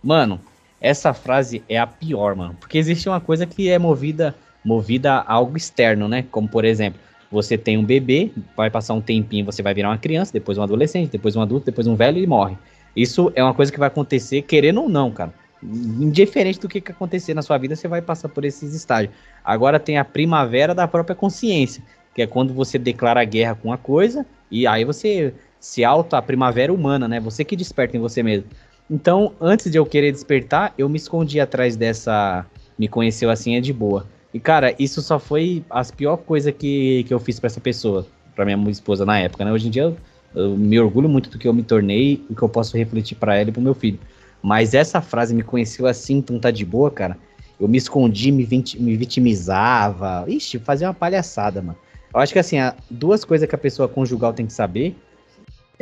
Mano, 0.03 0.39
essa 0.79 1.13
frase 1.13 1.63
é 1.69 1.77
a 1.77 1.85
pior, 1.85 2.35
mano. 2.35 2.55
Porque 2.59 2.77
existe 2.77 3.07
uma 3.07 3.21
coisa 3.21 3.45
que 3.45 3.69
é 3.69 3.77
movida, 3.77 4.35
movida 4.63 5.13
a 5.13 5.33
algo 5.33 5.55
externo, 5.55 6.07
né? 6.07 6.25
Como, 6.31 6.47
por 6.47 6.65
exemplo, 6.65 6.99
você 7.31 7.57
tem 7.57 7.77
um 7.77 7.85
bebê, 7.85 8.31
vai 8.57 8.69
passar 8.69 8.93
um 8.93 9.01
tempinho, 9.01 9.45
você 9.45 9.61
vai 9.61 9.73
virar 9.73 9.89
uma 9.89 9.97
criança, 9.97 10.33
depois 10.33 10.57
um 10.57 10.63
adolescente, 10.63 11.11
depois 11.11 11.35
um 11.35 11.41
adulto, 11.41 11.67
depois 11.67 11.87
um 11.87 11.95
velho 11.95 12.17
e 12.17 12.27
morre. 12.27 12.57
Isso 12.95 13.31
é 13.35 13.43
uma 13.43 13.53
coisa 13.53 13.71
que 13.71 13.79
vai 13.79 13.87
acontecer, 13.87 14.41
querendo 14.41 14.81
ou 14.81 14.89
não, 14.89 15.11
cara. 15.11 15.33
Indiferente 15.63 16.59
do 16.59 16.67
que, 16.67 16.81
que 16.81 16.91
acontecer 16.91 17.33
na 17.33 17.41
sua 17.41 17.57
vida, 17.57 17.75
você 17.75 17.87
vai 17.87 18.01
passar 18.01 18.27
por 18.27 18.43
esses 18.43 18.73
estágios. 18.73 19.13
Agora 19.45 19.79
tem 19.79 19.97
a 19.97 20.03
primavera 20.03 20.73
da 20.73 20.87
própria 20.87 21.15
consciência, 21.15 21.83
que 22.13 22.21
é 22.21 22.27
quando 22.27 22.53
você 22.53 22.77
declara 22.77 23.23
guerra 23.23 23.55
com 23.55 23.69
uma 23.69 23.77
coisa 23.77 24.25
e 24.49 24.67
aí 24.67 24.83
você 24.83 25.33
se 25.59 25.85
auto 25.85 26.15
a 26.15 26.21
primavera 26.21 26.73
humana, 26.73 27.07
né? 27.07 27.19
Você 27.19 27.45
que 27.45 27.55
desperta 27.55 27.95
em 27.95 27.99
você 27.99 28.23
mesmo. 28.23 28.49
Então, 28.91 29.31
antes 29.39 29.71
de 29.71 29.77
eu 29.77 29.85
querer 29.85 30.11
despertar, 30.11 30.73
eu 30.77 30.89
me 30.89 30.97
escondi 30.97 31.39
atrás 31.39 31.77
dessa. 31.77 32.45
Me 32.77 32.89
conheceu 32.89 33.29
assim 33.29 33.55
é 33.55 33.61
de 33.61 33.71
boa. 33.71 34.05
E, 34.33 34.39
cara, 34.39 34.75
isso 34.77 35.01
só 35.01 35.17
foi 35.17 35.63
as 35.69 35.91
pior 35.91 36.17
coisa 36.17 36.51
que, 36.51 37.05
que 37.05 37.13
eu 37.13 37.19
fiz 37.19 37.39
pra 37.39 37.47
essa 37.47 37.61
pessoa, 37.61 38.05
pra 38.35 38.43
minha 38.43 38.69
esposa 38.69 39.05
na 39.05 39.17
época, 39.17 39.45
né? 39.45 39.51
Hoje 39.53 39.67
em 39.67 39.71
dia 39.71 39.83
eu, 39.83 39.97
eu 40.35 40.57
me 40.57 40.77
orgulho 40.77 41.07
muito 41.07 41.29
do 41.29 41.37
que 41.37 41.47
eu 41.47 41.53
me 41.53 41.63
tornei 41.63 42.21
e 42.29 42.35
que 42.35 42.41
eu 42.41 42.49
posso 42.49 42.75
refletir 42.75 43.15
pra 43.15 43.35
ela 43.37 43.49
e 43.49 43.53
pro 43.53 43.61
meu 43.61 43.73
filho. 43.73 43.99
Mas 44.41 44.73
essa 44.73 44.99
frase 44.99 45.33
me 45.33 45.43
conheceu 45.43 45.87
assim, 45.87 46.17
então 46.17 46.37
tá 46.37 46.51
de 46.51 46.65
boa, 46.65 46.91
cara. 46.91 47.17
Eu 47.57 47.69
me 47.69 47.77
escondi, 47.77 48.29
me, 48.29 48.45
me 48.79 48.97
vitimizava. 48.97 50.25
Ixi, 50.27 50.59
fazia 50.59 50.87
uma 50.87 50.93
palhaçada, 50.93 51.61
mano. 51.61 51.77
Eu 52.13 52.19
acho 52.19 52.33
que 52.33 52.39
assim, 52.39 52.57
duas 52.89 53.23
coisas 53.23 53.47
que 53.47 53.55
a 53.55 53.57
pessoa 53.57 53.87
conjugal 53.87 54.33
tem 54.33 54.45
que 54.45 54.53
saber 54.53 54.97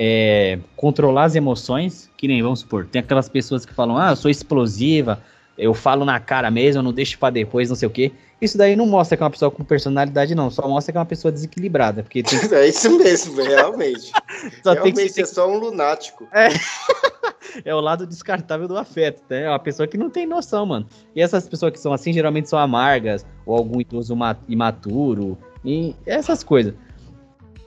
é 0.01 0.57
controlar 0.77 1.25
as 1.25 1.35
emoções, 1.35 2.09
que 2.15 2.25
nem 2.25 2.41
vamos 2.41 2.61
supor, 2.61 2.85
tem 2.85 3.01
aquelas 3.01 3.27
pessoas 3.27 3.65
que 3.65 3.73
falam, 3.73 3.97
ah, 3.97 4.11
eu 4.11 4.15
sou 4.15 4.31
explosiva, 4.31 5.21
eu 5.57 5.73
falo 5.73 6.05
na 6.05 6.17
cara 6.21 6.49
mesmo, 6.49 6.79
eu 6.79 6.83
não 6.83 6.93
deixo 6.93 7.19
pra 7.19 7.29
depois, 7.29 7.67
não 7.67 7.75
sei 7.75 7.85
o 7.85 7.91
quê. 7.91 8.13
Isso 8.41 8.57
daí 8.57 8.77
não 8.77 8.85
mostra 8.85 9.17
que 9.17 9.23
é 9.23 9.25
uma 9.25 9.29
pessoa 9.29 9.51
com 9.51 9.61
personalidade, 9.61 10.33
não, 10.33 10.49
só 10.49 10.65
mostra 10.65 10.93
que 10.93 10.97
é 10.97 11.01
uma 11.01 11.05
pessoa 11.05 11.33
desequilibrada, 11.33 12.01
porque 12.01 12.23
tem, 12.23 12.39
É 12.57 12.67
isso 12.69 12.97
mesmo, 12.97 13.43
realmente. 13.43 14.09
só 14.63 14.73
tem 14.73 14.93
que 14.93 14.99
realmente 15.01 15.09
ser 15.11 15.21
é 15.23 15.25
só 15.25 15.51
um 15.51 15.57
lunático. 15.57 16.29
é 17.65 17.75
o 17.75 17.81
lado 17.81 18.07
descartável 18.07 18.69
do 18.69 18.77
afeto, 18.77 19.21
né? 19.29 19.43
É 19.43 19.49
uma 19.49 19.59
pessoa 19.59 19.85
que 19.85 19.97
não 19.97 20.09
tem 20.09 20.25
noção, 20.25 20.65
mano. 20.65 20.87
E 21.13 21.21
essas 21.21 21.45
pessoas 21.49 21.73
que 21.73 21.79
são 21.79 21.91
assim 21.91 22.13
geralmente 22.13 22.47
são 22.47 22.57
amargas, 22.57 23.25
ou 23.45 23.57
algum 23.57 23.81
idoso 23.81 24.15
ma- 24.15 24.37
imaturo, 24.47 25.37
e 25.65 25.93
essas 26.05 26.41
coisas. 26.41 26.73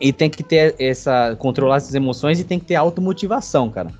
E 0.02 0.12
tem 0.12 0.28
que 0.28 0.42
ter 0.42 0.74
essa. 0.80 1.36
controlar 1.38 1.76
essas 1.76 1.94
emoções 1.94 2.40
e 2.40 2.44
tem 2.44 2.58
que 2.58 2.64
ter 2.64 2.74
automotivação, 2.74 3.70
cara. 3.70 3.90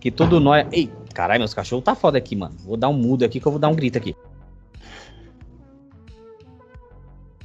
Que 0.00 0.10
todo 0.10 0.40
nós. 0.40 0.66
Ei, 0.72 0.90
caralho, 1.14 1.38
meus 1.38 1.54
cachorros 1.54 1.84
tá 1.84 1.94
foda 1.94 2.18
aqui, 2.18 2.34
mano. 2.34 2.56
Vou 2.64 2.76
dar 2.76 2.88
um 2.88 2.92
mudo 2.92 3.24
aqui 3.24 3.38
que 3.38 3.46
eu 3.46 3.52
vou 3.52 3.60
dar 3.60 3.68
um 3.68 3.74
grito 3.74 3.96
aqui. 3.96 4.16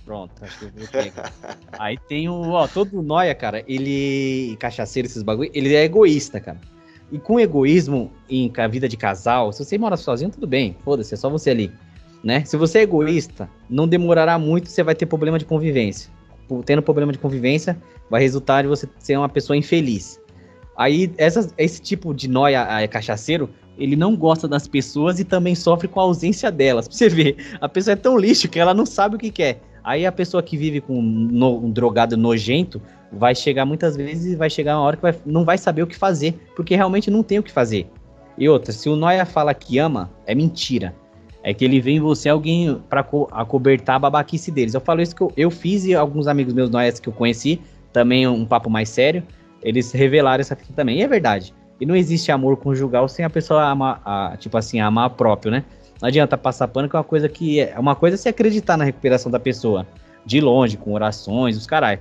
Pronto, 0.04 0.32
acho 0.44 0.58
que 0.58 0.66
eu 0.66 0.72
voltei. 0.76 1.14
aqui. 1.16 1.58
Aí 1.78 1.98
tem 2.08 2.28
o. 2.28 2.50
Ó, 2.50 2.68
todo 2.68 3.00
noia, 3.04 3.36
cara, 3.36 3.64
ele. 3.68 4.58
Cachaceiro, 4.60 5.08
esses 5.08 5.22
bagulho, 5.22 5.52
ele 5.54 5.76
é 5.76 5.84
egoísta, 5.84 6.40
cara. 6.40 6.58
E 7.12 7.20
com 7.20 7.40
egoísmo 7.40 8.12
em 8.28 8.50
ca- 8.50 8.68
vida 8.68 8.90
de 8.90 8.98
casal, 8.98 9.52
se 9.54 9.64
você 9.64 9.78
mora 9.78 9.96
sozinho, 9.96 10.32
tudo 10.32 10.48
bem. 10.48 10.76
Foda-se, 10.84 11.14
é 11.14 11.18
só 11.18 11.30
você 11.30 11.52
ali. 11.52 11.72
Né? 12.24 12.44
Se 12.44 12.58
você 12.58 12.80
é 12.80 12.82
egoísta, 12.82 13.48
não 13.70 13.88
demorará 13.88 14.38
muito, 14.40 14.68
você 14.68 14.84
vai 14.84 14.96
ter 14.96 15.06
problema 15.06 15.38
de 15.40 15.46
convivência. 15.46 16.12
Por- 16.50 16.64
Tendo 16.66 16.82
problema 16.82 17.14
de 17.14 17.18
convivência, 17.20 17.78
vai 18.10 18.20
resultar 18.22 18.64
de 18.64 18.68
você 18.68 18.90
ser 18.98 19.16
uma 19.16 19.30
pessoa 19.30 19.56
infeliz. 19.56 20.20
Aí, 20.76 21.12
esse 21.58 21.82
tipo 21.82 22.14
de 22.14 22.28
noia 22.28 22.64
ah, 22.64 22.88
cachaceiro, 22.88 23.50
ele 23.78 23.96
não 23.96 24.16
gosta 24.16 24.48
das 24.48 24.68
pessoas 24.68 25.20
e 25.20 25.24
também 25.24 25.54
sofre 25.56 25.88
com 25.88 26.00
a 26.00 26.04
ausência 26.04 26.52
delas. 26.52 26.88
Pra 26.90 26.98
você 26.98 27.08
ver, 27.08 27.38
a 27.62 27.70
pessoa 27.70 27.94
é 27.94 27.96
tão 27.96 28.18
lixo 28.18 28.50
que 28.50 28.60
ela 28.60 28.74
não 28.74 28.86
sabe 28.86 29.16
o 29.16 29.20
que 29.20 29.30
quer. 29.30 29.62
Aí 29.84 30.06
a 30.06 30.12
pessoa 30.12 30.44
que 30.44 30.58
vive 30.58 30.82
com 30.82 30.98
um, 31.00 31.02
no- 31.02 31.66
um 31.66 31.72
drogado 31.72 32.18
nojento 32.18 32.82
vai 33.12 33.34
chegar 33.36 33.66
muitas 33.66 33.96
vezes 33.96 34.34
e 34.34 34.36
vai 34.36 34.50
chegar 34.50 34.78
uma 34.78 34.84
hora 34.86 34.96
que 34.98 35.02
vai- 35.02 35.16
não 35.26 35.46
vai 35.46 35.58
saber 35.58 35.84
o 35.84 35.88
que 35.88 35.96
fazer, 35.96 36.34
porque 36.56 36.76
realmente 36.76 37.10
não 37.12 37.24
tem 37.24 37.40
o 37.40 37.44
que 37.44 37.52
fazer. 37.52 37.88
E 38.38 38.48
outra, 38.48 38.72
se 38.72 38.88
o 38.90 38.96
Noia 38.96 39.26
fala 39.26 39.54
que 39.54 39.78
ama, 39.80 40.10
é 40.26 40.34
mentira. 40.34 40.96
É 41.44 41.54
que 41.54 41.64
ele 41.64 41.80
vê 41.80 41.92
em 41.92 42.00
você 42.00 42.28
alguém 42.30 42.82
pra 42.90 43.02
co 43.02 43.28
acobertar 43.32 43.96
a 43.96 44.00
babaquice 44.00 44.52
deles. 44.52 44.74
Eu 44.74 44.82
falo 44.82 45.02
isso 45.02 45.16
que 45.16 45.22
eu, 45.22 45.32
eu 45.38 45.50
fiz 45.50 45.86
e 45.86 45.96
alguns 45.96 46.28
amigos 46.28 46.54
meus 46.54 46.70
Noias 46.70 47.00
que 47.00 47.08
eu 47.08 47.14
conheci, 47.14 47.62
também 47.94 48.28
um 48.28 48.46
papo 48.46 48.70
mais 48.70 48.90
sério, 48.90 49.24
eles 49.64 49.92
revelaram 49.92 50.42
essa 50.42 50.56
fita 50.56 50.74
também. 50.74 51.00
E 51.00 51.02
é 51.02 51.08
verdade. 51.08 51.54
E 51.80 51.86
não 51.86 51.96
existe 51.96 52.32
amor 52.32 52.58
conjugal 52.58 53.08
sem 53.08 53.24
a 53.24 53.30
pessoa 53.30 53.64
amar, 53.64 54.02
a, 54.04 54.36
tipo 54.38 54.58
assim, 54.58 54.82
amar 54.82 55.12
próprio, 55.12 55.52
né? 55.52 55.64
Não 56.02 56.08
adianta 56.08 56.38
passar 56.38 56.68
pano 56.68 56.90
que 56.90 56.96
é 56.96 57.00
uma 57.00 57.04
coisa 57.04 57.30
que 57.30 57.60
é 57.62 57.78
uma 57.78 57.96
coisa 57.96 58.16
é 58.16 58.18
se 58.18 58.30
acreditar 58.30 58.78
na 58.78 58.84
recuperação 58.84 59.32
da 59.32 59.40
pessoa, 59.40 59.88
de 60.26 60.42
longe, 60.42 60.78
com 60.78 60.94
orações, 60.94 61.56
os 61.58 61.66
caralho. 61.66 62.00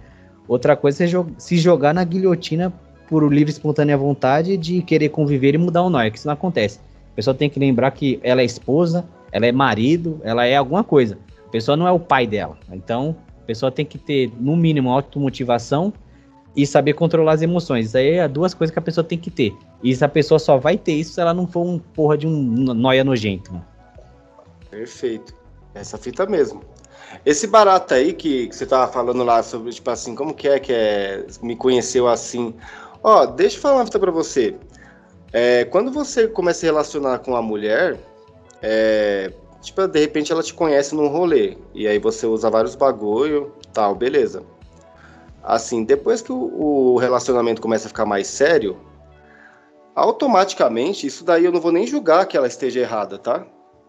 Outra 0.49 0.77
coisa 0.77 1.05
é 1.05 1.07
jo- 1.07 1.27
se 1.37 1.57
jogar 1.57 1.93
na 1.95 2.03
guilhotina 2.05 2.73
por 3.09 3.23
livre 3.33 3.51
e 3.51 3.55
espontânea 3.55 3.97
vontade 3.97 4.57
de 4.57 4.83
querer 4.83 5.09
conviver 5.11 5.55
e 5.55 5.59
mudar 5.59 5.83
o 5.83 5.91
nó, 5.91 5.99
que 6.11 6.19
isso 6.19 6.27
não 6.27 6.35
acontece. 6.35 6.81
A 7.13 7.17
pessoa 7.17 7.35
tem 7.35 7.49
que 7.51 7.59
lembrar 7.59 7.91
que 7.91 8.21
ela 8.23 8.41
é 8.41 8.45
esposa, 8.45 9.05
ela 9.33 9.47
é 9.47 9.53
marido, 9.53 10.21
ela 10.23 10.45
é 10.45 10.57
alguma 10.57 10.85
coisa. 10.85 11.19
A 11.47 11.51
pessoa 11.51 11.77
não 11.77 11.87
é 11.87 11.93
o 11.93 11.99
pai 11.99 12.27
dela. 12.27 12.57
Então, 12.73 13.17
a 13.43 13.47
pessoa 13.47 13.73
tem 13.73 13.85
que 13.85 13.99
ter, 13.99 14.31
no 14.39 14.57
mínimo, 14.57 14.91
automotivação 14.91 15.93
e 16.55 16.67
saber 16.67 16.95
controlar 16.95 17.33
as 17.33 17.43
emoções. 17.43 17.87
Isso 17.87 17.99
aí 17.99 18.15
é 18.15 18.29
duas 18.29 18.53
coisas 18.53 18.73
que 18.73 18.79
a 18.79 18.83
pessoa 18.83 19.05
tem 19.05 19.19
que 19.19 19.31
ter. 19.31 19.55
E 19.83 19.93
essa 19.93 20.09
pessoa 20.09 20.39
só 20.39 20.59
vai 20.59 20.77
ter 20.77 20.93
isso 20.93 21.13
se 21.13 21.21
ela 21.21 21.33
não 21.33 21.47
for 21.47 21.65
um 21.65 21.79
porra 21.79 22.19
de 22.19 22.27
um 22.27 22.33
noia 22.35 23.05
nojento. 23.05 23.53
mano. 23.53 23.65
Perfeito. 24.71 25.35
Essa 25.75 25.97
fita 25.97 26.27
mesmo. 26.27 26.63
Esse 27.25 27.47
barato 27.47 27.95
aí 27.95 28.13
que, 28.13 28.49
que 28.49 28.57
você 28.57 28.67
tava 28.67 28.91
falando 28.91 29.25
lá 29.25 29.43
sobre, 29.43 29.71
tipo 29.71 29.91
assim, 29.91 30.15
como 30.15 30.35
que 30.35 30.49
é 30.49 30.59
que 30.59 30.73
é, 30.73 31.27
me 31.43 31.57
conheceu 31.57 32.09
assim. 32.09 32.55
Ó, 33.03 33.25
deixa 33.27 33.57
eu 33.57 33.61
falar 33.63 33.77
uma 33.77 33.85
fita 33.85 33.99
pra 33.99 34.11
você. 34.11 34.57
É, 35.33 35.65
quando 35.67 35.93
você 35.93 36.27
começa 36.27 36.59
a 36.59 36.61
se 36.61 36.67
relacionar 36.67 37.19
com 37.21 37.37
a 37.37 37.43
mulher, 37.43 37.99
é, 38.63 39.33
tipo, 39.61 39.87
de 39.87 40.01
repente 40.01 40.33
ela 40.33 40.43
te 40.43 40.55
conhece 40.55 40.95
num 40.95 41.09
rolê. 41.09 41.57
E 41.75 41.87
aí 41.87 41.99
você 41.99 42.27
usa 42.27 42.51
vários 42.51 42.75
bagulho, 42.75 43.53
tal, 43.73 43.95
beleza. 43.95 44.43
Assim, 45.43 45.85
depois 45.85 46.21
que 46.21 46.33
o, 46.33 46.95
o 46.95 46.97
relacionamento 46.97 47.63
começa 47.63 47.87
a 47.87 47.89
ficar 47.89 48.05
mais 48.05 48.27
sério, 48.27 48.77
automaticamente, 49.95 51.07
isso 51.07 51.25
daí 51.25 51.45
eu 51.45 51.53
não 51.53 51.61
vou 51.61 51.73
nem 51.73 51.87
julgar 51.87 52.27
que 52.27 52.37
ela 52.37 52.47
esteja 52.47 52.81
errada, 52.81 53.19
tá? 53.19 53.47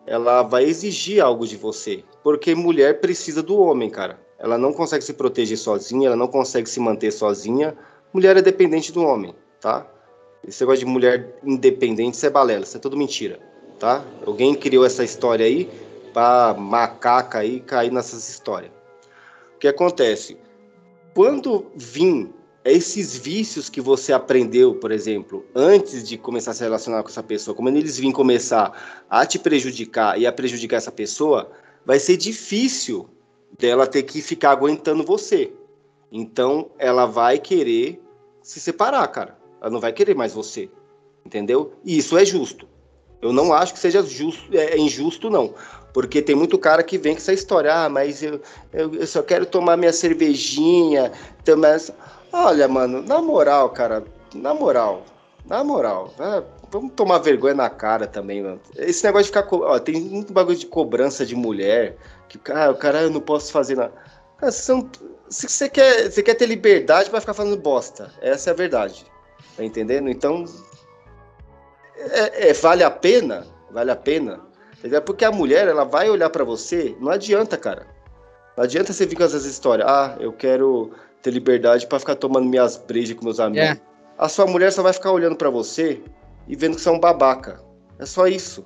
ela 0.09 0.41
vai 0.41 0.63
exigir 0.63 1.21
algo 1.21 1.45
de 1.45 1.55
você. 1.55 2.03
Porque 2.23 2.55
mulher 2.55 2.99
precisa 2.99 3.43
do 3.43 3.59
homem, 3.59 3.91
cara. 3.91 4.19
Ela 4.39 4.57
não 4.57 4.73
consegue 4.73 5.03
se 5.03 5.13
proteger 5.13 5.57
sozinha, 5.57 6.07
ela 6.07 6.15
não 6.15 6.27
consegue 6.27 6.67
se 6.67 6.79
manter 6.79 7.11
sozinha. 7.11 7.77
Mulher 8.11 8.35
é 8.35 8.41
dependente 8.41 8.91
do 8.91 9.03
homem, 9.03 9.35
tá? 9.61 9.85
Esse 10.47 10.63
negócio 10.63 10.79
de 10.79 10.91
mulher 10.91 11.37
independente, 11.43 12.15
isso 12.15 12.25
é 12.25 12.29
balela, 12.29 12.63
isso 12.63 12.75
é 12.75 12.79
tudo 12.79 12.97
mentira. 12.97 13.39
Tá? 13.79 14.03
Alguém 14.25 14.53
criou 14.53 14.85
essa 14.85 15.03
história 15.03 15.45
aí 15.45 15.69
para 16.13 16.53
macaca 16.53 17.39
aí 17.39 17.59
cair 17.61 17.91
nessas 17.91 18.29
histórias. 18.29 18.71
O 19.55 19.59
que 19.59 19.67
acontece? 19.67 20.37
Quando 21.15 21.65
vim 21.75 22.33
esses 22.63 23.17
vícios 23.17 23.69
que 23.69 23.81
você 23.81 24.11
aprendeu, 24.11 24.75
por 24.75 24.91
exemplo, 24.91 25.45
antes 25.55 26.07
de 26.07 26.17
começar 26.17 26.51
a 26.51 26.53
se 26.53 26.63
relacionar 26.63 27.01
com 27.01 27.09
essa 27.09 27.23
pessoa, 27.23 27.55
como 27.55 27.69
eles 27.69 27.97
vêm 27.97 28.11
começar 28.11 29.03
a 29.09 29.25
te 29.25 29.39
prejudicar 29.39 30.19
e 30.19 30.27
a 30.27 30.31
prejudicar 30.31 30.77
essa 30.77 30.91
pessoa, 30.91 31.49
vai 31.85 31.99
ser 31.99 32.17
difícil 32.17 33.09
dela 33.57 33.87
ter 33.87 34.03
que 34.03 34.21
ficar 34.21 34.51
aguentando 34.51 35.03
você. 35.03 35.53
Então, 36.11 36.69
ela 36.77 37.05
vai 37.05 37.39
querer 37.39 38.01
se 38.41 38.59
separar, 38.59 39.07
cara. 39.07 39.37
Ela 39.61 39.69
não 39.69 39.79
vai 39.79 39.93
querer 39.93 40.15
mais 40.15 40.33
você. 40.33 40.69
Entendeu? 41.25 41.73
E 41.83 41.97
isso 41.97 42.17
é 42.17 42.25
justo. 42.25 42.67
Eu 43.21 43.33
não 43.33 43.53
acho 43.53 43.73
que 43.73 43.79
seja 43.79 44.01
justo, 44.01 44.43
é, 44.53 44.75
é 44.75 44.77
injusto, 44.77 45.29
não. 45.29 45.53
Porque 45.93 46.21
tem 46.21 46.35
muito 46.35 46.57
cara 46.57 46.83
que 46.83 46.97
vem 46.97 47.13
com 47.13 47.19
essa 47.19 47.33
história, 47.33 47.73
ah, 47.73 47.89
mas 47.89 48.23
eu, 48.23 48.39
eu, 48.71 48.93
eu 48.95 49.07
só 49.07 49.21
quero 49.21 49.45
tomar 49.45 49.77
minha 49.77 49.93
cervejinha, 49.93 51.11
tomar... 51.43 51.77
Olha, 52.31 52.67
mano, 52.67 53.01
na 53.01 53.21
moral, 53.21 53.69
cara, 53.71 54.03
na 54.35 54.53
moral, 54.53 55.03
na 55.45 55.63
moral, 55.63 56.13
né? 56.17 56.43
vamos 56.71 56.93
tomar 56.93 57.19
vergonha 57.19 57.53
na 57.53 57.69
cara 57.69 58.07
também, 58.07 58.41
mano. 58.41 58.59
Esse 58.75 59.03
negócio 59.03 59.31
de 59.31 59.39
ficar. 59.39 59.55
Ó, 59.55 59.79
tem 59.79 59.99
muito 59.99 60.31
bagulho 60.31 60.57
de 60.57 60.65
cobrança 60.65 61.25
de 61.25 61.35
mulher, 61.35 61.97
que 62.27 62.37
cara, 62.37 62.71
o 62.71 62.75
cara 62.75 63.01
eu 63.01 63.09
não 63.09 63.21
posso 63.21 63.51
fazer 63.51 63.75
nada. 63.75 63.93
Cara, 64.37 64.51
se 64.51 64.71
você 65.29 65.69
quer, 65.69 66.11
você 66.11 66.23
quer 66.23 66.35
ter 66.35 66.45
liberdade 66.45 67.09
para 67.09 67.19
ficar 67.19 67.33
fazendo 67.33 67.57
bosta. 67.57 68.11
Essa 68.21 68.51
é 68.51 68.53
a 68.53 68.55
verdade. 68.55 69.05
Tá 69.57 69.63
entendendo? 69.63 70.09
Então. 70.09 70.45
É, 71.99 72.49
é, 72.49 72.53
vale 72.53 72.83
a 72.83 72.91
pena? 72.91 73.45
Vale 73.71 73.91
a 73.91 73.95
pena. 73.95 74.39
Porque 75.05 75.25
a 75.25 75.31
mulher, 75.31 75.67
ela 75.67 75.83
vai 75.83 76.09
olhar 76.09 76.29
para 76.29 76.43
você, 76.43 76.95
não 76.99 77.11
adianta, 77.11 77.57
cara. 77.57 77.85
Não 78.55 78.63
adianta 78.63 78.93
você 78.93 79.05
vir 79.05 79.15
com 79.15 79.23
essas 79.23 79.45
histórias. 79.45 79.87
Ah, 79.87 80.15
eu 80.19 80.31
quero 80.31 80.91
ter 81.21 81.31
liberdade 81.31 81.85
para 81.85 81.99
ficar 81.99 82.15
tomando 82.15 82.47
minhas 82.47 82.77
brejas 82.77 83.17
com 83.17 83.25
meus 83.25 83.39
amigos. 83.39 83.69
É. 83.69 83.81
A 84.17 84.29
sua 84.29 84.45
mulher 84.45 84.71
só 84.71 84.81
vai 84.81 84.93
ficar 84.93 85.11
olhando 85.11 85.35
para 85.35 85.49
você 85.49 86.01
e 86.47 86.55
vendo 86.55 86.75
que 86.75 86.81
você 86.81 86.89
é 86.89 86.91
um 86.91 86.99
babaca. 86.99 87.61
É 87.97 88.05
só 88.05 88.27
isso. 88.27 88.65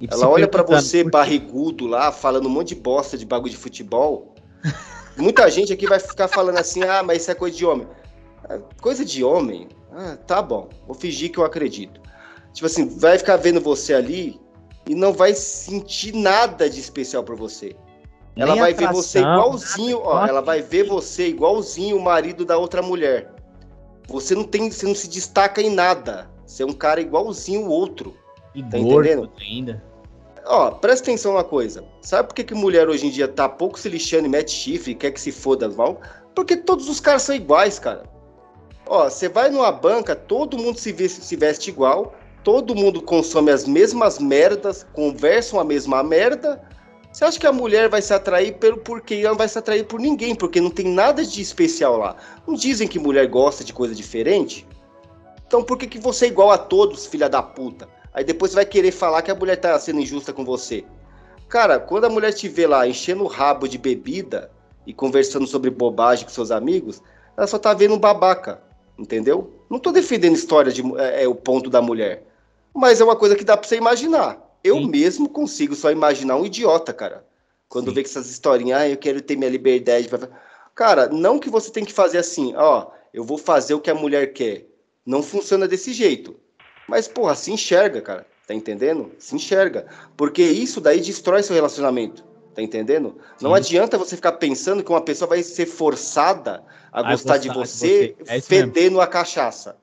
E 0.00 0.08
Ela 0.10 0.28
olha 0.28 0.48
para 0.48 0.62
você 0.62 1.04
barrigudo 1.04 1.86
lá, 1.86 2.10
falando 2.10 2.46
um 2.46 2.50
monte 2.50 2.68
de 2.68 2.76
bosta 2.76 3.16
de 3.16 3.24
bagulho 3.24 3.50
de 3.50 3.56
futebol. 3.56 4.34
Muita 5.16 5.48
gente 5.50 5.72
aqui 5.72 5.86
vai 5.86 6.00
ficar 6.00 6.28
falando 6.28 6.58
assim: 6.58 6.82
ah, 6.82 7.02
mas 7.02 7.22
isso 7.22 7.30
é 7.30 7.34
coisa 7.34 7.56
de 7.56 7.64
homem. 7.64 7.86
É 8.48 8.58
coisa 8.80 9.04
de 9.04 9.22
homem? 9.22 9.68
Ah, 9.92 10.16
tá 10.26 10.42
bom, 10.42 10.68
vou 10.86 10.94
fingir 10.94 11.30
que 11.30 11.38
eu 11.38 11.44
acredito. 11.44 12.00
Tipo 12.54 12.66
assim, 12.66 12.88
vai 12.88 13.18
ficar 13.18 13.36
vendo 13.36 13.60
você 13.60 13.92
ali 13.92 14.40
e 14.88 14.94
não 14.94 15.12
vai 15.12 15.34
sentir 15.34 16.14
nada 16.14 16.70
de 16.70 16.80
especial 16.80 17.22
por 17.22 17.36
você. 17.36 17.76
Ela 18.36 18.54
vai 18.54 18.72
atração, 18.72 18.88
ver 18.88 18.94
você 18.94 19.18
igualzinho, 19.20 20.00
ó, 20.02 20.26
ela 20.26 20.40
vai 20.40 20.62
ver 20.62 20.84
você 20.84 21.28
igualzinho 21.28 21.96
o 21.96 22.02
marido 22.02 22.44
da 22.44 22.56
outra 22.56 22.80
mulher. 22.80 23.32
Você 24.08 24.34
não 24.34 24.44
tem, 24.44 24.70
você 24.70 24.86
não 24.86 24.94
se 24.94 25.08
destaca 25.08 25.60
em 25.60 25.70
nada. 25.70 26.30
Você 26.46 26.62
é 26.62 26.66
um 26.66 26.72
cara 26.72 27.00
igualzinho 27.00 27.62
o 27.62 27.68
outro. 27.68 28.16
E 28.54 28.62
tá 28.62 28.78
entendendo? 28.78 29.30
ainda. 29.40 29.84
Ó, 30.46 30.70
presta 30.72 31.06
atenção 31.06 31.32
uma 31.32 31.44
coisa. 31.44 31.84
Sabe 32.02 32.28
por 32.28 32.34
que, 32.34 32.44
que 32.44 32.54
mulher 32.54 32.88
hoje 32.88 33.06
em 33.06 33.10
dia 33.10 33.26
tá 33.26 33.48
pouco 33.48 33.78
se 33.78 33.88
lixando 33.88 34.26
e 34.26 34.28
mete 34.28 34.50
chifre 34.50 34.94
quer 34.94 35.10
que 35.10 35.20
se 35.20 35.32
foda 35.32 35.68
mal? 35.68 36.00
Porque 36.34 36.56
todos 36.56 36.88
os 36.88 37.00
caras 37.00 37.22
são 37.22 37.34
iguais, 37.34 37.78
cara. 37.78 38.04
Ó, 38.86 39.08
você 39.08 39.28
vai 39.28 39.48
numa 39.48 39.72
banca, 39.72 40.14
todo 40.14 40.58
mundo 40.58 40.78
se 40.78 40.92
veste, 40.92 41.24
se 41.24 41.36
veste 41.36 41.70
igual, 41.70 42.14
todo 42.44 42.74
mundo 42.74 43.00
consome 43.00 43.50
as 43.50 43.66
mesmas 43.66 44.18
merdas, 44.18 44.86
conversam 44.92 45.58
a 45.58 45.64
mesma 45.64 46.02
merda, 46.02 46.62
você 47.10 47.24
acha 47.24 47.40
que 47.40 47.46
a 47.46 47.52
mulher 47.52 47.88
vai 47.88 48.02
se 48.02 48.12
atrair 48.12 48.58
pelo 48.58 48.76
porquê? 48.76 49.14
Ela 49.14 49.30
não 49.30 49.38
vai 49.38 49.48
se 49.48 49.58
atrair 49.58 49.86
por 49.86 49.98
ninguém, 49.98 50.34
porque 50.34 50.60
não 50.60 50.68
tem 50.68 50.86
nada 50.86 51.24
de 51.24 51.40
especial 51.40 51.96
lá. 51.96 52.16
Não 52.46 52.54
dizem 52.54 52.86
que 52.86 52.98
mulher 52.98 53.26
gosta 53.28 53.64
de 53.64 53.72
coisa 53.72 53.94
diferente? 53.94 54.66
Então 55.46 55.62
por 55.62 55.78
que, 55.78 55.86
que 55.86 55.98
você 55.98 56.26
é 56.26 56.28
igual 56.28 56.50
a 56.50 56.58
todos, 56.58 57.06
filha 57.06 57.28
da 57.28 57.42
puta? 57.42 57.88
Aí 58.12 58.24
depois 58.24 58.50
você 58.50 58.56
vai 58.56 58.66
querer 58.66 58.90
falar 58.90 59.22
que 59.22 59.30
a 59.30 59.34
mulher 59.34 59.56
tá 59.56 59.78
sendo 59.78 60.00
injusta 60.00 60.32
com 60.32 60.44
você. 60.44 60.84
Cara, 61.48 61.78
quando 61.78 62.04
a 62.04 62.10
mulher 62.10 62.32
te 62.32 62.48
vê 62.48 62.66
lá 62.66 62.86
enchendo 62.86 63.24
o 63.24 63.28
rabo 63.28 63.68
de 63.68 63.78
bebida 63.78 64.50
e 64.86 64.92
conversando 64.92 65.46
sobre 65.46 65.70
bobagem 65.70 66.26
com 66.26 66.32
seus 66.32 66.50
amigos, 66.50 67.00
ela 67.36 67.46
só 67.46 67.58
tá 67.58 67.72
vendo 67.72 67.94
um 67.94 67.98
babaca, 67.98 68.60
entendeu? 68.98 69.52
Não 69.70 69.78
tô 69.78 69.92
defendendo 69.92 70.34
história 70.34 70.72
de 70.72 70.82
é, 70.98 71.24
é 71.24 71.28
o 71.28 71.34
ponto 71.34 71.70
da 71.70 71.80
mulher, 71.80 72.24
mas 72.74 73.00
é 73.00 73.04
uma 73.04 73.16
coisa 73.16 73.36
que 73.36 73.44
dá 73.44 73.56
pra 73.56 73.68
você 73.68 73.76
imaginar. 73.76 74.38
Eu 74.62 74.76
Sim. 74.76 74.88
mesmo 74.88 75.28
consigo 75.28 75.74
só 75.74 75.90
imaginar 75.90 76.36
um 76.36 76.46
idiota, 76.46 76.92
cara. 76.92 77.24
Quando 77.68 77.88
Sim. 77.88 77.94
vê 77.94 78.02
que 78.02 78.08
essas 78.08 78.28
historinhas, 78.28 78.80
ah, 78.80 78.88
eu 78.88 78.96
quero 78.96 79.20
ter 79.20 79.36
minha 79.36 79.50
liberdade. 79.50 80.08
Pra... 80.08 80.28
Cara, 80.74 81.08
não 81.08 81.38
que 81.38 81.50
você 81.50 81.70
tem 81.70 81.84
que 81.84 81.92
fazer 81.92 82.18
assim, 82.18 82.54
ó, 82.56 82.86
eu 83.12 83.22
vou 83.22 83.38
fazer 83.38 83.74
o 83.74 83.80
que 83.80 83.90
a 83.90 83.94
mulher 83.94 84.32
quer. 84.32 84.66
Não 85.06 85.22
funciona 85.22 85.68
desse 85.68 85.92
jeito. 85.92 86.34
Mas, 86.88 87.06
porra, 87.06 87.34
se 87.34 87.52
enxerga, 87.52 88.00
cara. 88.00 88.26
Tá 88.46 88.52
entendendo? 88.52 89.12
Se 89.18 89.34
enxerga. 89.34 89.86
Porque 90.16 90.42
isso 90.42 90.80
daí 90.80 91.00
destrói 91.00 91.42
seu 91.42 91.54
relacionamento. 91.54 92.24
Tá 92.54 92.62
entendendo? 92.62 93.16
Sim. 93.36 93.44
Não 93.44 93.54
adianta 93.54 93.98
você 93.98 94.16
ficar 94.16 94.32
pensando 94.32 94.82
que 94.82 94.90
uma 94.90 95.00
pessoa 95.00 95.28
vai 95.28 95.42
ser 95.42 95.66
forçada 95.66 96.62
a, 96.92 97.00
a 97.00 97.10
gostar, 97.10 97.34
gostar, 97.34 97.38
de 97.38 97.48
você, 97.48 98.08
de 98.08 98.24
você. 98.24 98.36
É 98.36 98.40
fedendo 98.40 99.00
a 99.00 99.06
cachaça. 99.06 99.76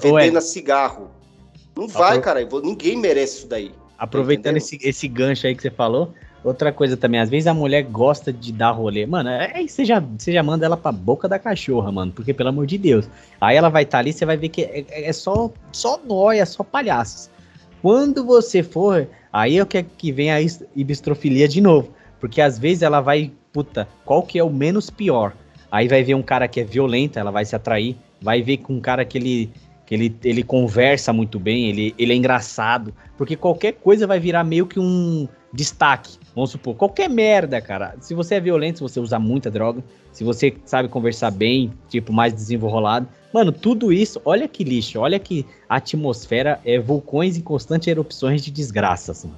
Fedendo 0.00 0.38
a 0.38 0.40
cigarro. 0.40 1.10
Não 1.76 1.86
vai, 1.86 2.20
cara. 2.20 2.46
Ninguém 2.62 2.96
merece 2.96 3.38
isso 3.38 3.46
daí. 3.46 3.70
Aproveitando 3.98 4.56
esse, 4.56 4.78
esse 4.82 5.06
gancho 5.06 5.46
aí 5.46 5.54
que 5.54 5.62
você 5.62 5.70
falou, 5.70 6.12
outra 6.44 6.72
coisa 6.72 6.96
também, 6.96 7.20
às 7.20 7.30
vezes 7.30 7.46
a 7.46 7.54
mulher 7.54 7.82
gosta 7.82 8.32
de 8.32 8.52
dar 8.52 8.70
rolê. 8.70 9.06
Mano, 9.06 9.30
aí 9.30 9.64
é, 9.64 9.68
você 9.68 9.84
já, 9.84 10.00
você 10.00 10.32
já 10.32 10.42
manda 10.42 10.66
ela 10.66 10.76
pra 10.76 10.92
boca 10.92 11.28
da 11.28 11.38
cachorra, 11.38 11.90
mano, 11.90 12.12
porque 12.12 12.32
pelo 12.32 12.48
amor 12.48 12.66
de 12.66 12.78
Deus. 12.78 13.08
Aí 13.40 13.56
ela 13.56 13.68
vai 13.68 13.82
estar 13.82 13.98
tá 13.98 14.00
ali, 14.00 14.12
você 14.12 14.24
vai 14.24 14.36
ver 14.36 14.48
que 14.48 14.62
é, 14.62 14.84
é, 14.88 15.08
é 15.08 15.12
só, 15.12 15.50
só 15.72 15.98
nóia, 16.04 16.44
só 16.44 16.62
palhaços. 16.62 17.30
Quando 17.82 18.24
você 18.24 18.62
for, 18.62 19.08
aí 19.32 19.58
é 19.58 19.64
que, 19.64 19.82
que 19.82 20.12
vem 20.12 20.32
a 20.32 20.38
ibistrofilia 20.74 21.48
de 21.48 21.60
novo. 21.60 21.90
Porque 22.20 22.40
às 22.40 22.58
vezes 22.58 22.82
ela 22.82 23.00
vai, 23.00 23.32
puta, 23.52 23.88
qual 24.04 24.22
que 24.22 24.38
é 24.38 24.44
o 24.44 24.50
menos 24.50 24.90
pior? 24.90 25.34
Aí 25.70 25.88
vai 25.88 26.02
ver 26.02 26.14
um 26.14 26.22
cara 26.22 26.48
que 26.48 26.60
é 26.60 26.64
violento, 26.64 27.18
ela 27.18 27.30
vai 27.30 27.44
se 27.44 27.54
atrair. 27.54 27.96
Vai 28.20 28.42
ver 28.42 28.58
com 28.58 28.74
um 28.74 28.80
cara 28.80 29.04
que 29.04 29.18
ele 29.18 29.50
que 29.86 29.94
ele, 29.94 30.16
ele 30.24 30.42
conversa 30.42 31.12
muito 31.12 31.38
bem, 31.38 31.68
ele, 31.68 31.94
ele 31.96 32.12
é 32.12 32.16
engraçado, 32.16 32.92
porque 33.16 33.36
qualquer 33.36 33.72
coisa 33.74 34.06
vai 34.06 34.18
virar 34.18 34.42
meio 34.42 34.66
que 34.66 34.80
um 34.80 35.28
destaque. 35.52 36.18
Vamos 36.34 36.50
supor, 36.50 36.74
qualquer 36.74 37.08
merda, 37.08 37.60
cara. 37.60 37.94
Se 38.00 38.12
você 38.12 38.34
é 38.34 38.40
violento, 38.40 38.78
se 38.78 38.82
você 38.82 39.00
usa 39.00 39.18
muita 39.18 39.50
droga, 39.50 39.82
se 40.12 40.24
você 40.24 40.54
sabe 40.64 40.88
conversar 40.88 41.30
bem, 41.30 41.72
tipo, 41.88 42.12
mais 42.12 42.32
desenrolado. 42.32 43.08
Mano, 43.32 43.52
tudo 43.52 43.92
isso, 43.92 44.20
olha 44.24 44.48
que 44.48 44.64
lixo, 44.64 44.98
olha 44.98 45.18
que 45.18 45.46
atmosfera 45.68 46.60
é 46.64 46.78
vulcões 46.78 47.36
em 47.36 47.40
constantes 47.40 47.88
erupções 47.88 48.42
de 48.42 48.50
desgraça, 48.50 49.12
assim. 49.12 49.30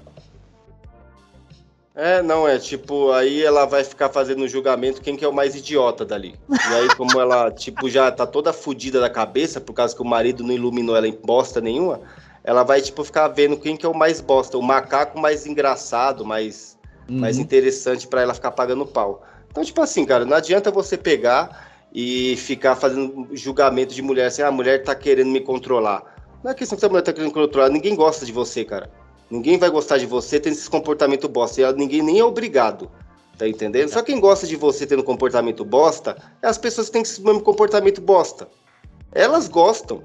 É, 2.01 2.23
não, 2.23 2.47
é 2.47 2.61
tipo, 2.61 3.11
aí 3.11 3.43
ela 3.43 3.65
vai 3.65 3.83
ficar 3.83 4.09
fazendo 4.09 4.45
um 4.45 4.47
julgamento 4.47 5.01
quem 5.01 5.17
que 5.17 5.25
é 5.25 5.29
o 5.29 5.33
mais 5.33 5.57
idiota 5.57 6.05
dali. 6.05 6.37
E 6.49 6.75
aí, 6.75 6.89
como 6.97 7.21
ela, 7.21 7.51
tipo, 7.51 7.91
já 7.91 8.09
tá 8.13 8.25
toda 8.25 8.53
fodida 8.53 9.01
da 9.01 9.11
cabeça, 9.11 9.61
por 9.61 9.73
causa 9.73 9.97
que 9.97 10.01
o 10.01 10.05
marido 10.05 10.45
não 10.45 10.55
iluminou 10.55 10.95
ela 10.95 11.09
em 11.09 11.19
bosta 11.21 11.61
nenhuma, 11.61 12.01
ela 12.45 12.63
vai, 12.63 12.81
tipo, 12.81 13.03
ficar 13.03 13.27
vendo 13.27 13.57
quem 13.57 13.77
que 13.77 13.85
é 13.85 13.89
o 13.89 13.97
mais 13.97 14.21
bosta, 14.21 14.57
o 14.57 14.63
macaco 14.63 15.19
mais 15.19 15.45
engraçado, 15.45 16.25
mais, 16.25 16.79
uhum. 17.09 17.19
mais 17.19 17.37
interessante 17.37 18.07
para 18.07 18.23
ela 18.23 18.33
ficar 18.33 18.53
pagando 18.53 18.87
pau. 18.87 19.25
Então, 19.51 19.65
tipo 19.65 19.83
assim, 19.83 20.07
cara, 20.07 20.25
não 20.25 20.37
adianta 20.37 20.71
você 20.71 20.97
pegar 20.97 21.69
e 21.93 22.37
ficar 22.37 22.77
fazendo 22.77 23.27
julgamento 23.33 23.93
de 23.93 24.03
mulher 24.03 24.27
assim, 24.27 24.43
ah, 24.43 24.47
a 24.47 24.53
mulher 24.53 24.85
tá 24.85 24.95
querendo 24.95 25.33
me 25.33 25.41
controlar. 25.41 26.05
Não 26.45 26.53
é 26.53 26.55
questão 26.55 26.79
que 26.79 26.85
a 26.85 26.89
mulher 26.89 27.03
tá 27.03 27.13
querendo 27.13 27.33
controlar, 27.33 27.71
ninguém 27.71 27.97
gosta 27.97 28.25
de 28.25 28.31
você, 28.31 28.65
cara. 28.65 28.89
Ninguém 29.31 29.59
vai 29.59 29.70
gostar 29.70 29.99
de 29.99 30.07
você 30.07 30.41
tendo 30.41 30.55
esse 30.55 30.68
comportamento 30.68 31.29
bosta. 31.29 31.61
E 31.61 31.72
ninguém 31.74 32.03
nem 32.03 32.18
é 32.18 32.24
obrigado. 32.24 32.91
Tá 33.37 33.47
entendendo? 33.47 33.89
Só 33.91 34.03
quem 34.03 34.18
gosta 34.18 34.47
de 34.47 34.57
você 34.57 34.87
tendo 34.87 35.05
comportamento 35.05 35.64
bosta 35.64 36.16
é 36.43 36.49
as 36.49 36.59
pessoas 36.59 36.89
que 36.89 36.95
têm 36.95 37.03
esse 37.03 37.22
mesmo 37.22 37.41
comportamento 37.41 38.01
bosta. 38.01 38.49
Elas 39.12 39.49
gostam. 39.49 40.03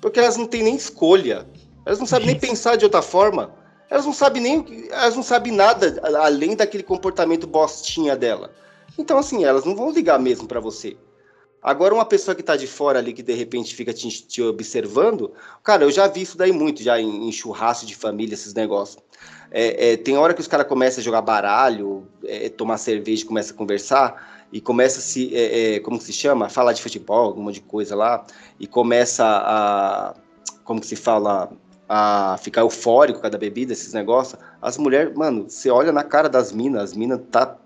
Porque 0.00 0.18
elas 0.20 0.36
não 0.36 0.46
têm 0.46 0.62
nem 0.62 0.76
escolha. 0.76 1.46
Elas 1.86 1.98
não 1.98 2.06
sabem 2.06 2.26
nem 2.26 2.38
pensar 2.38 2.76
de 2.76 2.84
outra 2.84 3.00
forma. 3.00 3.54
Elas 3.88 4.04
não 4.04 4.12
sabem 4.12 4.42
nem. 4.42 4.88
Elas 4.90 5.16
não 5.16 5.22
sabem 5.22 5.52
nada 5.52 6.00
além 6.20 6.56
daquele 6.56 6.82
comportamento 6.82 7.46
bostinha 7.46 8.16
dela. 8.16 8.50
Então, 8.98 9.18
assim, 9.18 9.44
elas 9.44 9.64
não 9.64 9.74
vão 9.74 9.90
ligar 9.90 10.18
mesmo 10.18 10.46
para 10.46 10.60
você. 10.60 10.96
Agora, 11.66 11.92
uma 11.92 12.04
pessoa 12.04 12.32
que 12.32 12.42
está 12.42 12.54
de 12.54 12.68
fora 12.68 13.00
ali, 13.00 13.12
que 13.12 13.24
de 13.24 13.32
repente 13.34 13.74
fica 13.74 13.92
te, 13.92 14.08
te, 14.08 14.40
observando, 14.40 15.32
cara, 15.64 15.82
eu 15.82 15.90
já 15.90 16.06
vi 16.06 16.22
isso 16.22 16.38
daí 16.38 16.52
muito, 16.52 16.80
já 16.80 17.00
em, 17.00 17.28
em 17.28 17.32
churrasco 17.32 17.84
de 17.84 17.96
família, 17.96 18.34
esses 18.34 18.54
negócios. 18.54 19.02
É, 19.50 19.94
é, 19.94 19.96
tem 19.96 20.16
hora 20.16 20.32
que 20.32 20.40
os 20.40 20.46
caras 20.46 20.68
começam 20.68 21.00
a 21.00 21.04
jogar 21.04 21.22
baralho, 21.22 22.06
é, 22.24 22.48
tomar 22.48 22.78
cerveja, 22.78 23.26
começa 23.26 23.52
a 23.52 23.56
conversar, 23.56 24.46
e 24.52 24.60
começa 24.60 25.00
a 25.00 25.02
se, 25.02 25.34
é, 25.34 25.74
é, 25.74 25.80
como 25.80 26.00
se 26.00 26.12
chama? 26.12 26.48
Falar 26.48 26.72
de 26.72 26.80
futebol, 26.80 27.24
alguma 27.24 27.50
de 27.50 27.60
coisa 27.60 27.96
lá, 27.96 28.24
e 28.60 28.68
começa 28.68 29.24
a, 29.26 30.14
como 30.62 30.80
que 30.80 30.86
se 30.86 30.94
fala? 30.94 31.50
a 31.88 32.36
ficar 32.42 32.62
eufórico 32.62 33.18
com 33.18 33.22
cada 33.22 33.38
bebida, 33.38 33.72
esses 33.72 33.92
negócios, 33.92 34.40
as 34.60 34.76
mulheres, 34.76 35.16
mano, 35.16 35.48
você 35.48 35.70
olha 35.70 35.92
na 35.92 36.02
cara 36.02 36.28
das 36.28 36.50
minas, 36.50 36.82
as 36.82 36.96
minas 36.96 37.20
tá, 37.30 37.56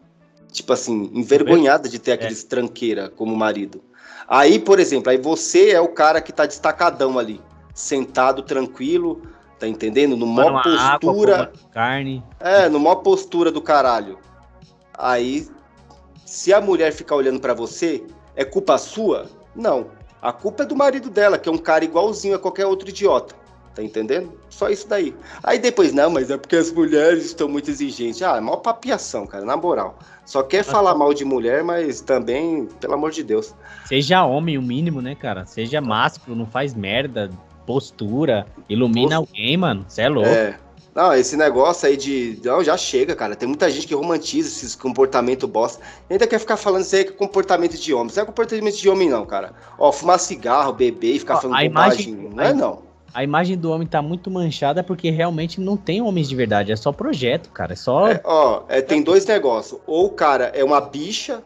tipo 0.52 0.74
assim, 0.74 1.10
envergonhada 1.14 1.88
de 1.88 1.98
ter 1.98 2.12
aqueles 2.12 2.44
é. 2.44 2.46
tranqueira 2.46 3.08
como 3.08 3.34
marido. 3.34 3.82
Aí, 4.30 4.60
por 4.60 4.78
exemplo, 4.78 5.10
aí 5.10 5.18
você 5.18 5.70
é 5.70 5.80
o 5.80 5.88
cara 5.88 6.20
que 6.20 6.32
tá 6.32 6.46
destacadão 6.46 7.18
ali, 7.18 7.40
sentado 7.74 8.42
tranquilo, 8.42 9.22
tá 9.58 9.66
entendendo? 9.66 10.16
No 10.16 10.24
maior 10.24 10.62
postura. 10.62 11.34
Água, 11.34 11.52
carne. 11.72 12.24
É, 12.38 12.68
no 12.68 12.78
maior 12.78 12.96
postura 12.96 13.50
do 13.50 13.60
caralho. 13.60 14.20
Aí, 14.96 15.48
se 16.24 16.52
a 16.52 16.60
mulher 16.60 16.92
ficar 16.92 17.16
olhando 17.16 17.40
para 17.40 17.54
você, 17.54 18.06
é 18.36 18.44
culpa 18.44 18.78
sua? 18.78 19.26
Não. 19.52 19.88
A 20.22 20.32
culpa 20.32 20.62
é 20.62 20.66
do 20.66 20.76
marido 20.76 21.10
dela, 21.10 21.36
que 21.36 21.48
é 21.48 21.52
um 21.52 21.58
cara 21.58 21.84
igualzinho 21.84 22.36
a 22.36 22.38
qualquer 22.38 22.66
outro 22.66 22.88
idiota. 22.88 23.34
Tá 23.74 23.82
entendendo? 23.82 24.32
Só 24.48 24.68
isso 24.68 24.88
daí. 24.88 25.14
Aí 25.42 25.58
depois, 25.58 25.92
não, 25.92 26.10
mas 26.10 26.30
é 26.30 26.36
porque 26.36 26.56
as 26.56 26.72
mulheres 26.72 27.26
estão 27.26 27.48
muito 27.48 27.70
exigentes. 27.70 28.20
Ah, 28.22 28.36
é 28.36 28.40
maior 28.40 28.56
papiação, 28.56 29.26
cara, 29.26 29.44
na 29.44 29.56
moral. 29.56 29.98
Só 30.26 30.42
quer 30.42 30.64
falar 30.64 30.94
mal 30.94 31.14
de 31.14 31.24
mulher, 31.24 31.62
mas 31.62 32.00
também, 32.00 32.66
pelo 32.80 32.94
amor 32.94 33.10
de 33.10 33.22
Deus. 33.22 33.54
Seja 33.86 34.24
homem, 34.24 34.58
o 34.58 34.62
mínimo, 34.62 35.00
né, 35.00 35.14
cara? 35.14 35.46
Seja 35.46 35.80
másculo, 35.80 36.36
não 36.36 36.46
faz 36.46 36.74
merda, 36.74 37.30
postura, 37.64 38.46
ilumina 38.68 39.16
Post... 39.16 39.30
alguém, 39.32 39.56
mano. 39.56 39.84
Você 39.88 40.02
é 40.02 40.08
louco. 40.08 40.28
É. 40.28 40.58
Não, 40.92 41.14
esse 41.14 41.36
negócio 41.36 41.88
aí 41.88 41.96
de. 41.96 42.40
Não, 42.44 42.64
já 42.64 42.76
chega, 42.76 43.14
cara. 43.14 43.36
Tem 43.36 43.48
muita 43.48 43.70
gente 43.70 43.86
que 43.86 43.94
romantiza 43.94 44.48
esses 44.48 44.74
comportamento 44.74 45.46
bosta. 45.46 45.80
Ainda 46.10 46.26
quer 46.26 46.40
ficar 46.40 46.56
falando 46.56 46.82
isso 46.82 46.96
aí 46.96 47.04
que 47.04 47.12
é 47.12 47.14
comportamento 47.14 47.78
de 47.78 47.94
homem. 47.94 48.08
Isso 48.08 48.16
não 48.16 48.24
é 48.24 48.26
comportamento 48.26 48.76
de 48.76 48.88
homem, 48.88 49.08
não, 49.08 49.24
cara. 49.24 49.52
Ó, 49.78 49.92
fumar 49.92 50.18
cigarro, 50.18 50.72
beber 50.72 51.14
e 51.14 51.18
ficar 51.20 51.36
Ó, 51.36 51.40
falando 51.42 51.56
a 51.56 51.64
bobagem. 51.64 52.08
Imagem, 52.08 52.34
não 52.34 52.42
é, 52.42 52.52
não. 52.52 52.89
A 53.12 53.24
imagem 53.24 53.56
do 53.56 53.70
homem 53.70 53.86
tá 53.86 54.00
muito 54.00 54.30
manchada 54.30 54.82
porque 54.84 55.10
realmente 55.10 55.60
não 55.60 55.76
tem 55.76 56.00
homens 56.00 56.28
de 56.28 56.36
verdade. 56.36 56.72
É 56.72 56.76
só 56.76 56.92
projeto, 56.92 57.50
cara. 57.50 57.72
É 57.72 57.76
só. 57.76 58.08
É, 58.08 58.20
ó, 58.24 58.62
é, 58.68 58.80
tem 58.80 59.02
dois 59.02 59.26
negócios. 59.26 59.80
Ou 59.86 60.06
o 60.06 60.10
cara 60.10 60.46
é 60.54 60.62
uma 60.62 60.80
bicha, 60.80 61.42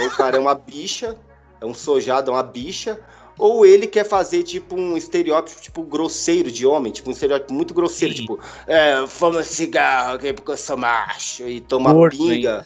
ou 0.00 0.06
o 0.06 0.10
cara 0.10 0.36
é 0.36 0.40
uma 0.40 0.54
bicha, 0.54 1.16
é 1.60 1.66
um 1.66 1.74
sojado, 1.74 2.30
é 2.30 2.34
uma 2.34 2.42
bicha 2.42 2.98
ou 3.38 3.64
ele 3.64 3.86
quer 3.86 4.04
fazer, 4.04 4.42
tipo, 4.42 4.74
um 4.74 4.96
estereótipo, 4.96 5.60
tipo, 5.62 5.82
grosseiro 5.84 6.50
de 6.50 6.66
homem, 6.66 6.90
tipo, 6.90 7.08
um 7.08 7.12
estereótipo 7.12 7.54
muito 7.54 7.72
grosseiro, 7.72 8.14
Sim. 8.14 8.22
tipo, 8.22 8.40
é, 8.66 9.06
fuma 9.06 9.44
cigarro, 9.44 10.16
okay, 10.16 10.32
porque 10.32 10.50
eu 10.50 10.56
sou 10.56 10.76
macho, 10.76 11.48
e 11.48 11.60
toma 11.60 11.94
Porto, 11.94 12.18
pinga, 12.18 12.58
hein? 12.58 12.64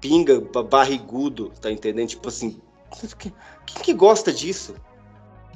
pinga, 0.00 0.40
barrigudo, 0.62 1.52
tá 1.60 1.70
entendendo? 1.70 2.08
Tipo 2.08 2.28
assim, 2.28 2.58
quem, 3.18 3.32
que 3.82 3.92
gosta 3.92 4.32
disso? 4.32 4.74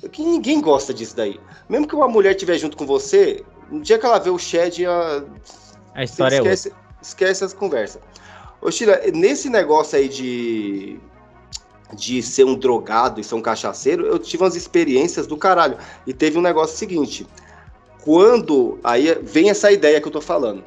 Que 0.08 0.22
ninguém 0.22 0.60
gosta 0.60 0.94
disso 0.94 1.14
daí. 1.16 1.38
Mesmo 1.68 1.86
que 1.86 1.94
uma 1.94 2.08
mulher 2.08 2.32
estiver 2.32 2.56
junto 2.56 2.76
com 2.76 2.86
você, 2.86 3.44
no 3.70 3.80
dia 3.80 3.98
que 3.98 4.06
ela 4.06 4.18
vê 4.18 4.30
o 4.30 4.38
Shed, 4.38 4.86
a, 4.86 5.24
a 5.94 6.04
história 6.04 6.36
é 6.36 6.38
esquece, 6.38 6.68
é 6.68 6.72
outra. 6.72 6.86
esquece 7.02 7.44
as 7.44 7.52
conversas. 7.52 8.00
Ô, 8.62 8.70
Sheila, 8.70 9.00
nesse 9.12 9.48
negócio 9.48 9.98
aí 9.98 10.08
de 10.08 11.00
de 11.94 12.22
ser 12.22 12.44
um 12.44 12.54
drogado 12.54 13.20
e 13.20 13.24
ser 13.24 13.34
um 13.34 13.42
cachaceiro, 13.42 14.06
eu 14.06 14.18
tive 14.18 14.44
umas 14.44 14.54
experiências 14.54 15.26
do 15.26 15.36
caralho. 15.36 15.76
E 16.06 16.12
teve 16.12 16.38
um 16.38 16.42
negócio 16.42 16.76
seguinte: 16.76 17.26
quando. 18.02 18.78
Aí 18.82 19.14
vem 19.22 19.50
essa 19.50 19.70
ideia 19.70 20.00
que 20.00 20.08
eu 20.08 20.12
tô 20.12 20.20
falando. 20.20 20.64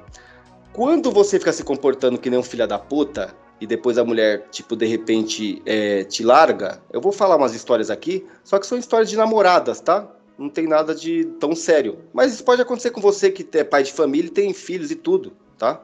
Quando 0.71 1.11
você 1.11 1.37
fica 1.37 1.53
se 1.53 1.63
comportando 1.63 2.17
que 2.17 2.29
nem 2.29 2.39
um 2.39 2.43
filho 2.43 2.67
da 2.67 2.79
puta, 2.79 3.33
e 3.63 3.65
depois 3.65 3.97
a 3.97 4.03
mulher, 4.03 4.49
tipo, 4.51 4.75
de 4.75 4.85
repente 4.85 5.61
é, 5.65 6.03
te 6.03 6.21
larga, 6.21 6.81
eu 6.91 6.99
vou 6.99 7.13
falar 7.13 7.37
umas 7.37 7.55
histórias 7.55 7.89
aqui, 7.89 8.27
só 8.43 8.59
que 8.59 8.67
são 8.67 8.77
histórias 8.77 9.09
de 9.09 9.15
namoradas, 9.15 9.79
tá? 9.79 10.05
Não 10.37 10.49
tem 10.49 10.67
nada 10.67 10.93
de 10.93 11.23
tão 11.39 11.55
sério. 11.55 11.99
Mas 12.11 12.33
isso 12.33 12.43
pode 12.43 12.61
acontecer 12.61 12.91
com 12.91 12.99
você 12.99 13.31
que 13.31 13.47
é 13.57 13.63
pai 13.63 13.83
de 13.83 13.93
família 13.93 14.27
e 14.27 14.31
tem 14.31 14.53
filhos 14.53 14.91
e 14.91 14.95
tudo, 14.95 15.31
tá? 15.57 15.81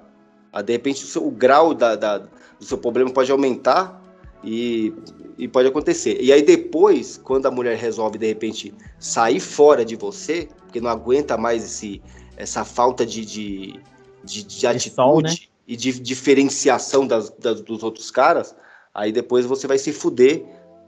Ah, 0.52 0.62
de 0.62 0.74
repente 0.74 1.06
o, 1.06 1.08
seu, 1.08 1.26
o 1.26 1.32
grau 1.32 1.74
da, 1.74 1.96
da, 1.96 2.18
do 2.18 2.66
seu 2.66 2.78
problema 2.78 3.12
pode 3.12 3.32
aumentar 3.32 4.04
e, 4.44 4.94
e 5.38 5.48
pode 5.48 5.70
acontecer. 5.70 6.18
E 6.20 6.34
aí 6.34 6.42
depois, 6.42 7.18
quando 7.24 7.46
a 7.46 7.52
mulher 7.52 7.78
resolve 7.78 8.18
de 8.18 8.28
repente 8.28 8.74
sair 9.00 9.40
fora 9.40 9.86
de 9.86 9.96
você, 9.96 10.50
porque 10.66 10.82
não 10.82 10.90
aguenta 10.90 11.38
mais 11.38 11.64
esse, 11.64 12.02
essa 12.36 12.66
falta 12.66 13.06
de, 13.06 13.24
de, 13.24 13.80
de, 14.22 14.44
de 14.44 14.68
atitude 14.68 14.96
sol, 14.96 15.22
né? 15.22 15.34
E 15.70 15.78
de 15.78 16.00
diferenciação 16.00 17.06
das, 17.06 17.30
das, 17.30 17.62
dos 17.62 17.84
outros 17.84 18.10
caras, 18.10 18.56
aí 18.92 19.12
depois 19.12 19.46
você 19.46 19.68
vai 19.68 19.78
se 19.78 19.94
fuder 19.94 20.44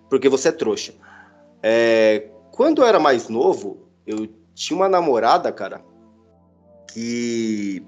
porque 0.10 0.28
você 0.28 0.48
é 0.48 0.52
trouxa. 0.52 0.96
É, 1.62 2.28
quando 2.50 2.82
eu 2.82 2.88
era 2.88 3.00
mais 3.00 3.30
novo, 3.30 3.86
eu 4.08 4.28
tinha 4.56 4.76
uma 4.76 4.90
namorada, 4.90 5.52
cara, 5.52 5.84
que 6.92 7.86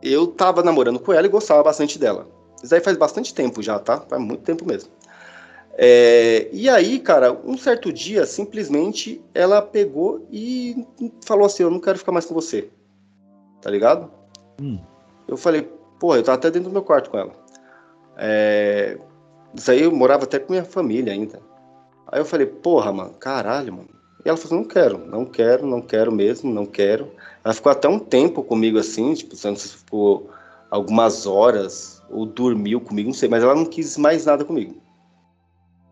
eu 0.00 0.28
tava 0.28 0.62
namorando 0.62 1.00
com 1.00 1.12
ela 1.12 1.26
e 1.26 1.30
gostava 1.30 1.60
bastante 1.60 1.98
dela. 1.98 2.28
Isso 2.62 2.72
aí 2.72 2.80
faz 2.80 2.96
bastante 2.96 3.34
tempo 3.34 3.60
já, 3.60 3.80
tá? 3.80 4.00
Faz 4.02 4.22
muito 4.22 4.44
tempo 4.44 4.64
mesmo. 4.64 4.92
É, 5.72 6.48
e 6.52 6.68
aí, 6.68 7.00
cara, 7.00 7.32
um 7.32 7.58
certo 7.58 7.92
dia, 7.92 8.24
simplesmente, 8.26 9.20
ela 9.34 9.60
pegou 9.60 10.24
e 10.30 10.86
falou 11.24 11.46
assim: 11.46 11.64
Eu 11.64 11.70
não 11.70 11.80
quero 11.80 11.98
ficar 11.98 12.12
mais 12.12 12.26
com 12.26 12.34
você. 12.34 12.70
Tá 13.60 13.68
ligado? 13.68 14.08
Hum. 14.60 14.78
Eu 15.26 15.36
falei: 15.36 15.68
Pô, 16.02 16.16
eu 16.16 16.22
tava 16.24 16.36
até 16.36 16.50
dentro 16.50 16.68
do 16.68 16.72
meu 16.72 16.82
quarto 16.82 17.10
com 17.10 17.16
ela. 17.16 17.30
É, 18.16 18.98
isso 19.54 19.70
aí 19.70 19.82
eu 19.82 19.92
morava 19.92 20.24
até 20.24 20.36
com 20.36 20.52
minha 20.52 20.64
família 20.64 21.12
ainda. 21.12 21.38
Aí 22.08 22.20
eu 22.20 22.24
falei: 22.24 22.44
Porra, 22.44 22.92
mano, 22.92 23.14
caralho, 23.14 23.72
mano. 23.72 23.88
E 24.24 24.28
ela 24.28 24.36
falou: 24.36 24.58
Não 24.58 24.64
quero, 24.68 24.98
não 24.98 25.24
quero, 25.24 25.64
não 25.64 25.80
quero 25.80 26.10
mesmo, 26.10 26.52
não 26.52 26.66
quero. 26.66 27.12
Ela 27.44 27.54
ficou 27.54 27.70
até 27.70 27.88
um 27.88 28.00
tempo 28.00 28.42
comigo 28.42 28.80
assim, 28.80 29.14
tipo, 29.14 29.36
se 29.36 29.54
ficou 29.54 30.28
algumas 30.68 31.24
horas 31.24 32.02
ou 32.10 32.26
dormiu 32.26 32.80
comigo, 32.80 33.10
não 33.10 33.14
sei, 33.14 33.28
mas 33.28 33.44
ela 33.44 33.54
não 33.54 33.64
quis 33.64 33.96
mais 33.96 34.26
nada 34.26 34.44
comigo. 34.44 34.74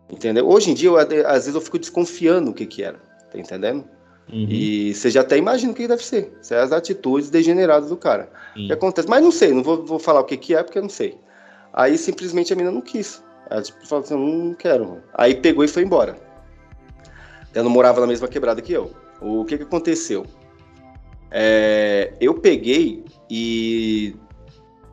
Entendeu? 0.09 0.45
Hoje 0.45 0.71
em 0.71 0.73
dia, 0.73 0.89
eu, 0.89 0.97
às 0.97 1.45
vezes 1.45 1.55
eu 1.55 1.61
fico 1.61 1.79
desconfiando 1.79 2.51
o 2.51 2.53
que 2.53 2.65
que 2.65 2.83
era, 2.83 2.99
tá 3.31 3.39
entendendo? 3.39 3.85
Uhum. 4.31 4.47
E 4.49 4.93
você 4.93 5.09
já 5.09 5.21
até 5.21 5.37
imagina 5.37 5.71
o 5.71 5.75
que 5.75 5.87
deve 5.87 6.03
ser. 6.03 6.37
São 6.41 6.57
as 6.57 6.71
atitudes 6.71 7.29
degeneradas 7.29 7.89
do 7.89 7.97
cara. 7.97 8.29
Uhum. 8.55 8.67
que 8.67 8.73
acontece? 8.73 9.07
Mas 9.07 9.23
não 9.23 9.31
sei, 9.31 9.53
não 9.53 9.63
vou, 9.63 9.85
vou 9.85 9.99
falar 9.99 10.21
o 10.21 10.23
que 10.23 10.37
que 10.37 10.55
é, 10.55 10.63
porque 10.63 10.77
eu 10.77 10.83
não 10.83 10.89
sei. 10.89 11.17
Aí 11.73 11.97
simplesmente 11.97 12.53
a 12.53 12.55
menina 12.55 12.73
não 12.73 12.81
quis. 12.81 13.23
Ela 13.49 13.61
tipo, 13.61 13.85
falou 13.85 14.03
assim, 14.03 14.15
não 14.15 14.53
quero. 14.53 14.87
Mano. 14.87 15.03
Aí 15.13 15.35
pegou 15.35 15.63
e 15.63 15.67
foi 15.67 15.83
embora. 15.83 16.17
Ela 17.53 17.63
não 17.63 17.71
morava 17.71 17.99
na 17.99 18.07
mesma 18.07 18.27
quebrada 18.27 18.61
que 18.61 18.71
eu. 18.71 18.91
O 19.19 19.43
que 19.45 19.57
que 19.57 19.63
aconteceu? 19.63 20.25
É, 21.29 22.13
eu 22.19 22.33
peguei 22.33 23.05
e 23.29 24.15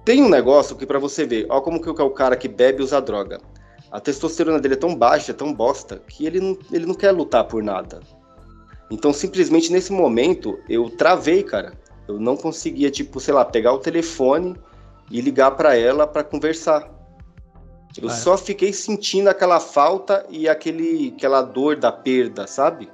tem 0.04 0.22
um 0.22 0.28
negócio 0.28 0.76
que 0.76 0.86
para 0.86 0.98
você 0.98 1.26
ver, 1.26 1.46
ó 1.48 1.60
como 1.60 1.80
que 1.80 1.88
é 1.88 2.04
o 2.04 2.10
cara 2.10 2.36
que 2.36 2.48
bebe 2.48 2.80
e 2.80 2.84
usa 2.84 3.00
droga. 3.00 3.40
A 3.90 4.00
testosterona 4.00 4.60
dele 4.60 4.74
é 4.74 4.76
tão 4.76 4.94
baixa, 4.94 5.32
é 5.32 5.34
tão 5.34 5.52
bosta, 5.52 6.02
que 6.06 6.26
ele 6.26 6.40
não, 6.40 6.58
ele 6.70 6.86
não 6.86 6.94
quer 6.94 7.10
lutar 7.10 7.44
por 7.44 7.62
nada. 7.62 8.00
Então, 8.90 9.12
simplesmente 9.12 9.70
nesse 9.70 9.92
momento, 9.92 10.58
eu 10.68 10.88
travei, 10.88 11.42
cara. 11.42 11.74
Eu 12.06 12.18
não 12.18 12.36
conseguia, 12.36 12.90
tipo, 12.90 13.20
sei 13.20 13.34
lá, 13.34 13.44
pegar 13.44 13.72
o 13.72 13.78
telefone 13.78 14.56
e 15.10 15.20
ligar 15.20 15.52
para 15.52 15.76
ela 15.76 16.06
para 16.06 16.24
conversar. 16.24 16.90
Eu 18.00 18.08
ah, 18.08 18.12
é? 18.12 18.14
só 18.14 18.36
fiquei 18.36 18.72
sentindo 18.72 19.28
aquela 19.28 19.60
falta 19.60 20.24
e 20.30 20.48
aquele, 20.48 21.12
aquela 21.16 21.42
dor 21.42 21.76
da 21.76 21.92
perda, 21.92 22.46
sabe? 22.46 22.88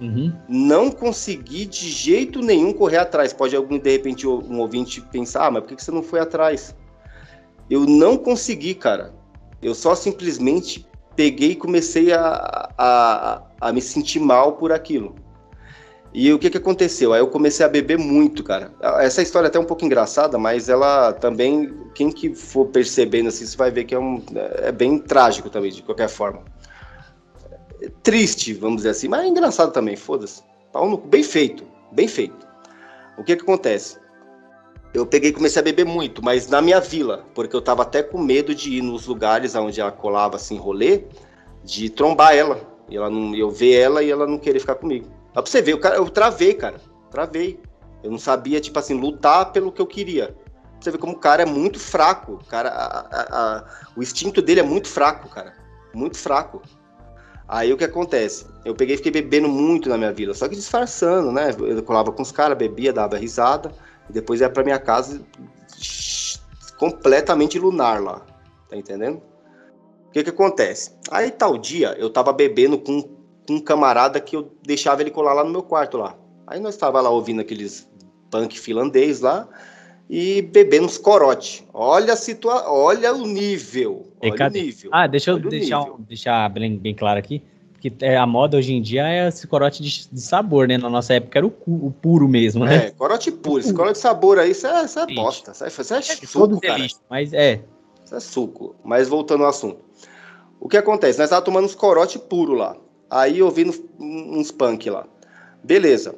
Uhum. 0.00 0.32
Não 0.48 0.90
consegui 0.90 1.66
de 1.66 1.88
jeito 1.88 2.40
nenhum 2.40 2.72
correr 2.72 2.98
atrás. 2.98 3.32
Pode 3.32 3.54
algum, 3.56 3.78
de 3.78 3.90
repente, 3.90 4.26
um 4.26 4.60
ouvinte 4.60 5.00
pensar, 5.00 5.46
ah, 5.46 5.50
mas 5.50 5.64
por 5.64 5.76
que 5.76 5.82
você 5.82 5.90
não 5.90 6.02
foi 6.02 6.20
atrás? 6.20 6.74
Eu 7.68 7.86
não 7.86 8.16
consegui, 8.16 8.74
cara. 8.74 9.12
Eu 9.62 9.74
só 9.74 9.94
simplesmente 9.94 10.86
peguei 11.14 11.50
e 11.50 11.56
comecei 11.56 12.12
a, 12.12 12.68
a, 12.78 13.42
a 13.60 13.72
me 13.72 13.82
sentir 13.82 14.20
mal 14.20 14.52
por 14.52 14.72
aquilo. 14.72 15.14
E 16.12 16.32
o 16.32 16.38
que, 16.38 16.50
que 16.50 16.58
aconteceu? 16.58 17.12
Aí 17.12 17.20
eu 17.20 17.28
comecei 17.28 17.64
a 17.64 17.68
beber 17.68 17.96
muito, 17.96 18.42
cara. 18.42 18.72
Essa 18.98 19.22
história 19.22 19.46
é 19.46 19.48
até 19.48 19.58
um 19.58 19.64
pouco 19.64 19.84
engraçada, 19.84 20.36
mas 20.38 20.68
ela 20.68 21.12
também, 21.12 21.72
quem 21.94 22.10
que 22.10 22.34
for 22.34 22.66
percebendo 22.66 23.28
assim, 23.28 23.46
você 23.46 23.56
vai 23.56 23.70
ver 23.70 23.84
que 23.84 23.94
é, 23.94 23.98
um, 23.98 24.20
é 24.34 24.72
bem 24.72 24.98
trágico 24.98 25.48
também, 25.48 25.70
de 25.70 25.82
qualquer 25.82 26.08
forma 26.08 26.42
triste, 28.02 28.52
vamos 28.52 28.78
dizer 28.78 28.90
assim, 28.90 29.08
mas 29.08 29.24
é 29.24 29.28
engraçado 29.28 29.72
também, 29.72 29.96
foda-se. 29.96 30.42
Bem 31.06 31.22
feito, 31.22 31.64
bem 31.92 32.06
feito. 32.06 32.46
O 33.18 33.24
que 33.24 33.36
que 33.36 33.42
acontece? 33.42 33.98
Eu 34.92 35.06
peguei 35.06 35.32
comecei 35.32 35.60
a 35.60 35.64
beber 35.64 35.86
muito, 35.86 36.22
mas 36.22 36.48
na 36.48 36.60
minha 36.60 36.80
vila, 36.80 37.24
porque 37.34 37.54
eu 37.54 37.62
tava 37.62 37.82
até 37.82 38.02
com 38.02 38.18
medo 38.18 38.54
de 38.54 38.78
ir 38.78 38.82
nos 38.82 39.06
lugares 39.06 39.54
onde 39.54 39.80
ela 39.80 39.92
colava 39.92 40.36
assim, 40.36 40.56
rolê, 40.56 41.04
de 41.64 41.90
trombar 41.90 42.34
ela. 42.34 42.60
E 42.88 42.96
ela 42.96 43.08
não, 43.08 43.34
eu 43.36 43.50
ver 43.50 43.72
ela 43.72 44.02
e 44.02 44.10
ela 44.10 44.26
não 44.26 44.38
querer 44.38 44.58
ficar 44.58 44.74
comigo. 44.74 45.06
Dá 45.34 45.42
pra 45.42 45.50
você 45.50 45.62
ver, 45.62 45.72
eu, 45.72 46.10
travei, 46.10 46.54
cara. 46.54 46.80
Travei. 47.10 47.60
Eu 48.02 48.10
não 48.10 48.18
sabia, 48.18 48.60
tipo 48.60 48.78
assim, 48.78 48.94
lutar 48.94 49.52
pelo 49.52 49.70
que 49.70 49.80
eu 49.80 49.86
queria. 49.86 50.34
Você 50.80 50.90
vê 50.90 50.98
como 50.98 51.12
o 51.12 51.18
cara 51.18 51.42
é 51.42 51.46
muito 51.46 51.78
fraco. 51.78 52.38
Cara, 52.48 52.70
a, 52.70 53.00
a, 53.00 53.58
a, 53.58 53.64
o 53.96 54.02
instinto 54.02 54.40
dele 54.40 54.60
é 54.60 54.64
muito 54.64 54.88
fraco, 54.88 55.28
cara. 55.28 55.54
Muito 55.94 56.16
fraco. 56.16 56.62
Aí 57.46 57.72
o 57.72 57.76
que 57.76 57.84
acontece? 57.84 58.46
Eu 58.64 58.74
peguei 58.74 58.94
e 58.94 58.96
fiquei 58.96 59.10
bebendo 59.10 59.48
muito 59.48 59.88
na 59.88 59.98
minha 59.98 60.12
vida, 60.12 60.32
só 60.32 60.48
que 60.48 60.54
disfarçando, 60.54 61.32
né? 61.32 61.50
Eu 61.58 61.82
colava 61.82 62.12
com 62.12 62.22
os 62.22 62.30
caras, 62.30 62.56
bebia, 62.56 62.92
dava 62.92 63.18
risada, 63.18 63.72
e 64.08 64.12
depois 64.12 64.40
ia 64.40 64.48
pra 64.48 64.62
minha 64.62 64.78
casa 64.78 65.20
completamente 66.78 67.58
lunar 67.58 68.00
lá. 68.00 68.22
Tá 68.68 68.76
entendendo? 68.76 69.20
O 70.06 70.12
que 70.12 70.22
que 70.22 70.30
acontece? 70.30 70.92
Aí 71.10 71.30
tal 71.30 71.58
dia 71.58 71.96
eu 71.98 72.08
tava 72.08 72.32
bebendo 72.32 72.78
com 72.78 73.19
um 73.50 73.60
camarada 73.60 74.20
que 74.20 74.36
eu 74.36 74.52
deixava 74.62 75.02
ele 75.02 75.10
colar 75.10 75.34
lá 75.34 75.44
no 75.44 75.50
meu 75.50 75.62
quarto 75.62 75.98
lá. 75.98 76.16
Aí 76.46 76.60
nós 76.60 76.76
tava 76.76 77.00
lá 77.00 77.10
ouvindo 77.10 77.40
aqueles 77.40 77.88
punk 78.30 78.58
finlandês 78.58 79.20
lá 79.20 79.48
e 80.08 80.42
bebendo 80.42 80.86
uns 80.86 80.98
corote. 80.98 81.64
Olha 81.72 82.14
a 82.14 82.16
situa 82.16 82.70
olha 82.70 83.14
o 83.14 83.26
nível. 83.26 84.12
Olha 84.20 84.46
o 84.46 84.50
nível. 84.50 84.90
Ah, 84.92 85.06
deixa 85.06 85.30
eu 85.30 85.38
deixar, 85.38 85.84
deixar 86.00 86.48
bem, 86.48 86.76
bem 86.78 86.94
claro 86.94 87.18
aqui. 87.18 87.42
que 87.80 87.92
é, 88.00 88.16
a 88.16 88.26
moda 88.26 88.56
hoje 88.56 88.72
em 88.72 88.82
dia 88.82 89.08
é 89.08 89.28
esse 89.28 89.46
corote 89.46 89.82
de, 89.82 90.08
de 90.08 90.20
sabor, 90.20 90.66
né? 90.66 90.78
Na 90.78 90.90
nossa 90.90 91.14
época 91.14 91.38
era 91.38 91.46
o, 91.46 91.52
o, 91.66 91.90
puro 91.90 92.28
mesmo, 92.28 92.64
né? 92.64 92.86
É, 92.86 92.90
corote 92.90 93.30
puro. 93.30 93.60
Esse 93.60 93.72
corote 93.72 93.94
de 93.94 93.98
sabor 94.00 94.38
aí, 94.38 94.50
isso 94.50 94.66
é, 94.66 94.84
isso 94.84 94.98
é 94.98 95.06
bosta. 95.14 95.52
Isso 95.52 95.64
é, 95.64 95.68
isso 95.68 95.94
é, 95.94 95.98
é 95.98 96.02
suco, 96.02 96.60
cara. 96.60 96.86
mas 97.08 97.32
é. 97.32 97.60
Isso 98.04 98.14
é 98.14 98.20
suco. 98.20 98.74
Mas 98.84 99.08
voltando 99.08 99.44
ao 99.44 99.50
assunto. 99.50 99.78
O 100.58 100.68
que 100.68 100.76
acontece? 100.76 101.18
Nós 101.18 101.26
estávamos 101.26 101.46
tomando 101.46 101.64
uns 101.66 101.74
corote 101.74 102.18
puro 102.18 102.54
lá. 102.54 102.76
Aí 103.10 103.42
ouvindo 103.42 103.74
uns 103.98 104.52
punk 104.52 104.88
lá. 104.88 105.06
Beleza. 105.64 106.14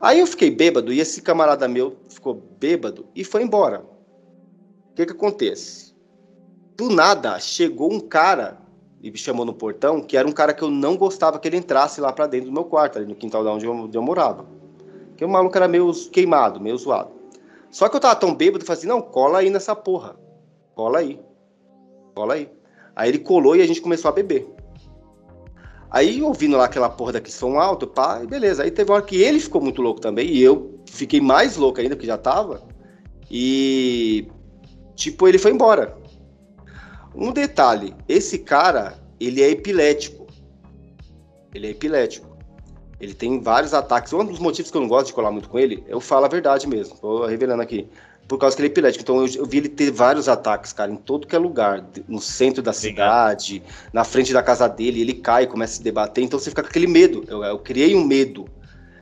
Aí 0.00 0.20
eu 0.20 0.26
fiquei 0.26 0.50
bêbado 0.50 0.92
e 0.92 1.00
esse 1.00 1.20
camarada 1.20 1.66
meu 1.66 1.96
ficou 2.08 2.34
bêbado 2.60 3.06
e 3.14 3.24
foi 3.24 3.42
embora. 3.42 3.80
O 3.80 4.94
que 4.94 5.04
que 5.04 5.12
acontece? 5.12 5.92
Do 6.76 6.88
nada, 6.88 7.40
chegou 7.40 7.92
um 7.92 7.98
cara 7.98 8.58
e 9.02 9.10
me 9.10 9.18
chamou 9.18 9.44
no 9.44 9.52
portão, 9.52 10.00
que 10.00 10.16
era 10.16 10.26
um 10.26 10.32
cara 10.32 10.54
que 10.54 10.62
eu 10.62 10.70
não 10.70 10.96
gostava 10.96 11.38
que 11.38 11.48
ele 11.48 11.56
entrasse 11.56 12.00
lá 12.00 12.12
para 12.12 12.28
dentro 12.28 12.46
do 12.46 12.52
meu 12.52 12.64
quarto, 12.64 12.98
ali 12.98 13.06
no 13.06 13.16
quintal 13.16 13.42
de 13.42 13.48
onde 13.48 13.66
eu, 13.66 13.72
onde 13.72 13.98
eu 13.98 14.02
morava. 14.02 14.46
Que 15.16 15.24
o 15.24 15.28
maluco 15.28 15.56
era 15.56 15.66
meio 15.66 15.92
queimado, 16.10 16.60
meio 16.60 16.78
zoado. 16.78 17.10
Só 17.70 17.88
que 17.88 17.96
eu 17.96 18.00
tava 18.00 18.14
tão 18.14 18.34
bêbado, 18.34 18.62
eu 18.62 18.66
falei 18.66 18.78
assim, 18.78 18.88
não, 18.88 19.02
cola 19.02 19.38
aí 19.38 19.50
nessa 19.50 19.74
porra. 19.74 20.16
Cola 20.74 21.00
aí. 21.00 21.20
Cola 22.14 22.34
aí. 22.34 22.48
Aí 22.94 23.08
ele 23.08 23.18
colou 23.18 23.56
e 23.56 23.62
a 23.62 23.66
gente 23.66 23.80
começou 23.80 24.08
a 24.08 24.12
beber. 24.12 24.48
Aí, 25.90 26.22
ouvindo 26.22 26.56
lá 26.56 26.66
aquela 26.66 26.90
porra 26.90 27.12
daqui 27.14 27.32
som 27.32 27.58
alto, 27.58 27.86
pá, 27.86 28.20
e 28.22 28.26
beleza. 28.26 28.62
Aí 28.62 28.70
teve 28.70 28.90
uma 28.90 28.96
hora 28.96 29.06
que 29.06 29.22
ele 29.22 29.40
ficou 29.40 29.60
muito 29.60 29.80
louco 29.80 30.00
também, 30.00 30.28
e 30.28 30.42
eu 30.42 30.78
fiquei 30.86 31.20
mais 31.20 31.56
louco 31.56 31.80
ainda, 31.80 31.96
que 31.96 32.06
já 32.06 32.18
tava. 32.18 32.62
E, 33.30 34.28
tipo, 34.94 35.26
ele 35.26 35.38
foi 35.38 35.52
embora. 35.52 35.96
Um 37.14 37.32
detalhe, 37.32 37.94
esse 38.08 38.38
cara, 38.38 38.98
ele 39.18 39.42
é 39.42 39.50
epilético. 39.50 40.26
Ele 41.54 41.66
é 41.66 41.70
epilético. 41.70 42.36
Ele 43.00 43.14
tem 43.14 43.40
vários 43.40 43.72
ataques. 43.72 44.12
Um 44.12 44.24
dos 44.24 44.38
motivos 44.38 44.70
que 44.70 44.76
eu 44.76 44.80
não 44.82 44.88
gosto 44.88 45.08
de 45.08 45.12
colar 45.14 45.30
muito 45.30 45.48
com 45.48 45.58
ele, 45.58 45.82
eu 45.88 46.00
falo 46.00 46.26
a 46.26 46.28
verdade 46.28 46.66
mesmo, 46.66 46.96
tô 46.98 47.24
revelando 47.26 47.62
aqui 47.62 47.88
por 48.28 48.38
causa 48.38 48.54
que 48.54 48.60
ele 48.60 48.68
é 48.68 48.70
epilético. 48.70 49.02
Então 49.02 49.26
eu, 49.26 49.34
eu, 49.34 49.46
vi 49.46 49.56
ele 49.56 49.68
ter 49.70 49.90
vários 49.90 50.28
ataques, 50.28 50.72
cara, 50.72 50.92
em 50.92 50.96
todo 50.96 51.26
que 51.26 51.34
é 51.34 51.38
lugar. 51.38 51.82
No 52.06 52.20
centro 52.20 52.62
da 52.62 52.74
cidade, 52.74 53.62
na 53.92 54.04
frente 54.04 54.32
da 54.32 54.42
casa 54.42 54.68
dele, 54.68 55.00
ele 55.00 55.14
cai, 55.14 55.46
começa 55.46 55.72
a 55.72 55.76
se 55.76 55.82
debater. 55.82 56.22
Então 56.22 56.38
você 56.38 56.50
fica 56.50 56.62
com 56.62 56.68
aquele 56.68 56.86
medo. 56.86 57.24
Eu, 57.26 57.42
eu 57.42 57.58
criei 57.58 57.96
um 57.96 58.04
medo. 58.04 58.46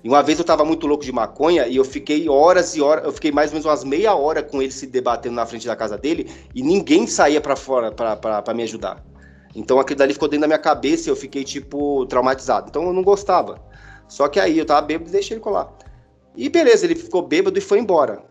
E 0.05 0.09
uma 0.09 0.23
vez 0.23 0.39
eu 0.39 0.45
tava 0.45 0.65
muito 0.65 0.87
louco 0.87 1.05
de 1.05 1.11
maconha 1.11 1.67
e 1.67 1.75
eu 1.75 1.85
fiquei 1.85 2.29
horas 2.29 2.77
e 2.77 2.81
horas, 2.81 3.05
eu 3.05 3.13
fiquei 3.13 3.33
mais 3.33 3.51
ou 3.51 3.55
menos 3.55 3.67
umas 3.67 3.83
meia 3.83 4.15
hora 4.15 4.41
com 4.41 4.63
ele 4.63 4.71
se 4.71 4.87
debatendo 4.87 5.35
na 5.35 5.45
frente 5.45 5.67
da 5.67 5.75
casa 5.75 5.99
dele 5.99 6.31
e 6.55 6.63
ninguém 6.63 7.09
saía 7.09 7.41
para 7.41 7.57
fora 7.57 7.91
para 7.91 8.55
me 8.55 8.63
ajudar. 8.63 9.05
Então 9.53 9.81
aquilo 9.81 9.99
dali 9.99 10.13
ficou 10.13 10.29
dentro 10.29 10.43
da 10.43 10.47
minha 10.47 10.59
cabeça 10.61 11.09
e 11.09 11.11
eu 11.11 11.17
fiquei, 11.17 11.43
tipo, 11.43 12.07
traumatizado. 12.07 12.69
Então 12.69 12.85
eu 12.85 12.93
não 12.93 13.03
gostava. 13.03 13.61
Só 14.07 14.29
que 14.29 14.39
aí 14.39 14.57
eu 14.57 14.65
tava 14.65 14.87
bêbado 14.87 15.11
e 15.11 15.13
deixei 15.13 15.35
ele 15.35 15.43
colar. 15.43 15.73
E 16.37 16.49
beleza, 16.49 16.85
ele 16.85 16.95
ficou 16.95 17.23
bêbado 17.23 17.59
e 17.59 17.63
foi 17.63 17.81
embora. 17.81 18.23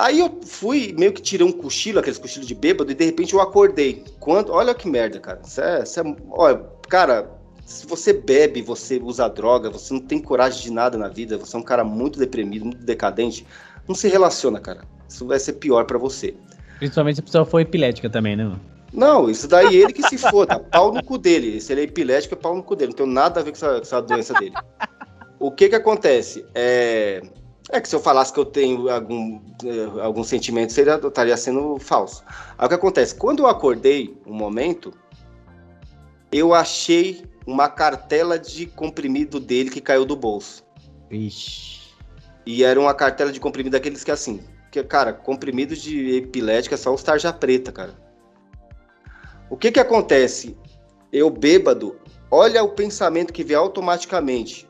Aí 0.00 0.18
eu 0.18 0.40
fui, 0.46 0.94
meio 0.98 1.12
que 1.12 1.20
tirei 1.20 1.46
um 1.46 1.52
cochilo, 1.52 1.98
aqueles 1.98 2.16
cochilos 2.16 2.48
de 2.48 2.54
bêbado, 2.54 2.90
e 2.90 2.94
de 2.94 3.04
repente 3.04 3.34
eu 3.34 3.40
acordei. 3.40 4.02
Quando, 4.18 4.50
olha 4.50 4.74
que 4.74 4.88
merda, 4.88 5.20
cara. 5.20 5.42
Isso 5.44 5.60
é, 5.60 5.82
isso 5.82 6.00
é, 6.00 6.16
olha, 6.30 6.64
cara, 6.88 7.30
se 7.66 7.86
você 7.86 8.14
bebe, 8.14 8.62
você 8.62 8.96
usa 8.96 9.28
droga, 9.28 9.68
você 9.68 9.92
não 9.92 10.00
tem 10.00 10.18
coragem 10.18 10.62
de 10.62 10.72
nada 10.72 10.96
na 10.96 11.08
vida, 11.08 11.36
você 11.36 11.54
é 11.54 11.58
um 11.58 11.62
cara 11.62 11.84
muito 11.84 12.18
deprimido, 12.18 12.64
muito 12.64 12.82
decadente, 12.82 13.46
não 13.86 13.94
se 13.94 14.08
relaciona, 14.08 14.58
cara. 14.58 14.84
Isso 15.06 15.26
vai 15.26 15.38
ser 15.38 15.54
pior 15.54 15.84
para 15.84 15.98
você. 15.98 16.34
Principalmente 16.78 17.16
se 17.16 17.20
a 17.20 17.24
pessoa 17.24 17.44
for 17.44 17.60
epilética 17.60 18.08
também, 18.08 18.36
né, 18.36 18.44
mano? 18.44 18.60
Não, 18.94 19.28
isso 19.28 19.46
daí 19.46 19.76
ele 19.76 19.92
que 19.92 20.08
se 20.08 20.16
foda. 20.16 20.58
pau 20.72 20.94
no 20.94 21.04
cu 21.04 21.18
dele. 21.18 21.60
Se 21.60 21.74
ele 21.74 21.82
é 21.82 21.84
epilético, 21.84 22.34
é 22.34 22.38
pau 22.38 22.56
no 22.56 22.62
cu 22.62 22.74
dele. 22.74 22.92
Não 22.92 22.96
tem 22.96 23.06
nada 23.06 23.40
a 23.40 23.42
ver 23.42 23.50
com 23.50 23.56
essa, 23.56 23.74
com 23.74 23.82
essa 23.82 24.00
doença 24.00 24.32
dele. 24.32 24.54
O 25.38 25.50
que 25.50 25.68
que 25.68 25.74
acontece? 25.74 26.42
É 26.54 27.20
é 27.72 27.80
que 27.80 27.88
se 27.88 27.94
eu 27.94 28.00
falasse 28.00 28.32
que 28.32 28.40
eu 28.40 28.44
tenho 28.44 28.88
algum, 28.90 29.40
eh, 29.64 30.00
algum 30.02 30.24
sentimento, 30.24 30.72
seria, 30.72 30.94
estaria 30.94 31.36
sendo 31.36 31.78
falso. 31.78 32.24
Aí 32.58 32.66
o 32.66 32.68
que 32.68 32.74
acontece? 32.74 33.14
Quando 33.14 33.40
eu 33.40 33.46
acordei 33.46 34.16
um 34.26 34.34
momento, 34.34 34.92
eu 36.32 36.52
achei 36.52 37.24
uma 37.46 37.68
cartela 37.68 38.38
de 38.38 38.66
comprimido 38.66 39.38
dele 39.38 39.70
que 39.70 39.80
caiu 39.80 40.04
do 40.04 40.16
bolso. 40.16 40.64
Ixi. 41.10 41.80
E 42.44 42.64
era 42.64 42.80
uma 42.80 42.94
cartela 42.94 43.30
de 43.30 43.38
comprimido 43.38 43.72
daqueles 43.72 44.02
que 44.02 44.10
assim, 44.10 44.40
que, 44.70 44.82
cara, 44.82 45.12
comprimido 45.12 45.76
de 45.76 46.16
epilética 46.16 46.74
é 46.74 46.78
só 46.78 46.92
os 46.92 47.02
tarja 47.02 47.32
preta, 47.32 47.70
cara. 47.70 47.94
O 49.48 49.56
que 49.56 49.70
que 49.70 49.80
acontece? 49.80 50.56
Eu 51.12 51.28
bêbado, 51.28 51.96
olha 52.30 52.62
o 52.62 52.68
pensamento 52.70 53.32
que 53.32 53.42
vem 53.44 53.56
automaticamente 53.56 54.68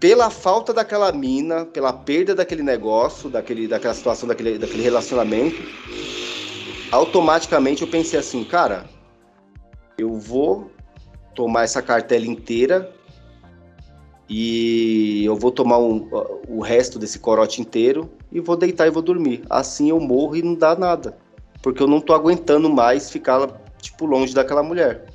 pela 0.00 0.30
falta 0.30 0.72
daquela 0.72 1.10
mina, 1.12 1.64
pela 1.66 1.92
perda 1.92 2.34
daquele 2.34 2.62
negócio, 2.62 3.28
daquele, 3.28 3.66
daquela 3.66 3.94
situação, 3.94 4.28
daquele, 4.28 4.58
daquele 4.58 4.82
relacionamento, 4.82 5.60
automaticamente 6.90 7.82
eu 7.82 7.88
pensei 7.88 8.18
assim, 8.18 8.44
cara, 8.44 8.86
eu 9.98 10.14
vou 10.14 10.70
tomar 11.34 11.64
essa 11.64 11.82
cartela 11.82 12.26
inteira 12.26 12.92
e 14.28 15.24
eu 15.24 15.34
vou 15.34 15.50
tomar 15.50 15.78
um, 15.78 16.08
o 16.48 16.60
resto 16.60 16.98
desse 16.98 17.18
corote 17.18 17.60
inteiro 17.60 18.10
e 18.30 18.40
vou 18.40 18.56
deitar 18.56 18.86
e 18.86 18.90
vou 18.90 19.02
dormir. 19.02 19.42
Assim 19.50 19.90
eu 19.90 19.98
morro 19.98 20.36
e 20.36 20.42
não 20.42 20.54
dá 20.54 20.76
nada. 20.76 21.16
Porque 21.62 21.82
eu 21.82 21.88
não 21.88 22.00
tô 22.00 22.12
aguentando 22.12 22.70
mais 22.70 23.10
ficar, 23.10 23.48
tipo, 23.80 24.06
longe 24.06 24.34
daquela 24.34 24.62
mulher. 24.62 25.06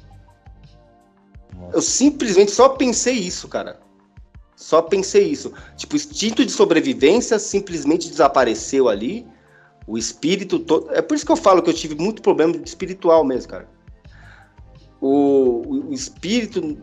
Nossa. 1.55 1.77
Eu 1.77 1.81
simplesmente 1.81 2.51
só 2.51 2.69
pensei 2.69 3.13
isso, 3.13 3.47
cara. 3.47 3.82
Só 4.63 4.81
pensei 4.81 5.27
isso. 5.27 5.51
Tipo, 5.75 5.93
o 5.93 5.97
instinto 5.97 6.45
de 6.45 6.49
sobrevivência 6.49 7.37
simplesmente 7.37 8.09
desapareceu 8.09 8.87
ali. 8.87 9.27
O 9.85 9.97
espírito 9.97 10.57
todo. 10.57 10.89
É 10.93 11.01
por 11.01 11.15
isso 11.15 11.25
que 11.25 11.31
eu 11.33 11.35
falo 11.35 11.61
que 11.61 11.69
eu 11.69 11.73
tive 11.73 11.95
muito 11.95 12.21
problema 12.21 12.55
espiritual 12.63 13.25
mesmo, 13.25 13.51
cara. 13.51 13.69
O, 15.01 15.89
o 15.89 15.93
espírito 15.93 16.77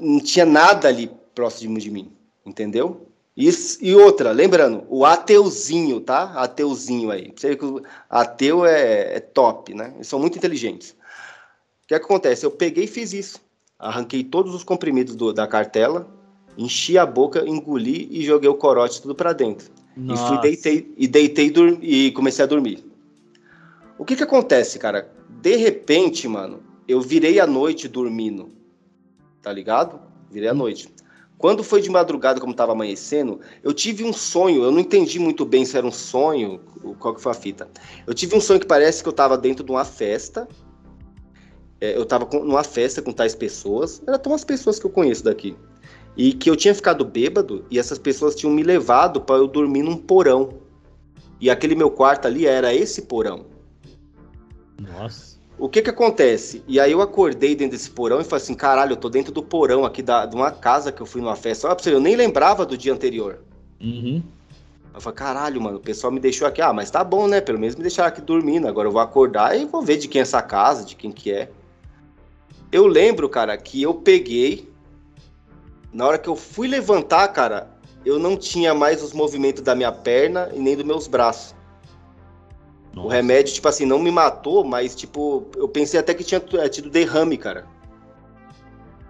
não 0.00 0.18
tinha 0.18 0.44
nada 0.44 0.88
ali 0.88 1.12
próximo 1.32 1.78
de 1.78 1.92
mim, 1.92 2.12
entendeu? 2.44 3.06
Isso, 3.36 3.78
e 3.80 3.94
outra, 3.94 4.32
lembrando, 4.32 4.84
o 4.88 5.04
ateuzinho, 5.04 6.00
tá? 6.00 6.24
Ateuzinho 6.34 7.12
aí. 7.12 7.32
Você 7.36 7.54
que 7.54 7.64
o 7.64 7.80
ateu 8.10 8.66
é, 8.66 9.14
é 9.14 9.20
top, 9.20 9.72
né? 9.74 9.92
Eles 9.94 10.08
são 10.08 10.18
muito 10.18 10.36
inteligentes. 10.36 10.90
O 11.84 11.86
que 11.86 11.94
acontece? 11.94 12.44
Eu 12.44 12.50
peguei 12.50 12.84
e 12.84 12.88
fiz 12.88 13.12
isso. 13.12 13.40
Arranquei 13.78 14.24
todos 14.24 14.52
os 14.52 14.64
comprimidos 14.64 15.14
do, 15.14 15.32
da 15.32 15.46
cartela, 15.46 16.20
enchi 16.56 16.98
a 16.98 17.06
boca, 17.06 17.46
engoli 17.46 18.08
e 18.10 18.24
joguei 18.24 18.48
o 18.48 18.54
corote 18.54 19.00
tudo 19.00 19.14
para 19.14 19.32
dentro. 19.32 19.70
Nossa. 19.96 20.24
E 20.24 20.28
fui 20.28 20.40
deitei 20.40 20.94
e 20.96 21.08
deitei 21.08 21.52
e 21.80 22.12
comecei 22.12 22.44
a 22.44 22.48
dormir. 22.48 22.84
O 23.98 24.04
que 24.04 24.16
que 24.16 24.22
acontece, 24.22 24.78
cara? 24.78 25.12
De 25.28 25.56
repente, 25.56 26.26
mano, 26.26 26.60
eu 26.88 27.00
virei 27.00 27.38
a 27.38 27.46
noite 27.46 27.88
dormindo. 27.88 28.50
Tá 29.40 29.52
ligado? 29.52 30.00
Virei 30.30 30.48
a 30.48 30.54
noite. 30.54 30.88
Quando 31.36 31.64
foi 31.64 31.82
de 31.82 31.90
madrugada, 31.90 32.40
como 32.40 32.54
tava 32.54 32.72
amanhecendo, 32.72 33.40
eu 33.64 33.74
tive 33.74 34.04
um 34.04 34.12
sonho, 34.12 34.62
eu 34.62 34.70
não 34.70 34.78
entendi 34.78 35.18
muito 35.18 35.44
bem 35.44 35.64
se 35.64 35.76
era 35.76 35.84
um 35.84 35.90
sonho, 35.90 36.60
qual 37.00 37.14
que 37.14 37.20
foi 37.20 37.32
a 37.32 37.34
fita. 37.34 37.68
Eu 38.06 38.14
tive 38.14 38.36
um 38.36 38.40
sonho 38.40 38.60
que 38.60 38.66
parece 38.66 39.02
que 39.02 39.08
eu 39.08 39.12
tava 39.12 39.36
dentro 39.36 39.64
de 39.64 39.70
uma 39.70 39.84
festa. 39.84 40.46
É, 41.80 41.96
eu 41.96 42.06
tava 42.06 42.28
numa 42.38 42.62
festa 42.62 43.02
com 43.02 43.12
tais 43.12 43.34
pessoas. 43.34 44.00
Eram 44.06 44.20
umas 44.24 44.44
pessoas 44.44 44.78
que 44.78 44.86
eu 44.86 44.90
conheço 44.90 45.24
daqui 45.24 45.56
e 46.16 46.32
que 46.32 46.50
eu 46.50 46.56
tinha 46.56 46.74
ficado 46.74 47.04
bêbado 47.04 47.64
e 47.70 47.78
essas 47.78 47.98
pessoas 47.98 48.34
tinham 48.34 48.52
me 48.52 48.62
levado 48.62 49.20
para 49.20 49.36
eu 49.36 49.46
dormir 49.46 49.82
num 49.82 49.96
porão. 49.96 50.60
E 51.40 51.50
aquele 51.50 51.74
meu 51.74 51.90
quarto 51.90 52.26
ali 52.26 52.46
era 52.46 52.72
esse 52.74 53.02
porão. 53.02 53.46
Nossa. 54.78 55.32
O 55.58 55.68
que 55.68 55.82
que 55.82 55.90
acontece? 55.90 56.62
E 56.66 56.80
aí 56.80 56.92
eu 56.92 57.00
acordei 57.00 57.54
dentro 57.54 57.76
desse 57.76 57.90
porão 57.90 58.20
e 58.20 58.24
falei 58.24 58.42
assim, 58.42 58.54
caralho, 58.54 58.92
eu 58.92 58.96
tô 58.96 59.08
dentro 59.08 59.32
do 59.32 59.42
porão 59.42 59.84
aqui 59.84 60.02
da, 60.02 60.26
de 60.26 60.34
uma 60.34 60.50
casa 60.50 60.90
que 60.90 61.00
eu 61.00 61.06
fui 61.06 61.20
numa 61.20 61.36
festa. 61.36 61.66
Olha 61.66 61.76
pra 61.76 61.84
você, 61.84 61.94
eu 61.94 62.00
nem 62.00 62.16
lembrava 62.16 62.66
do 62.66 62.76
dia 62.76 62.92
anterior. 62.92 63.40
Uhum. 63.80 64.22
Eu 64.94 65.00
falei, 65.00 65.16
caralho, 65.16 65.60
mano, 65.60 65.76
o 65.78 65.80
pessoal 65.80 66.12
me 66.12 66.20
deixou 66.20 66.46
aqui. 66.46 66.60
Ah, 66.60 66.72
mas 66.72 66.90
tá 66.90 67.02
bom, 67.02 67.26
né? 67.26 67.40
Pelo 67.40 67.58
menos 67.58 67.76
me 67.76 67.82
deixaram 67.82 68.08
aqui 68.08 68.20
dormindo. 68.20 68.68
Agora 68.68 68.88
eu 68.88 68.92
vou 68.92 69.00
acordar 69.00 69.58
e 69.58 69.64
vou 69.64 69.82
ver 69.82 69.96
de 69.96 70.08
quem 70.08 70.18
é 70.18 70.22
essa 70.22 70.42
casa, 70.42 70.84
de 70.84 70.96
quem 70.96 71.10
que 71.10 71.32
é. 71.32 71.50
Eu 72.70 72.86
lembro, 72.86 73.28
cara, 73.28 73.56
que 73.56 73.80
eu 73.80 73.94
peguei. 73.94 74.71
Na 75.92 76.06
hora 76.06 76.18
que 76.18 76.28
eu 76.28 76.36
fui 76.36 76.66
levantar, 76.66 77.28
cara, 77.28 77.68
eu 78.04 78.18
não 78.18 78.36
tinha 78.36 78.74
mais 78.74 79.02
os 79.02 79.12
movimentos 79.12 79.62
da 79.62 79.74
minha 79.74 79.92
perna 79.92 80.50
e 80.54 80.58
nem 80.58 80.76
dos 80.76 80.84
meus 80.84 81.06
braços. 81.06 81.54
Nossa. 82.92 83.08
O 83.08 83.10
remédio, 83.10 83.54
tipo 83.54 83.68
assim, 83.68 83.86
não 83.86 83.98
me 83.98 84.10
matou, 84.10 84.64
mas, 84.64 84.94
tipo, 84.94 85.46
eu 85.56 85.68
pensei 85.68 85.98
até 85.98 86.12
que 86.12 86.24
tinha 86.24 86.42
é, 86.58 86.68
tido 86.68 86.90
derrame, 86.90 87.36
cara. 87.38 87.66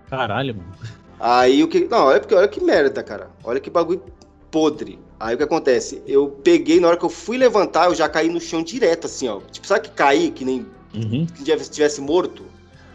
Caralho, 0.09 0.57
mano. 0.57 0.73
Aí 1.19 1.63
o 1.63 1.69
que. 1.69 1.87
Não, 1.89 2.07
olha, 2.07 2.21
porque, 2.21 2.35
olha 2.35 2.49
que 2.49 2.63
merda, 2.63 3.03
cara. 3.03 3.31
Olha 3.45 3.61
que 3.61 3.71
bagulho 3.71 4.03
podre. 4.51 4.99
Aí 5.19 5.35
o 5.35 5.39
que 5.39 5.45
acontece? 5.45 6.03
Eu 6.07 6.29
peguei, 6.29 6.81
na 6.81 6.89
hora 6.89 6.97
que 6.97 7.05
eu 7.05 7.09
fui 7.09 7.39
levantar, 7.39 7.87
eu 7.87 7.95
já 7.95 8.09
caí 8.09 8.29
no 8.29 8.41
chão 8.41 8.63
direto, 8.63 9.07
assim, 9.07 9.29
ó. 9.29 9.41
Tipo, 9.51 9.67
sabe 9.67 9.89
que 9.89 9.95
caí, 9.95 10.31
que 10.31 10.45
nem. 10.45 10.67
Uhum. 10.95 11.27
Que 11.27 11.51
estivesse 11.53 12.01
morto? 12.01 12.45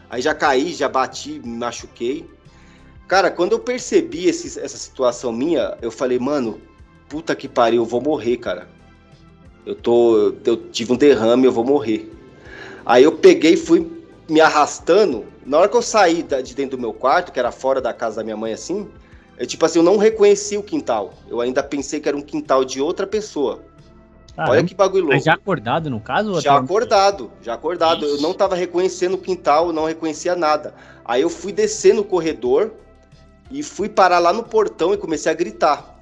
Aí 0.10 0.22
já 0.22 0.34
caí, 0.36 0.74
já 0.74 0.88
bati, 0.88 1.42
me 1.44 1.58
machuquei. 1.58 2.30
Cara, 3.08 3.32
quando 3.32 3.54
eu 3.54 3.60
percebi 3.60 4.28
esse, 4.28 4.60
essa 4.60 4.78
situação 4.78 5.32
minha, 5.32 5.78
eu 5.82 5.90
falei, 5.90 6.20
mano, 6.20 6.60
puta 7.08 7.36
que 7.36 7.48
pariu, 7.48 7.84
eu 7.84 7.86
vou 7.86 8.02
morrer, 8.02 8.38
cara. 8.38 8.68
Eu 9.66 9.76
tô. 9.76 10.34
Eu 10.46 10.58
tive 10.70 10.92
um 10.92 10.98
derrame, 10.98 11.46
eu 11.46 11.52
vou 11.52 11.64
morrer. 11.64 12.12
Aí 12.86 13.04
eu 13.04 13.14
peguei 13.14 13.54
e 13.54 13.58
fui 13.58 13.90
me 14.30 14.42
arrastando. 14.42 15.26
Na 15.46 15.58
hora 15.58 15.70
que 15.70 15.78
eu 15.78 15.82
saí 15.82 16.22
de 16.22 16.54
dentro 16.54 16.78
do 16.78 16.82
meu 16.82 16.94
quarto, 16.94 17.32
que 17.32 17.40
era 17.40 17.52
fora 17.52 17.80
da 17.80 17.94
casa 17.94 18.18
da 18.18 18.24
minha 18.24 18.36
mãe, 18.36 18.52
assim, 18.52 18.90
eu, 19.38 19.46
tipo 19.46 19.66
assim, 19.66 19.80
eu 19.80 19.84
não 19.84 19.98
reconheci 19.98 20.58
o 20.58 20.64
quintal. 20.64 21.14
Eu 21.30 21.40
ainda 21.40 21.64
pensei 21.64 22.00
que 22.00 22.10
era 22.10 22.18
um 22.18 22.22
quintal 22.22 22.66
de 22.66 22.82
outra 22.82 23.08
pessoa. 23.08 23.64
Olha 24.38 24.64
que 24.64 24.76
bagulho 24.76 25.04
louco. 25.04 25.16
Mas 25.16 25.24
já 25.24 25.34
acordado, 25.34 25.90
no 25.90 26.00
caso? 26.00 26.40
Já 26.42 26.58
acordado, 26.58 27.32
já 27.42 27.54
acordado. 27.54 28.06
Eu 28.06 28.22
não 28.22 28.34
tava 28.34 28.56
reconhecendo 28.56 29.16
o 29.16 29.18
quintal, 29.18 29.74
não 29.74 29.86
reconhecia 29.86 30.36
nada. 30.36 30.76
Aí 31.04 31.22
eu 31.22 31.30
fui 31.30 31.52
descer 31.52 31.94
no 31.94 32.04
corredor 32.04 32.72
e 33.50 33.64
fui 33.64 33.90
parar 33.90 34.20
lá 34.20 34.34
no 34.34 34.44
portão 34.44 34.94
e 34.94 34.98
comecei 34.98 35.32
a 35.32 35.36
gritar 35.36 35.98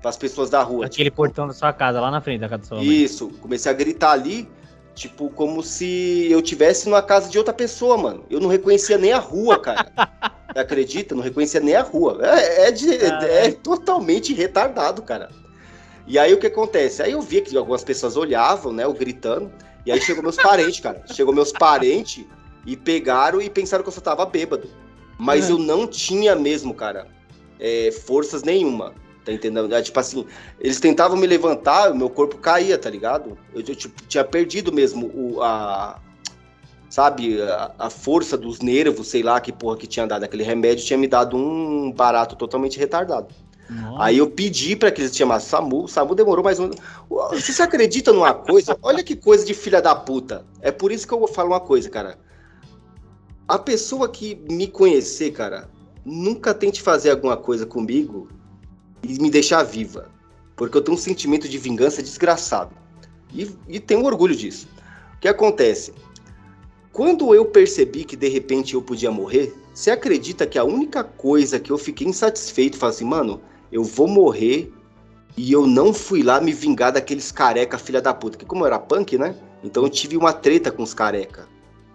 para 0.00 0.10
as 0.10 0.16
pessoas 0.16 0.50
da 0.50 0.62
rua. 0.62 0.86
Aquele 0.86 1.10
tipo, 1.10 1.16
portão 1.16 1.46
da 1.46 1.52
sua 1.52 1.72
casa, 1.72 2.00
lá 2.00 2.10
na 2.10 2.20
frente 2.20 2.40
da 2.40 2.48
casa 2.48 2.62
da 2.62 2.68
sua 2.68 2.78
mãe. 2.78 2.86
Isso, 2.86 3.28
comecei 3.40 3.70
a 3.70 3.74
gritar 3.74 4.12
ali, 4.12 4.48
tipo, 4.94 5.30
como 5.30 5.62
se 5.62 6.28
eu 6.30 6.40
tivesse 6.42 6.88
numa 6.88 7.02
casa 7.02 7.28
de 7.28 7.38
outra 7.38 7.52
pessoa, 7.52 7.96
mano. 7.96 8.24
Eu 8.30 8.40
não 8.40 8.48
reconhecia 8.48 8.98
nem 8.98 9.12
a 9.12 9.18
rua, 9.18 9.58
cara. 9.58 9.90
Acredita? 10.54 11.14
Não 11.14 11.22
reconhecia 11.22 11.60
nem 11.60 11.74
a 11.74 11.82
rua. 11.82 12.18
É, 12.22 12.68
é, 12.68 12.70
de, 12.70 12.94
é 12.94 13.52
totalmente 13.52 14.32
retardado, 14.32 15.02
cara. 15.02 15.30
E 16.06 16.18
aí 16.18 16.32
o 16.32 16.38
que 16.38 16.46
acontece? 16.46 17.02
Aí 17.02 17.12
eu 17.12 17.20
vi 17.20 17.42
que 17.42 17.56
algumas 17.56 17.84
pessoas 17.84 18.16
olhavam, 18.16 18.72
né, 18.72 18.84
eu 18.84 18.94
gritando, 18.94 19.52
e 19.84 19.92
aí 19.92 20.00
chegou 20.00 20.22
meus 20.22 20.36
parentes, 20.36 20.80
cara. 20.80 21.02
Chegou 21.12 21.34
meus 21.34 21.52
parentes 21.52 22.24
e 22.66 22.76
pegaram 22.76 23.42
e 23.42 23.50
pensaram 23.50 23.82
que 23.82 23.88
eu 23.88 23.92
só 23.92 24.00
tava 24.00 24.24
bêbado. 24.24 24.68
Mas 25.18 25.50
uhum. 25.50 25.58
eu 25.58 25.58
não 25.58 25.86
tinha 25.86 26.36
mesmo, 26.36 26.72
cara, 26.72 27.08
é, 27.58 27.90
forças 27.90 28.42
nenhuma. 28.42 28.94
Tá 29.24 29.32
entendendo? 29.32 29.74
É, 29.74 29.82
tipo 29.82 30.00
assim, 30.00 30.24
eles 30.58 30.80
tentavam 30.80 31.14
me 31.14 31.26
levantar, 31.26 31.92
meu 31.94 32.08
corpo 32.08 32.38
caía, 32.38 32.78
tá 32.78 32.88
ligado? 32.88 33.36
Eu, 33.52 33.60
eu 33.60 33.76
tipo, 33.76 34.02
tinha 34.06 34.24
perdido 34.24 34.72
mesmo 34.72 35.10
o, 35.14 35.42
a. 35.42 36.00
Sabe, 36.88 37.42
a, 37.42 37.74
a, 37.78 37.90
força 37.90 38.38
dos 38.38 38.60
nervos, 38.60 39.08
sei 39.08 39.22
lá 39.22 39.38
que 39.38 39.52
porra 39.52 39.76
que 39.76 39.86
tinha 39.86 40.06
dado. 40.06 40.24
Aquele 40.24 40.42
remédio 40.42 40.86
tinha 40.86 40.98
me 40.98 41.06
dado 41.06 41.36
um 41.36 41.92
barato 41.92 42.34
totalmente 42.36 42.78
retardado. 42.78 43.28
Nossa. 43.68 44.02
Aí 44.02 44.16
eu 44.16 44.30
pedi 44.30 44.74
para 44.74 44.90
que 44.90 45.02
eles 45.02 45.14
chamassem 45.14 45.50
SAMU. 45.50 45.84
O 45.84 45.88
SAMU 45.88 46.14
demorou 46.14 46.42
mais 46.42 46.58
um. 46.58 46.70
Você 47.10 47.52
se 47.52 47.60
acredita 47.60 48.14
numa 48.14 48.32
coisa? 48.32 48.78
Olha 48.80 49.04
que 49.04 49.14
coisa 49.14 49.44
de 49.44 49.52
filha 49.52 49.82
da 49.82 49.94
puta. 49.94 50.46
É 50.62 50.70
por 50.70 50.90
isso 50.90 51.06
que 51.06 51.12
eu 51.12 51.26
falar 51.28 51.50
uma 51.50 51.60
coisa, 51.60 51.90
cara. 51.90 52.18
A 53.48 53.58
pessoa 53.58 54.10
que 54.10 54.34
me 54.50 54.66
conhecer, 54.66 55.30
cara, 55.30 55.70
nunca 56.04 56.52
tente 56.52 56.82
fazer 56.82 57.12
alguma 57.12 57.34
coisa 57.34 57.64
comigo 57.64 58.28
e 59.02 59.18
me 59.18 59.30
deixar 59.30 59.62
viva. 59.62 60.10
Porque 60.54 60.76
eu 60.76 60.82
tenho 60.82 60.98
um 60.98 61.00
sentimento 61.00 61.48
de 61.48 61.56
vingança 61.56 62.02
desgraçado. 62.02 62.76
E, 63.32 63.50
e 63.66 63.80
tenho 63.80 64.04
orgulho 64.04 64.36
disso. 64.36 64.68
O 65.16 65.20
que 65.20 65.28
acontece? 65.28 65.94
Quando 66.92 67.34
eu 67.34 67.46
percebi 67.46 68.04
que 68.04 68.16
de 68.16 68.28
repente 68.28 68.74
eu 68.74 68.82
podia 68.82 69.10
morrer, 69.10 69.56
você 69.72 69.90
acredita 69.90 70.46
que 70.46 70.58
a 70.58 70.64
única 70.64 71.02
coisa 71.02 71.58
que 71.58 71.72
eu 71.72 71.78
fiquei 71.78 72.06
insatisfeito 72.06 72.76
foi 72.76 72.90
assim, 72.90 73.06
mano, 73.06 73.40
eu 73.72 73.82
vou 73.82 74.08
morrer 74.08 74.70
e 75.38 75.50
eu 75.50 75.66
não 75.66 75.94
fui 75.94 76.22
lá 76.22 76.38
me 76.38 76.52
vingar 76.52 76.92
daqueles 76.92 77.32
careca 77.32 77.78
filha 77.78 78.02
da 78.02 78.12
puta. 78.12 78.36
Que 78.36 78.44
como 78.44 78.64
eu 78.64 78.66
era 78.66 78.78
punk, 78.78 79.16
né? 79.16 79.34
Então 79.64 79.84
eu 79.84 79.88
tive 79.88 80.18
uma 80.18 80.34
treta 80.34 80.70
com 80.70 80.82
os 80.82 80.92
careca. 80.92 81.47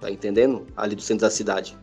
Tá 0.03 0.11
entendendo? 0.11 0.67
Ali 0.75 0.95
do 0.95 1.01
centro 1.01 1.21
da 1.21 1.31
cidade. 1.31 1.77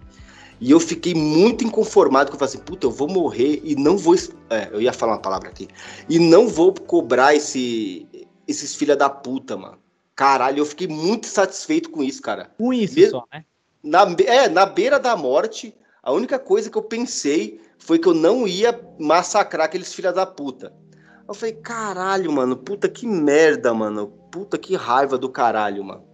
E 0.60 0.70
eu 0.70 0.78
fiquei 0.78 1.14
muito 1.14 1.64
inconformado, 1.64 2.28
que 2.28 2.34
eu 2.34 2.38
falei 2.38 2.54
assim, 2.54 2.62
puta, 2.62 2.86
eu 2.86 2.90
vou 2.90 3.08
morrer 3.08 3.62
e 3.64 3.74
não 3.74 3.96
vou. 3.96 4.14
É, 4.50 4.68
eu 4.70 4.78
ia 4.82 4.92
falar 4.92 5.12
uma 5.12 5.22
palavra 5.22 5.48
aqui. 5.48 5.66
E 6.06 6.18
não 6.18 6.46
vou 6.46 6.74
cobrar 6.74 7.34
esse, 7.34 8.06
esses 8.46 8.74
filha 8.74 8.94
da 8.94 9.08
puta, 9.08 9.56
mano. 9.56 9.78
Caralho, 10.14 10.58
eu 10.58 10.66
fiquei 10.66 10.86
muito 10.86 11.28
satisfeito 11.28 11.88
com 11.88 12.02
isso, 12.02 12.20
cara. 12.20 12.50
Com 12.58 12.74
isso 12.74 12.94
Be 12.94 13.08
só, 13.08 13.24
né? 13.32 13.42
Na, 13.82 14.02
é, 14.26 14.50
na 14.50 14.66
beira 14.66 15.00
da 15.00 15.16
morte, 15.16 15.74
a 16.02 16.12
única 16.12 16.38
coisa 16.38 16.68
que 16.68 16.76
eu 16.76 16.82
pensei 16.82 17.58
foi 17.78 17.98
que 17.98 18.06
eu 18.06 18.12
não 18.12 18.46
ia 18.46 18.78
massacrar 18.98 19.64
aqueles 19.64 19.94
filha 19.94 20.12
da 20.12 20.26
puta. 20.26 20.74
Eu 21.26 21.32
falei, 21.32 21.54
caralho, 21.54 22.30
mano, 22.30 22.54
puta 22.54 22.86
que 22.86 23.06
merda, 23.06 23.72
mano. 23.72 24.08
Puta 24.30 24.58
que 24.58 24.76
raiva 24.76 25.16
do 25.16 25.30
caralho, 25.30 25.82
mano. 25.82 26.09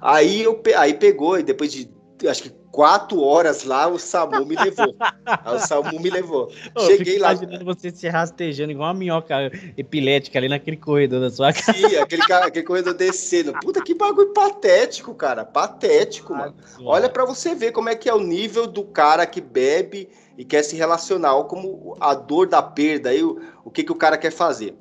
Aí 0.00 0.42
eu 0.42 0.60
aí 0.76 0.94
pegou, 0.94 1.38
e 1.38 1.42
depois 1.42 1.72
de 1.72 1.90
acho 2.28 2.42
que 2.42 2.50
quatro 2.70 3.20
horas 3.20 3.64
lá, 3.64 3.88
o 3.88 3.98
SAMU 3.98 4.44
me 4.44 4.56
levou. 4.56 4.94
Aí 5.26 5.56
o 5.56 5.58
SAMU 5.58 6.00
me 6.00 6.10
levou. 6.10 6.50
Ô, 6.74 6.80
Cheguei 6.80 7.18
lá. 7.18 7.32
imaginando 7.32 7.64
você 7.64 7.90
se 7.90 8.08
rastejando 8.08 8.72
igual 8.72 8.88
uma 8.88 8.94
minhoca 8.94 9.50
epilética 9.76 10.38
ali 10.38 10.48
naquele 10.48 10.76
corredor 10.76 11.20
da 11.20 11.30
sua 11.30 11.52
casa. 11.52 11.72
Sim, 11.72 11.96
aquele, 11.96 12.22
aquele 12.22 12.64
corredor 12.64 12.94
descendo. 12.94 13.52
Puta 13.60 13.82
que 13.82 13.94
bagulho 13.94 14.32
patético, 14.32 15.14
cara. 15.14 15.44
Patético, 15.44 16.34
mano. 16.34 16.54
Olha 16.84 17.08
para 17.08 17.24
você 17.24 17.54
ver 17.54 17.72
como 17.72 17.88
é 17.88 17.94
que 17.94 18.08
é 18.08 18.14
o 18.14 18.20
nível 18.20 18.66
do 18.66 18.84
cara 18.84 19.26
que 19.26 19.40
bebe 19.40 20.08
e 20.38 20.44
quer 20.44 20.62
se 20.62 20.76
relacionar, 20.76 21.34
ou 21.34 21.44
como 21.44 21.96
a 22.00 22.14
dor 22.14 22.46
da 22.46 22.62
perda, 22.62 23.10
aí 23.10 23.22
o, 23.22 23.40
o 23.64 23.70
que, 23.70 23.82
que 23.82 23.92
o 23.92 23.96
cara 23.96 24.16
quer 24.16 24.30
fazer. 24.30 24.74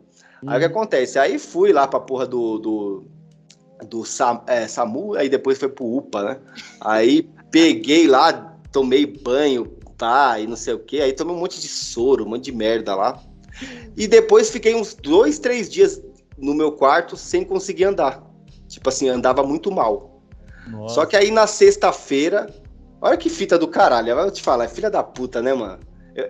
Hum. 0.43 0.49
Aí 0.49 0.57
o 0.57 0.59
que 0.59 0.67
hum. 0.67 0.69
acontece? 0.69 1.19
Aí 1.19 1.37
fui 1.37 1.73
lá 1.73 1.87
pra 1.87 1.99
porra 1.99 2.25
do, 2.25 2.59
do 2.59 3.05
do 3.85 4.03
Sam, 4.05 4.41
é, 4.47 4.67
SAMU, 4.67 5.15
aí 5.15 5.29
depois 5.29 5.57
foi 5.57 5.69
pro 5.69 5.85
UPA, 5.85 6.23
né? 6.23 6.39
Aí 6.81 7.29
peguei 7.51 8.07
lá, 8.07 8.57
tomei 8.71 9.05
banho, 9.05 9.65
tá, 9.97 10.39
e 10.39 10.47
não 10.47 10.55
sei 10.55 10.73
o 10.73 10.79
que, 10.79 11.01
aí 11.01 11.13
tomei 11.13 11.35
um 11.35 11.39
monte 11.39 11.59
de 11.59 11.67
soro, 11.67 12.25
um 12.25 12.29
monte 12.29 12.45
de 12.45 12.51
merda 12.51 12.95
lá. 12.95 13.21
E 13.95 14.07
depois 14.07 14.49
fiquei 14.49 14.75
uns 14.75 14.93
dois, 14.93 15.39
três 15.39 15.69
dias 15.69 16.01
no 16.37 16.53
meu 16.53 16.71
quarto 16.71 17.17
sem 17.17 17.43
conseguir 17.43 17.85
andar. 17.85 18.23
Tipo 18.67 18.89
assim, 18.89 19.09
andava 19.09 19.43
muito 19.43 19.71
mal. 19.71 20.21
Nossa. 20.67 20.95
Só 20.95 21.05
que 21.05 21.17
aí 21.17 21.31
na 21.31 21.47
sexta-feira, 21.47 22.53
olha 23.01 23.17
que 23.17 23.29
fita 23.29 23.57
do 23.57 23.67
caralho, 23.67 24.09
eu 24.09 24.15
vou 24.15 24.31
te 24.31 24.41
falar, 24.41 24.65
é 24.65 24.67
filha 24.69 24.89
da 24.89 25.03
puta, 25.03 25.41
né, 25.41 25.53
mano? 25.53 25.79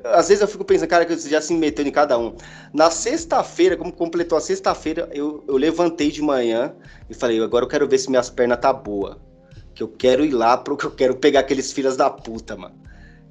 Às 0.03 0.27
vezes 0.27 0.41
eu 0.41 0.47
fico 0.47 0.63
pensando, 0.63 0.89
cara, 0.89 1.05
que 1.05 1.15
você 1.15 1.29
já 1.29 1.41
se 1.41 1.53
meteu 1.53 1.85
em 1.85 1.91
cada 1.91 2.17
um. 2.17 2.35
Na 2.73 2.91
sexta-feira, 2.91 3.77
como 3.77 3.91
completou 3.91 4.37
a 4.37 4.41
sexta-feira, 4.41 5.09
eu, 5.11 5.43
eu 5.47 5.57
levantei 5.57 6.11
de 6.11 6.21
manhã 6.21 6.73
e 7.09 7.13
falei, 7.13 7.41
agora 7.41 7.65
eu 7.65 7.69
quero 7.69 7.87
ver 7.87 7.97
se 7.97 8.09
minhas 8.09 8.29
pernas 8.29 8.59
tá 8.59 8.73
boa. 8.73 9.19
Que 9.73 9.83
eu 9.83 9.87
quero 9.87 10.25
ir 10.25 10.31
lá 10.31 10.57
porque 10.57 10.85
eu 10.85 10.91
quero 10.91 11.15
pegar 11.15 11.41
aqueles 11.41 11.71
filhos 11.71 11.95
da 11.95 12.09
puta, 12.09 12.55
mano. 12.55 12.75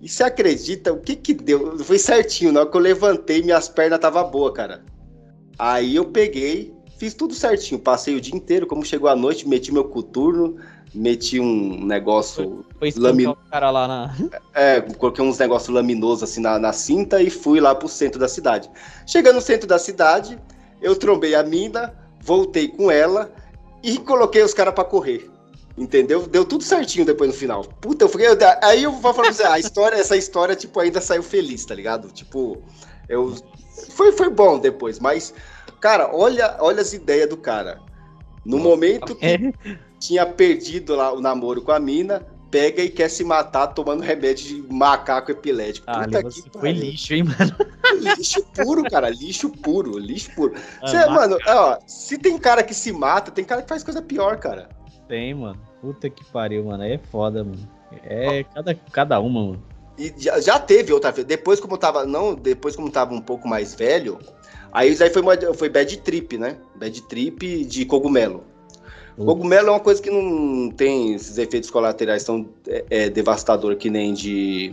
E 0.00 0.08
você 0.08 0.22
acredita, 0.22 0.92
o 0.92 1.00
que 1.00 1.16
que 1.16 1.34
deu? 1.34 1.78
Foi 1.80 1.98
certinho, 1.98 2.52
na 2.52 2.60
hora 2.60 2.70
que 2.70 2.76
eu 2.76 2.80
levantei, 2.80 3.42
minhas 3.42 3.68
pernas 3.68 3.98
tava 3.98 4.22
boa, 4.22 4.52
cara. 4.52 4.84
Aí 5.58 5.96
eu 5.96 6.04
peguei, 6.04 6.72
fiz 6.98 7.14
tudo 7.14 7.34
certinho, 7.34 7.80
passei 7.80 8.14
o 8.14 8.20
dia 8.20 8.34
inteiro, 8.34 8.66
como 8.66 8.84
chegou 8.84 9.08
a 9.08 9.16
noite, 9.16 9.48
meti 9.48 9.72
meu 9.72 9.84
coturno, 9.84 10.56
meti 10.94 11.40
um 11.40 11.84
negócio. 11.84 12.64
Foi, 12.78 12.90
foi 12.90 13.02
lamin... 13.02 13.26
o 13.26 13.36
cara 13.50 13.70
lá 13.70 13.88
na. 13.88 14.16
É, 14.54 14.80
coloquei 14.80 15.24
uns 15.24 15.38
negócios 15.38 15.74
laminosos 15.74 16.22
assim 16.22 16.40
na, 16.40 16.58
na 16.58 16.72
cinta 16.72 17.22
e 17.22 17.30
fui 17.30 17.60
lá 17.60 17.74
pro 17.74 17.88
centro 17.88 18.18
da 18.18 18.28
cidade. 18.28 18.70
Chegando 19.06 19.36
no 19.36 19.40
centro 19.40 19.66
da 19.66 19.78
cidade, 19.78 20.38
eu 20.80 20.96
trombei 20.96 21.34
a 21.34 21.42
mina, 21.42 21.94
voltei 22.20 22.68
com 22.68 22.90
ela 22.90 23.32
e 23.82 23.98
coloquei 23.98 24.42
os 24.42 24.54
caras 24.54 24.74
para 24.74 24.84
correr. 24.84 25.30
Entendeu? 25.76 26.26
Deu 26.26 26.44
tudo 26.44 26.64
certinho 26.64 27.06
depois 27.06 27.30
no 27.30 27.36
final. 27.36 27.64
Puta, 27.64 28.04
eu 28.04 28.08
fiquei. 28.08 28.26
Aí 28.62 28.82
eu 28.82 28.90
vou 28.90 29.14
falar 29.14 29.28
pra 29.28 29.32
você, 29.32 29.44
a 29.44 29.58
história, 29.60 29.96
essa 29.96 30.16
história, 30.16 30.56
tipo, 30.56 30.80
ainda 30.80 31.00
saiu 31.00 31.22
feliz, 31.22 31.64
tá 31.64 31.74
ligado? 31.74 32.10
Tipo, 32.10 32.60
eu. 33.08 33.36
Foi, 33.90 34.10
foi 34.10 34.28
bom 34.28 34.58
depois, 34.58 34.98
mas, 34.98 35.32
cara, 35.80 36.10
olha, 36.12 36.56
olha 36.58 36.80
as 36.80 36.92
ideias 36.92 37.28
do 37.28 37.36
cara. 37.36 37.80
No 38.44 38.58
momento 38.58 39.14
que. 39.14 39.54
Tinha 39.98 40.24
perdido 40.24 40.94
lá 40.94 41.12
o 41.12 41.20
namoro 41.20 41.62
com 41.62 41.72
a 41.72 41.78
mina, 41.80 42.26
pega 42.50 42.82
e 42.82 42.88
quer 42.88 43.08
se 43.08 43.24
matar 43.24 43.68
tomando 43.68 44.02
remédio 44.02 44.46
de 44.46 44.72
macaco 44.72 45.30
epilético. 45.30 45.86
Ah, 45.88 46.04
Puta 46.04 46.22
que 46.22 46.42
foi 46.58 46.72
lixo, 46.72 47.14
hein, 47.14 47.24
mano? 47.24 47.56
Lixo 48.00 48.42
puro, 48.54 48.84
cara. 48.84 49.10
Lixo 49.10 49.50
puro, 49.50 49.98
lixo 49.98 50.34
puro. 50.34 50.54
Ah, 50.82 50.88
Cê, 50.88 51.06
mano, 51.06 51.38
ó, 51.46 51.78
se 51.86 52.18
tem 52.18 52.38
cara 52.38 52.62
que 52.62 52.74
se 52.74 52.92
mata, 52.92 53.30
tem 53.30 53.44
cara 53.44 53.62
que 53.62 53.68
faz 53.68 53.82
coisa 53.82 54.00
pior, 54.00 54.38
cara. 54.38 54.68
Tem, 55.08 55.34
mano. 55.34 55.58
Puta 55.80 56.10
que 56.10 56.24
pariu, 56.26 56.64
mano. 56.64 56.82
Aí 56.82 56.92
é 56.92 56.98
foda, 56.98 57.44
mano. 57.44 57.68
É 58.04 58.44
cada, 58.44 58.74
cada 58.74 59.20
uma, 59.20 59.46
mano. 59.46 59.62
E 59.98 60.14
já, 60.16 60.40
já 60.40 60.58
teve 60.58 60.92
outra 60.92 61.10
vez. 61.10 61.26
Depois, 61.26 61.58
como 61.58 61.76
tava. 61.76 62.04
Não, 62.04 62.34
depois, 62.34 62.76
como 62.76 62.90
tava 62.90 63.14
um 63.14 63.20
pouco 63.20 63.48
mais 63.48 63.74
velho, 63.74 64.18
aí 64.72 64.92
isso 64.92 65.02
aí 65.02 65.10
foi, 65.10 65.22
uma, 65.22 65.36
foi 65.54 65.68
bad 65.68 65.96
trip, 65.98 66.38
né? 66.38 66.56
Bad 66.76 67.02
trip 67.02 67.64
de 67.64 67.84
cogumelo. 67.84 68.44
Uhum. 69.18 69.26
Cogumelo 69.26 69.68
é 69.68 69.70
uma 69.72 69.80
coisa 69.80 70.00
que 70.00 70.10
não 70.10 70.70
tem 70.70 71.14
esses 71.14 71.36
efeitos 71.38 71.70
colaterais 71.70 72.22
tão 72.22 72.48
é, 72.68 72.84
é, 72.88 73.10
devastador 73.10 73.74
que 73.76 73.90
nem 73.90 74.14
de, 74.14 74.72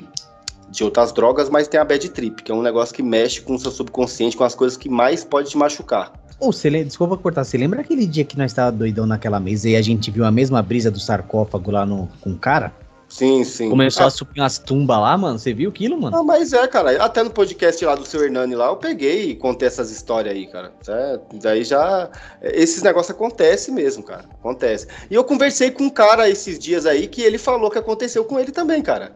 de 0.69 0.83
outras 0.83 1.11
drogas, 1.11 1.49
mas 1.49 1.67
tem 1.67 1.79
a 1.79 1.83
bad 1.83 2.07
trip, 2.09 2.43
que 2.43 2.51
é 2.51 2.55
um 2.55 2.61
negócio 2.61 2.93
que 2.93 3.01
mexe 3.01 3.41
com 3.41 3.55
o 3.55 3.59
seu 3.59 3.71
subconsciente, 3.71 4.37
com 4.37 4.43
as 4.43 4.53
coisas 4.53 4.77
que 4.77 4.87
mais 4.87 5.23
pode 5.23 5.49
te 5.49 5.57
machucar. 5.57 6.13
Oh, 6.39 6.51
você 6.51 6.69
lembra, 6.69 6.87
desculpa 6.87 7.17
cortar, 7.17 7.43
você 7.43 7.57
lembra 7.57 7.81
aquele 7.81 8.05
dia 8.05 8.23
que 8.23 8.37
nós 8.37 8.51
estávamos 8.51 8.77
doidão 8.77 9.05
naquela 9.05 9.39
mesa 9.39 9.69
e 9.69 9.75
a 9.75 9.81
gente 9.81 10.11
viu 10.11 10.25
a 10.25 10.31
mesma 10.31 10.61
brisa 10.61 10.91
do 10.91 10.99
sarcófago 10.99 11.71
lá 11.71 11.85
no, 11.85 12.07
com 12.21 12.31
o 12.31 12.37
cara? 12.37 12.71
Sim, 13.15 13.45
sim. 13.45 13.69
Começou 13.69 14.03
ah. 14.03 14.07
a 14.07 14.09
subir 14.09 14.41
umas 14.41 14.59
tumbas 14.59 14.99
lá, 14.99 15.17
mano. 15.17 15.39
Você 15.39 15.53
viu 15.53 15.69
aquilo, 15.69 15.97
mano? 15.97 16.17
Ah, 16.17 16.21
mas 16.21 16.51
é, 16.51 16.67
cara. 16.67 17.01
Até 17.01 17.23
no 17.23 17.29
podcast 17.29 17.85
lá 17.85 17.95
do 17.95 18.05
seu 18.05 18.21
Hernani 18.21 18.55
lá, 18.55 18.67
eu 18.67 18.75
peguei 18.75 19.29
e 19.29 19.35
contei 19.37 19.69
essas 19.69 19.89
histórias 19.89 20.35
aí, 20.35 20.45
cara. 20.47 20.73
É, 20.85 21.19
daí 21.35 21.63
já. 21.63 22.09
Esses 22.41 22.83
negócios 22.83 23.15
acontecem 23.15 23.73
mesmo, 23.73 24.03
cara. 24.03 24.25
Acontece. 24.37 24.87
E 25.09 25.15
eu 25.15 25.23
conversei 25.23 25.71
com 25.71 25.83
um 25.85 25.89
cara 25.89 26.29
esses 26.29 26.59
dias 26.59 26.85
aí 26.85 27.07
que 27.07 27.21
ele 27.21 27.37
falou 27.37 27.71
que 27.71 27.77
aconteceu 27.77 28.25
com 28.25 28.37
ele 28.37 28.51
também, 28.51 28.81
cara. 28.81 29.15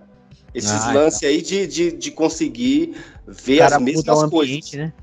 Esses 0.55 0.71
ah, 0.71 0.93
lances 0.93 1.19
tá. 1.19 1.27
aí 1.27 1.41
de, 1.41 1.67
de, 1.67 1.91
de 1.91 2.11
conseguir 2.11 2.95
ver 3.27 3.63
as 3.63 3.77
mesmas 3.81 4.29
coisas. 4.29 4.71
Né? 4.71 4.93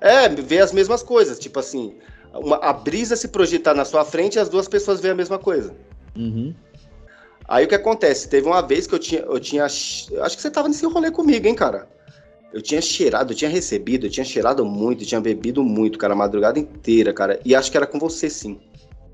É, 0.00 0.28
ver 0.28 0.58
as 0.58 0.72
mesmas 0.72 1.00
coisas. 1.00 1.38
Tipo 1.38 1.60
assim, 1.60 1.94
uma, 2.34 2.56
a 2.56 2.72
brisa 2.72 3.14
se 3.14 3.28
projetar 3.28 3.72
na 3.72 3.84
sua 3.84 4.04
frente 4.04 4.34
e 4.34 4.40
as 4.40 4.48
duas 4.48 4.66
pessoas 4.66 5.00
veem 5.00 5.12
a 5.12 5.16
mesma 5.16 5.38
coisa. 5.38 5.72
Uhum. 6.16 6.52
Aí 7.48 7.64
o 7.64 7.68
que 7.68 7.74
acontece? 7.74 8.28
Teve 8.28 8.46
uma 8.46 8.62
vez 8.62 8.86
que 8.86 8.94
eu 8.94 8.98
tinha. 8.98 9.20
Eu 9.22 9.40
tinha 9.40 9.64
acho 9.64 10.08
que 10.08 10.40
você 10.40 10.50
tava 10.50 10.68
nesse 10.68 10.86
rolê 10.86 11.10
comigo, 11.10 11.46
hein, 11.46 11.54
cara? 11.54 11.88
Eu 12.52 12.60
tinha 12.60 12.80
cheirado, 12.82 13.32
eu 13.32 13.36
tinha 13.36 13.50
recebido, 13.50 14.06
eu 14.06 14.10
tinha 14.10 14.24
cheirado 14.24 14.64
muito, 14.64 15.02
eu 15.02 15.06
tinha 15.06 15.20
bebido 15.20 15.64
muito, 15.64 15.98
cara, 15.98 16.12
a 16.12 16.16
madrugada 16.16 16.58
inteira, 16.58 17.12
cara. 17.12 17.40
E 17.44 17.54
acho 17.54 17.70
que 17.70 17.76
era 17.76 17.86
com 17.86 17.98
você, 17.98 18.28
sim. 18.28 18.60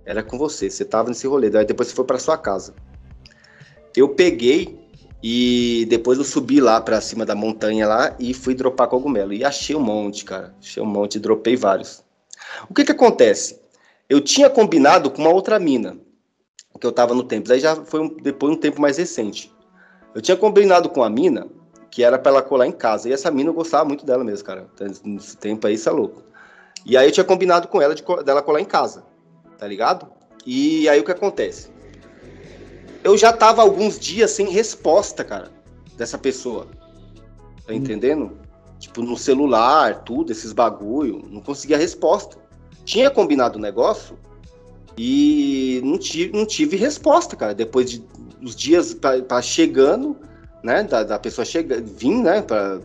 Era 0.04 0.22
com 0.22 0.36
você. 0.36 0.68
Você 0.68 0.84
tava 0.84 1.08
nesse 1.08 1.26
rolê. 1.26 1.48
Daí 1.48 1.64
depois 1.64 1.88
você 1.88 1.94
foi 1.94 2.04
para 2.04 2.18
sua 2.18 2.36
casa. 2.36 2.74
Eu 3.96 4.08
peguei 4.08 4.78
e 5.22 5.86
depois 5.88 6.18
eu 6.18 6.24
subi 6.24 6.60
lá 6.60 6.80
para 6.80 7.00
cima 7.00 7.24
da 7.24 7.34
montanha 7.34 7.86
lá 7.86 8.16
e 8.18 8.34
fui 8.34 8.54
dropar 8.54 8.88
cogumelo. 8.88 9.32
E 9.32 9.44
achei 9.44 9.76
um 9.76 9.80
monte, 9.80 10.24
cara. 10.24 10.54
Achei 10.60 10.82
um 10.82 10.86
monte, 10.86 11.18
dropei 11.18 11.56
vários. 11.56 12.02
O 12.68 12.74
que 12.74 12.84
que 12.84 12.92
acontece? 12.92 13.60
Eu 14.08 14.20
tinha 14.20 14.48
combinado 14.48 15.10
com 15.10 15.22
uma 15.22 15.30
outra 15.30 15.58
mina 15.58 15.98
que 16.78 16.86
eu 16.86 16.92
tava 16.92 17.14
no 17.14 17.22
tempo. 17.22 17.52
Aí 17.52 17.60
já 17.60 17.76
foi 17.76 18.00
um, 18.00 18.08
depois 18.08 18.52
um 18.52 18.56
tempo 18.56 18.80
mais 18.80 18.96
recente. 18.96 19.52
Eu 20.14 20.20
tinha 20.20 20.36
combinado 20.36 20.88
com 20.88 21.02
a 21.02 21.10
mina 21.10 21.46
que 21.90 22.04
era 22.04 22.18
pra 22.18 22.30
ela 22.30 22.42
colar 22.42 22.66
em 22.66 22.72
casa. 22.72 23.08
E 23.08 23.12
essa 23.12 23.30
mina 23.30 23.50
eu 23.50 23.54
gostava 23.54 23.84
muito 23.84 24.04
dela 24.04 24.22
mesmo, 24.22 24.44
cara. 24.44 24.68
Nesse 25.04 25.36
tempo 25.36 25.66
aí, 25.66 25.74
isso 25.74 25.88
é 25.88 25.92
louco. 25.92 26.22
E 26.84 26.96
aí 26.96 27.08
eu 27.08 27.12
tinha 27.12 27.24
combinado 27.24 27.68
com 27.68 27.82
ela 27.82 27.94
de 27.94 28.04
dela 28.24 28.42
colar 28.42 28.60
em 28.60 28.64
casa, 28.64 29.04
tá 29.58 29.66
ligado? 29.66 30.08
E 30.46 30.88
aí 30.88 31.00
o 31.00 31.04
que 31.04 31.10
acontece? 31.10 31.70
Eu 33.02 33.16
já 33.16 33.32
tava 33.32 33.62
alguns 33.62 33.98
dias 33.98 34.30
sem 34.30 34.48
resposta, 34.48 35.24
cara, 35.24 35.50
dessa 35.96 36.16
pessoa. 36.16 36.66
Tá 37.66 37.72
hum. 37.72 37.76
entendendo? 37.76 38.38
Tipo, 38.78 39.02
no 39.02 39.16
celular, 39.16 40.02
tudo, 40.04 40.30
esses 40.30 40.52
bagulho, 40.52 41.24
não 41.28 41.40
conseguia 41.40 41.76
resposta. 41.76 42.38
Tinha 42.84 43.10
combinado 43.10 43.58
o 43.58 43.62
negócio, 43.62 44.16
e 44.98 45.80
não 45.84 45.96
tive, 45.96 46.36
não 46.36 46.44
tive 46.44 46.76
resposta, 46.76 47.36
cara. 47.36 47.54
Depois 47.54 47.88
de 47.88 48.04
os 48.42 48.56
dias 48.56 48.94
para 48.94 49.40
chegando, 49.42 50.16
né? 50.62 50.82
Da, 50.82 51.04
da 51.04 51.18
pessoa 51.18 51.44
chegar, 51.44 51.80
vim, 51.80 52.20
né? 52.22 52.42
Pra, 52.42 52.80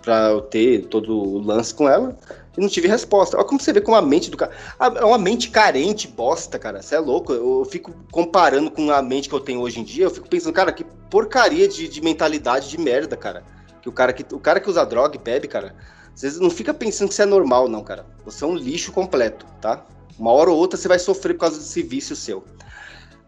pra 0.00 0.30
eu 0.30 0.42
ter 0.42 0.86
todo 0.86 1.12
o 1.12 1.38
lance 1.38 1.74
com 1.74 1.88
ela. 1.88 2.16
E 2.56 2.60
não 2.60 2.68
tive 2.68 2.86
resposta. 2.86 3.36
Olha 3.36 3.46
como 3.46 3.60
você 3.60 3.72
vê 3.72 3.80
como 3.80 3.96
a 3.96 4.02
mente 4.02 4.30
do 4.30 4.36
cara. 4.36 4.52
É 4.78 5.04
uma 5.04 5.18
mente 5.18 5.50
carente, 5.50 6.06
bosta, 6.06 6.58
cara. 6.58 6.82
Você 6.82 6.94
é 6.94 7.00
louco. 7.00 7.32
Eu, 7.32 7.60
eu, 7.60 7.64
fico 7.64 7.92
comparando 8.12 8.70
com 8.70 8.90
a 8.90 9.02
mente 9.02 9.28
que 9.28 9.34
eu 9.34 9.40
tenho 9.40 9.60
hoje 9.60 9.80
em 9.80 9.84
dia. 9.84 10.04
Eu 10.04 10.10
fico 10.10 10.28
pensando, 10.28 10.52
cara, 10.52 10.72
que 10.72 10.84
porcaria 11.10 11.66
de, 11.66 11.88
de 11.88 12.00
mentalidade 12.00 12.68
de 12.68 12.78
merda, 12.78 13.16
cara. 13.16 13.42
Que 13.82 13.88
o 13.88 13.92
cara 13.92 14.12
que, 14.12 14.24
o 14.34 14.38
cara 14.38 14.60
que 14.60 14.70
usa 14.70 14.84
droga 14.84 15.16
e 15.16 15.18
bebe, 15.18 15.48
cara. 15.48 15.74
Você 16.14 16.38
não 16.38 16.50
fica 16.50 16.74
pensando 16.74 17.08
que 17.08 17.14
você 17.14 17.22
é 17.22 17.26
normal, 17.26 17.68
não, 17.68 17.82
cara. 17.82 18.04
Você 18.24 18.44
é 18.44 18.46
um 18.46 18.54
lixo 18.54 18.92
completo, 18.92 19.46
tá? 19.60 19.84
Uma 20.20 20.32
hora 20.32 20.50
ou 20.50 20.58
outra 20.58 20.76
você 20.76 20.86
vai 20.86 20.98
sofrer 20.98 21.32
por 21.32 21.40
causa 21.40 21.58
desse 21.58 21.82
vício 21.82 22.14
seu. 22.14 22.44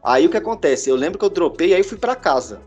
Aí 0.05 0.27
o 0.27 0.31
que 0.31 0.37
acontece? 0.37 0.91
Eu 0.91 0.97
lembro 0.97 1.19
que 1.19 1.25
eu 1.25 1.31
dropei, 1.31 1.73
aí 1.73 1.83
fui 1.83 1.97
para 1.97 2.15
casa. 2.15 2.61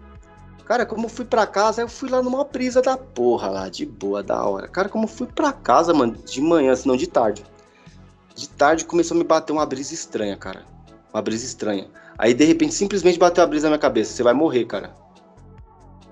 Cara, 0.66 0.84
como 0.84 1.06
eu 1.06 1.10
fui 1.10 1.26
para 1.26 1.46
casa, 1.46 1.84
eu 1.84 1.88
fui 1.88 2.10
lá 2.10 2.24
numa 2.24 2.44
brisa 2.44 2.82
da 2.82 2.98
porra 2.98 3.50
lá, 3.50 3.70
de 3.70 3.86
boa, 3.86 4.24
da 4.24 4.44
hora. 4.44 4.68
Cara, 4.68 4.90
como 4.90 5.04
eu 5.04 5.08
fui 5.08 5.28
para 5.28 5.54
casa, 5.54 5.94
mano, 5.94 6.18
de 6.26 6.42
manhã, 6.42 6.76
se 6.76 6.88
não 6.88 6.98
de 6.98 7.06
tarde. 7.06 7.46
De 8.34 8.50
tarde 8.50 8.84
começou 8.84 9.14
a 9.14 9.20
me 9.20 9.24
bater 9.24 9.54
uma 9.54 9.66
brisa 9.66 9.94
estranha, 9.94 10.36
cara. 10.36 10.66
Uma 11.14 11.22
brisa 11.22 11.46
estranha. 11.46 11.88
Aí 12.18 12.34
de 12.34 12.46
repente 12.46 12.74
simplesmente 12.74 13.20
bateu 13.20 13.44
a 13.44 13.48
brisa 13.48 13.68
na 13.68 13.72
minha 13.72 13.80
cabeça. 13.80 14.12
Você 14.12 14.24
vai 14.24 14.34
morrer, 14.34 14.66
cara. 14.66 14.96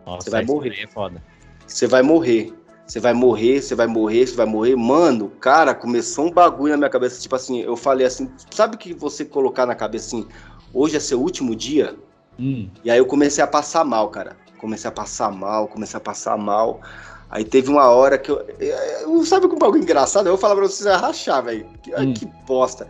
Nossa, 0.06 0.26
você 0.26 0.30
vai 0.30 0.46
morrer. 0.46 0.84
É 0.84 0.88
foda. 0.88 1.24
Você 1.66 1.88
vai 1.88 2.04
morrer. 2.04 2.54
Você 2.86 3.00
vai 3.00 3.14
morrer, 3.14 3.62
você 3.62 3.76
vai 3.76 3.88
morrer, 3.88 4.28
você 4.28 4.36
vai 4.36 4.46
morrer. 4.46 4.76
Mano, 4.76 5.30
cara, 5.40 5.74
começou 5.74 6.26
um 6.26 6.32
bagulho 6.32 6.72
na 6.72 6.78
minha 6.78 6.90
cabeça. 6.90 7.22
Tipo 7.22 7.36
assim, 7.36 7.62
eu 7.62 7.78
falei 7.78 8.06
assim, 8.06 8.30
sabe 8.52 8.78
que 8.78 8.94
você 8.94 9.24
colocar 9.24 9.66
na 9.66 9.74
cabeça 9.74 10.08
assim, 10.08 10.28
hoje 10.74 10.98
é 10.98 11.00
seu 11.00 11.22
último 11.22 11.56
dia? 11.56 11.96
Hum. 12.38 12.70
E 12.84 12.92
aí 12.92 12.98
eu 12.98 13.06
comecei 13.06 13.44
a 13.44 13.48
passar 13.48 13.86
mal, 13.86 14.10
cara. 14.10 14.36
Comecei 14.60 14.88
a 14.88 14.92
passar 14.92 15.32
mal, 15.32 15.68
comecei 15.68 15.98
a 15.98 16.02
passar 16.02 16.38
mal. 16.38 16.82
Aí 17.30 17.44
teve 17.44 17.70
uma 17.70 17.90
hora 17.90 18.18
que 18.18 18.30
eu. 18.30 18.46
eu 18.60 19.26
sabe 19.26 19.48
que 19.48 19.56
um 19.56 19.60
bagulho 19.60 19.82
engraçado? 19.82 20.28
Eu 20.28 20.34
vou 20.34 20.40
falar 20.40 20.56
pra 20.56 20.66
vocês, 20.66 20.84
vai 20.84 20.98
rachar, 20.98 21.44
velho. 21.44 21.66
Que, 21.82 21.96
hum. 21.96 22.14
que 22.14 22.26
bosta. 22.46 22.88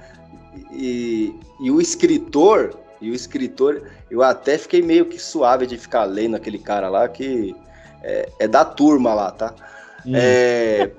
E, 0.71 1.35
e 1.61 1.69
o 1.69 1.79
escritor, 1.79 2.75
e 2.99 3.11
o 3.11 3.13
escritor, 3.13 3.83
eu 4.09 4.23
até 4.23 4.57
fiquei 4.57 4.81
meio 4.81 5.05
que 5.05 5.19
suave 5.19 5.67
de 5.67 5.77
ficar 5.77 6.03
lendo 6.05 6.35
aquele 6.35 6.57
cara 6.57 6.89
lá, 6.89 7.07
que 7.07 7.55
é, 8.01 8.29
é 8.39 8.47
da 8.47 8.65
turma 8.65 9.13
lá, 9.13 9.31
tá? 9.31 9.53
Hum. 10.05 10.15
É, 10.15 10.91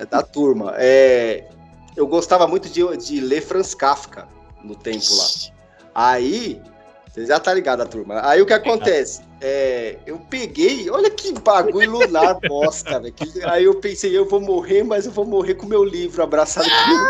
é, 0.00 0.06
da 0.06 0.22
turma. 0.22 0.74
É, 0.76 1.48
eu 1.96 2.06
gostava 2.06 2.46
muito 2.46 2.68
de, 2.68 2.96
de 2.96 3.20
ler 3.20 3.40
Franz 3.40 3.74
Kafka 3.74 4.28
no 4.62 4.74
tempo 4.74 5.14
lá. 5.16 5.26
Aí, 5.94 6.60
você 7.14 7.26
já 7.26 7.38
tá 7.38 7.54
ligado 7.54 7.80
a 7.80 7.86
turma. 7.86 8.20
Aí 8.26 8.42
o 8.42 8.46
que 8.46 8.52
acontece? 8.52 9.22
É, 9.40 9.98
eu 10.04 10.18
peguei, 10.18 10.90
olha 10.90 11.08
que 11.10 11.32
bagulho 11.32 11.90
lunar 11.90 12.40
bosta, 12.48 12.98
velho. 12.98 13.14
Aí 13.44 13.64
eu 13.64 13.74
pensei, 13.76 14.16
eu 14.16 14.28
vou 14.28 14.40
morrer, 14.40 14.82
mas 14.82 15.06
eu 15.06 15.12
vou 15.12 15.24
morrer 15.24 15.54
com 15.54 15.66
meu 15.66 15.84
livro 15.84 16.22
abraçado 16.22 16.68
comigo. 16.68 17.04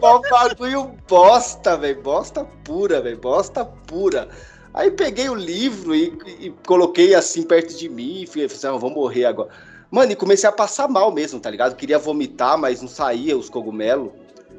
bagulho 0.30 0.94
bosta, 1.08 1.78
velho. 1.78 2.02
Bosta 2.02 2.44
pura, 2.62 3.00
velho. 3.00 3.16
Bosta 3.16 3.64
pura. 3.64 4.28
Aí 4.72 4.90
peguei 4.90 5.28
o 5.28 5.34
livro 5.34 5.94
e, 5.94 6.16
e 6.38 6.50
coloquei 6.66 7.14
assim 7.14 7.42
perto 7.42 7.76
de 7.76 7.88
mim 7.88 8.22
e 8.22 8.26
falei, 8.26 8.48
ah, 8.64 8.78
vou 8.78 8.90
morrer 8.90 9.24
agora. 9.24 9.50
Mano, 9.90 10.12
e 10.12 10.16
comecei 10.16 10.48
a 10.48 10.52
passar 10.52 10.88
mal 10.88 11.10
mesmo, 11.12 11.40
tá 11.40 11.50
ligado? 11.50 11.74
Queria 11.74 11.98
vomitar, 11.98 12.56
mas 12.56 12.80
não 12.80 12.88
saía 12.88 13.36
os 13.36 13.50
cogumelos. 13.50 14.12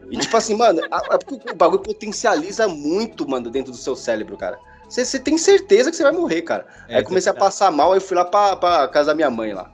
E 0.09 0.18
tipo 0.18 0.36
assim, 0.36 0.55
mano, 0.55 0.82
a, 0.91 0.97
a, 0.97 1.20
o 1.51 1.55
bagulho 1.55 1.82
potencializa 1.82 2.68
muito, 2.68 3.28
mano, 3.28 3.49
dentro 3.49 3.72
do 3.72 3.78
seu 3.78 3.95
cérebro, 3.95 4.36
cara. 4.36 4.59
Você 4.89 5.18
tem 5.18 5.38
certeza 5.38 5.89
que 5.89 5.95
você 5.95 6.03
vai 6.03 6.12
morrer, 6.12 6.41
cara. 6.41 6.66
É, 6.89 6.97
aí 6.97 7.03
comecei 7.03 7.32
a 7.32 7.36
passar 7.36 7.72
mal, 7.72 7.93
aí 7.93 8.01
fui 8.01 8.18
lá 8.18 8.26
pra, 8.26 8.57
pra 8.57 8.88
casa 8.89 9.07
da 9.07 9.16
minha 9.16 9.30
mãe 9.30 9.53
lá. 9.53 9.72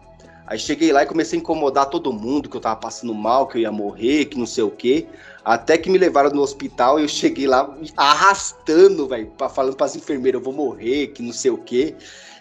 Aí 0.47 0.57
cheguei 0.57 0.93
lá 0.93 1.03
e 1.03 1.05
comecei 1.05 1.37
a 1.37 1.41
incomodar 1.41 1.87
todo 1.87 2.13
mundo, 2.13 2.47
que 2.49 2.55
eu 2.55 2.61
tava 2.61 2.77
passando 2.77 3.13
mal, 3.13 3.47
que 3.47 3.57
eu 3.57 3.61
ia 3.63 3.71
morrer, 3.71 4.25
que 4.25 4.37
não 4.37 4.45
sei 4.45 4.63
o 4.63 4.71
quê. 4.71 5.05
Até 5.43 5.77
que 5.77 5.89
me 5.89 5.97
levaram 5.97 6.29
no 6.29 6.41
hospital 6.41 6.97
e 6.97 7.03
eu 7.03 7.07
cheguei 7.09 7.45
lá 7.45 7.77
arrastando, 7.97 9.05
velho, 9.09 9.29
falando 9.53 9.75
pras 9.75 9.97
enfermeiras, 9.97 10.39
eu 10.39 10.45
vou 10.45 10.53
morrer, 10.53 11.07
que 11.07 11.21
não 11.21 11.33
sei 11.33 11.51
o 11.51 11.57
quê. 11.57 11.93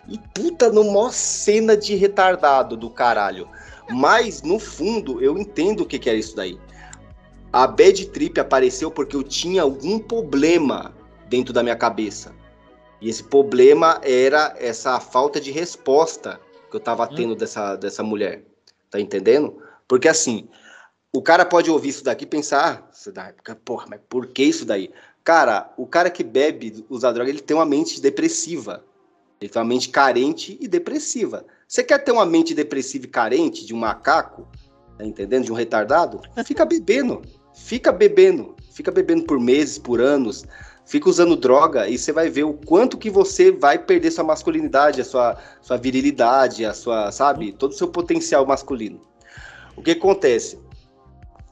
E 0.08 0.20
puta, 0.32 0.70
numa 0.70 1.10
cena 1.10 1.76
de 1.76 1.96
retardado 1.96 2.76
do 2.76 2.88
caralho. 2.88 3.48
Mas, 3.90 4.40
no 4.40 4.60
fundo, 4.60 5.20
eu 5.20 5.36
entendo 5.36 5.80
o 5.80 5.86
que, 5.86 5.98
que 5.98 6.08
era 6.08 6.18
isso 6.18 6.36
daí. 6.36 6.56
A 7.52 7.66
bad 7.66 8.06
trip 8.06 8.38
apareceu 8.38 8.88
porque 8.88 9.16
eu 9.16 9.24
tinha 9.24 9.62
algum 9.62 9.98
problema 9.98 10.94
dentro 11.28 11.52
da 11.52 11.60
minha 11.60 11.74
cabeça. 11.74 12.32
E 13.00 13.08
esse 13.08 13.24
problema 13.24 14.00
era 14.04 14.54
essa 14.58 15.00
falta 15.00 15.40
de 15.40 15.50
resposta 15.50 16.40
que 16.76 16.80
eu 16.80 16.80
tava 16.84 17.04
hum. 17.04 17.14
tendo 17.14 17.34
dessa, 17.34 17.76
dessa 17.76 18.02
mulher. 18.02 18.44
Tá 18.90 19.00
entendendo? 19.00 19.56
Porque 19.88 20.08
assim, 20.08 20.48
o 21.12 21.22
cara 21.22 21.44
pode 21.44 21.70
ouvir 21.70 21.88
isso 21.88 22.04
daqui 22.04 22.24
e 22.24 22.28
pensar, 22.28 22.88
ah, 23.46 23.54
porra, 23.64 23.86
mas 23.88 24.00
por 24.08 24.26
que 24.28 24.44
isso 24.44 24.64
daí? 24.64 24.92
Cara, 25.24 25.72
o 25.76 25.86
cara 25.86 26.10
que 26.10 26.22
bebe, 26.22 26.84
usa 26.88 27.12
droga, 27.12 27.30
ele 27.30 27.40
tem 27.40 27.56
uma 27.56 27.64
mente 27.64 28.00
depressiva. 28.00 28.84
Ele 29.40 29.50
tem 29.50 29.60
uma 29.60 29.68
mente 29.68 29.88
carente 29.88 30.56
e 30.60 30.68
depressiva. 30.68 31.44
Você 31.66 31.82
quer 31.82 31.98
ter 31.98 32.12
uma 32.12 32.24
mente 32.24 32.54
depressiva 32.54 33.06
e 33.06 33.08
carente 33.08 33.66
de 33.66 33.74
um 33.74 33.78
macaco, 33.78 34.46
tá 34.96 35.04
entendendo? 35.04 35.44
De 35.44 35.52
um 35.52 35.54
retardado? 35.54 36.20
Fica 36.44 36.64
bebendo. 36.64 37.22
Fica 37.54 37.90
bebendo. 37.90 38.54
Fica 38.72 38.90
bebendo 38.90 39.24
por 39.24 39.40
meses, 39.40 39.78
por 39.78 40.00
anos. 40.00 40.44
Fica 40.86 41.10
usando 41.10 41.36
droga 41.36 41.88
e 41.88 41.98
você 41.98 42.12
vai 42.12 42.30
ver 42.30 42.44
o 42.44 42.54
quanto 42.54 42.96
que 42.96 43.10
você 43.10 43.50
vai 43.50 43.76
perder 43.76 44.12
sua 44.12 44.24
masculinidade, 44.24 45.00
a 45.00 45.04
sua, 45.04 45.36
sua 45.60 45.76
virilidade, 45.76 46.64
a 46.64 46.72
sua, 46.72 47.10
sabe, 47.10 47.52
todo 47.52 47.72
o 47.72 47.74
seu 47.74 47.88
potencial 47.88 48.46
masculino. 48.46 49.00
O 49.76 49.82
que 49.82 49.90
acontece? 49.90 50.58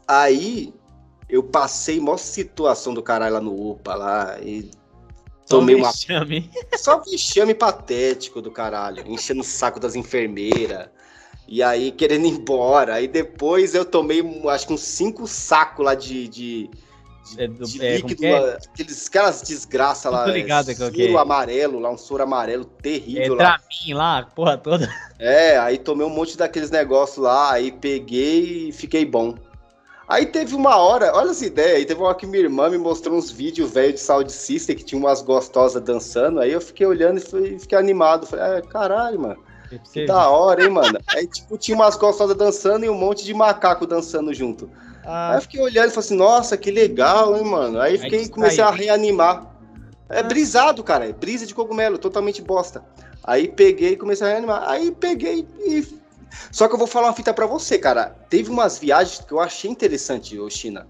Aí 0.07 0.73
eu 1.29 1.43
passei 1.43 1.99
maior 1.99 2.17
situação 2.17 2.95
do 2.95 3.03
caralho 3.03 3.35
lá 3.35 3.41
no 3.41 3.71
UPA 3.71 3.95
lá 3.95 4.39
e 4.41 4.71
Só 5.45 5.59
tomei 5.59 5.75
uma 5.75 5.89
vexame. 5.89 6.51
só 6.79 7.01
vexame 7.01 7.55
patético 7.55 8.41
do 8.41 8.53
caralho, 8.53 9.03
enchendo 9.07 9.41
o 9.41 9.45
saco 9.45 9.81
das 9.81 9.97
enfermeiras. 9.97 10.89
E 11.49 11.63
aí 11.63 11.91
querendo 11.91 12.27
ir 12.27 12.31
embora. 12.31 12.95
Aí 12.95 13.09
depois 13.09 13.75
eu 13.75 13.85
tomei, 13.85 14.23
acho 14.49 14.69
que 14.69 14.73
uns 14.73 14.83
cinco 14.83 15.27
sacos 15.27 15.85
lá 15.85 15.95
de, 15.95 16.29
de, 16.29 16.71
de, 17.25 17.43
É 17.43 17.49
do- 17.49 17.65
de 17.65 17.85
é, 17.85 17.97
líquido, 17.97 18.25
é? 18.25 18.39
lá, 18.41 18.59
aqueles, 18.73 19.07
aquelas 19.09 19.43
desgraças 19.43 20.13
lá. 20.13 20.25
Tô 20.25 20.31
ligado 20.31 20.69
é, 20.69 20.73
é. 20.73 20.77
soro 20.77 21.19
amarelo 21.19 21.79
lá, 21.79 21.91
um 21.91 21.99
soro 21.99 22.23
amarelo 22.23 22.65
É 22.79 22.83
terrível 22.83 23.35
lá. 23.35 23.59
Dramin 23.59 23.95
lá, 23.95 24.19
a 24.19 24.27
porra 24.27 24.59
toda. 24.59 24.89
É, 25.19 25.57
aí 25.59 25.79
tomei 25.79 26.07
um 26.07 26.11
monte 26.11 26.37
daqueles 26.37 26.71
negócios 26.71 27.19
lá, 27.19 27.53
aí 27.53 27.73
peguei 27.73 28.69
e 28.69 28.73
fiquei 28.73 29.05
bom. 29.05 29.35
Aí 30.07 30.27
teve 30.27 30.55
uma 30.55 30.77
hora, 30.77 31.13
olha 31.17 31.31
essa 31.31 31.47
ideia, 31.47 31.77
aí 31.77 31.87
teve 31.87 31.99
uma 31.99 32.09
hora 32.09 32.17
que 32.17 32.27
minha 32.27 32.43
irmã 32.43 32.69
me 32.69 32.77
mostrou 32.77 33.17
uns 33.17 33.31
vídeos 33.31 33.71
velhos 33.73 33.95
de 33.95 34.01
Sound 34.01 34.31
System 34.31 34.77
que 34.77 34.85
tinha 34.85 34.99
umas 34.99 35.23
gostosas 35.23 35.83
dançando, 35.83 36.41
aí 36.41 36.53
eu 36.53 36.61
fiquei 36.61 36.87
olhando 36.87 37.17
e 37.19 37.21
fui- 37.23 37.59
fiquei 37.59 37.79
animado. 37.79 38.27
Falei, 38.27 38.59
ah, 38.59 38.61
caralho, 38.63 39.19
mano, 39.19 39.43
que 39.71 40.05
da 40.05 40.29
hora, 40.29 40.63
hein, 40.63 40.69
mano. 40.69 41.01
Aí, 41.07 41.27
tipo, 41.27 41.57
tinha 41.57 41.75
umas 41.75 41.97
gostosas 41.97 42.37
dançando 42.37 42.85
e 42.85 42.91
um 42.91 42.95
monte 42.95 43.25
de 43.25 43.33
macaco 43.33 43.87
dançando 43.87 44.35
junto. 44.35 44.69
Aí 45.05 45.13
Ah, 45.13 45.33
eu 45.37 45.43
fiquei 45.43 45.61
olhando 45.61 45.89
e 45.89 45.91
falei 45.91 46.07
assim, 46.07 46.17
nossa, 46.17 46.57
que 46.57 46.71
legal, 46.71 47.37
hein, 47.37 47.45
mano. 47.45 47.81
Aí 47.81 47.99
fiquei, 47.99 48.21
distraiu. 48.21 48.35
comecei 48.35 48.65
a 48.65 48.71
reanimar. 48.71 49.55
É 50.09 50.23
brisado, 50.23 50.83
cara, 50.83 51.09
é 51.09 51.13
brisa 51.13 51.47
de 51.47 51.55
cogumelo, 51.55 51.99
totalmente 51.99 52.41
bosta. 52.43 52.85
Aí 53.23 53.49
peguei 53.49 53.93
e 53.93 53.97
comecei 53.97 54.27
a 54.27 54.31
reanimar. 54.31 54.69
Aí 54.69 54.91
peguei 54.91 55.47
e. 55.61 55.87
Só 56.51 56.67
que 56.69 56.75
eu 56.75 56.79
vou 56.79 56.87
falar 56.87 57.09
uma 57.09 57.15
fita 57.15 57.33
pra 57.33 57.47
você, 57.47 57.79
cara. 57.79 58.17
Teve 58.29 58.51
umas 58.51 58.79
viagens 58.79 59.21
que 59.21 59.33
eu 59.33 59.41
achei 59.41 59.71
interessante, 59.71 60.39
ô 60.39 60.49
China. 60.51 60.87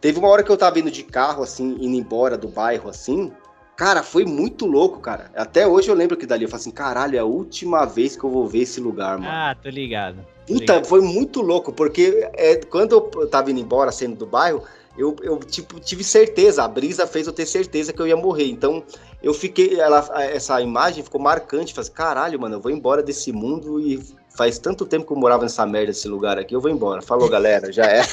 Teve 0.00 0.18
uma 0.18 0.28
hora 0.28 0.42
que 0.42 0.50
eu 0.50 0.56
tava 0.56 0.78
indo 0.78 0.90
de 0.90 1.02
carro, 1.02 1.42
assim, 1.42 1.76
indo 1.80 1.96
embora 1.96 2.36
do 2.36 2.48
bairro, 2.48 2.88
assim. 2.88 3.32
Cara, 3.76 4.02
foi 4.02 4.24
muito 4.24 4.64
louco, 4.64 5.00
cara. 5.00 5.30
Até 5.36 5.66
hoje 5.66 5.88
eu 5.90 5.94
lembro 5.94 6.16
que 6.16 6.26
dali 6.26 6.44
eu 6.44 6.48
falei 6.48 6.62
assim, 6.62 6.70
caralho, 6.70 7.16
é 7.16 7.18
a 7.18 7.24
última 7.24 7.84
vez 7.84 8.16
que 8.16 8.24
eu 8.24 8.30
vou 8.30 8.48
ver 8.48 8.60
esse 8.60 8.80
lugar, 8.80 9.18
mano. 9.18 9.30
ah, 9.30 9.54
tô 9.62 9.68
ligado. 9.68 10.16
tô 10.46 10.54
Puta, 10.54 10.72
ligado. 10.74 10.86
foi 10.86 11.02
muito 11.02 11.42
louco, 11.42 11.72
porque 11.72 12.26
é, 12.32 12.56
quando 12.56 12.92
eu 12.92 13.28
tava 13.28 13.50
indo 13.50 13.60
embora, 13.60 13.92
saindo 13.92 14.16
do 14.16 14.26
bairro, 14.26 14.62
eu, 14.96 15.14
eu 15.22 15.38
tipo, 15.40 15.78
tive 15.78 16.02
certeza, 16.02 16.64
a 16.64 16.68
brisa 16.68 17.06
fez 17.06 17.26
eu 17.26 17.32
ter 17.34 17.44
certeza 17.44 17.92
que 17.92 18.00
eu 18.00 18.06
ia 18.06 18.16
morrer. 18.16 18.46
Então, 18.46 18.82
eu 19.22 19.34
fiquei, 19.34 19.78
ela, 19.78 20.08
essa 20.22 20.58
imagem 20.62 21.04
ficou 21.04 21.20
marcante. 21.20 21.74
Falei, 21.74 21.86
assim, 21.86 21.96
caralho, 21.96 22.40
mano, 22.40 22.54
eu 22.56 22.60
vou 22.60 22.72
embora 22.72 23.02
desse 23.02 23.30
mundo 23.30 23.78
e 23.78 24.02
faz 24.36 24.58
tanto 24.58 24.86
tempo 24.86 25.06
que 25.06 25.12
eu 25.12 25.16
morava 25.16 25.42
nessa 25.42 25.66
merda, 25.66 25.88
desse 25.88 26.06
lugar 26.06 26.38
aqui, 26.38 26.54
eu 26.54 26.60
vou 26.60 26.70
embora. 26.70 27.02
Falou, 27.02 27.28
galera, 27.28 27.72
já 27.72 27.84
é. 27.86 28.02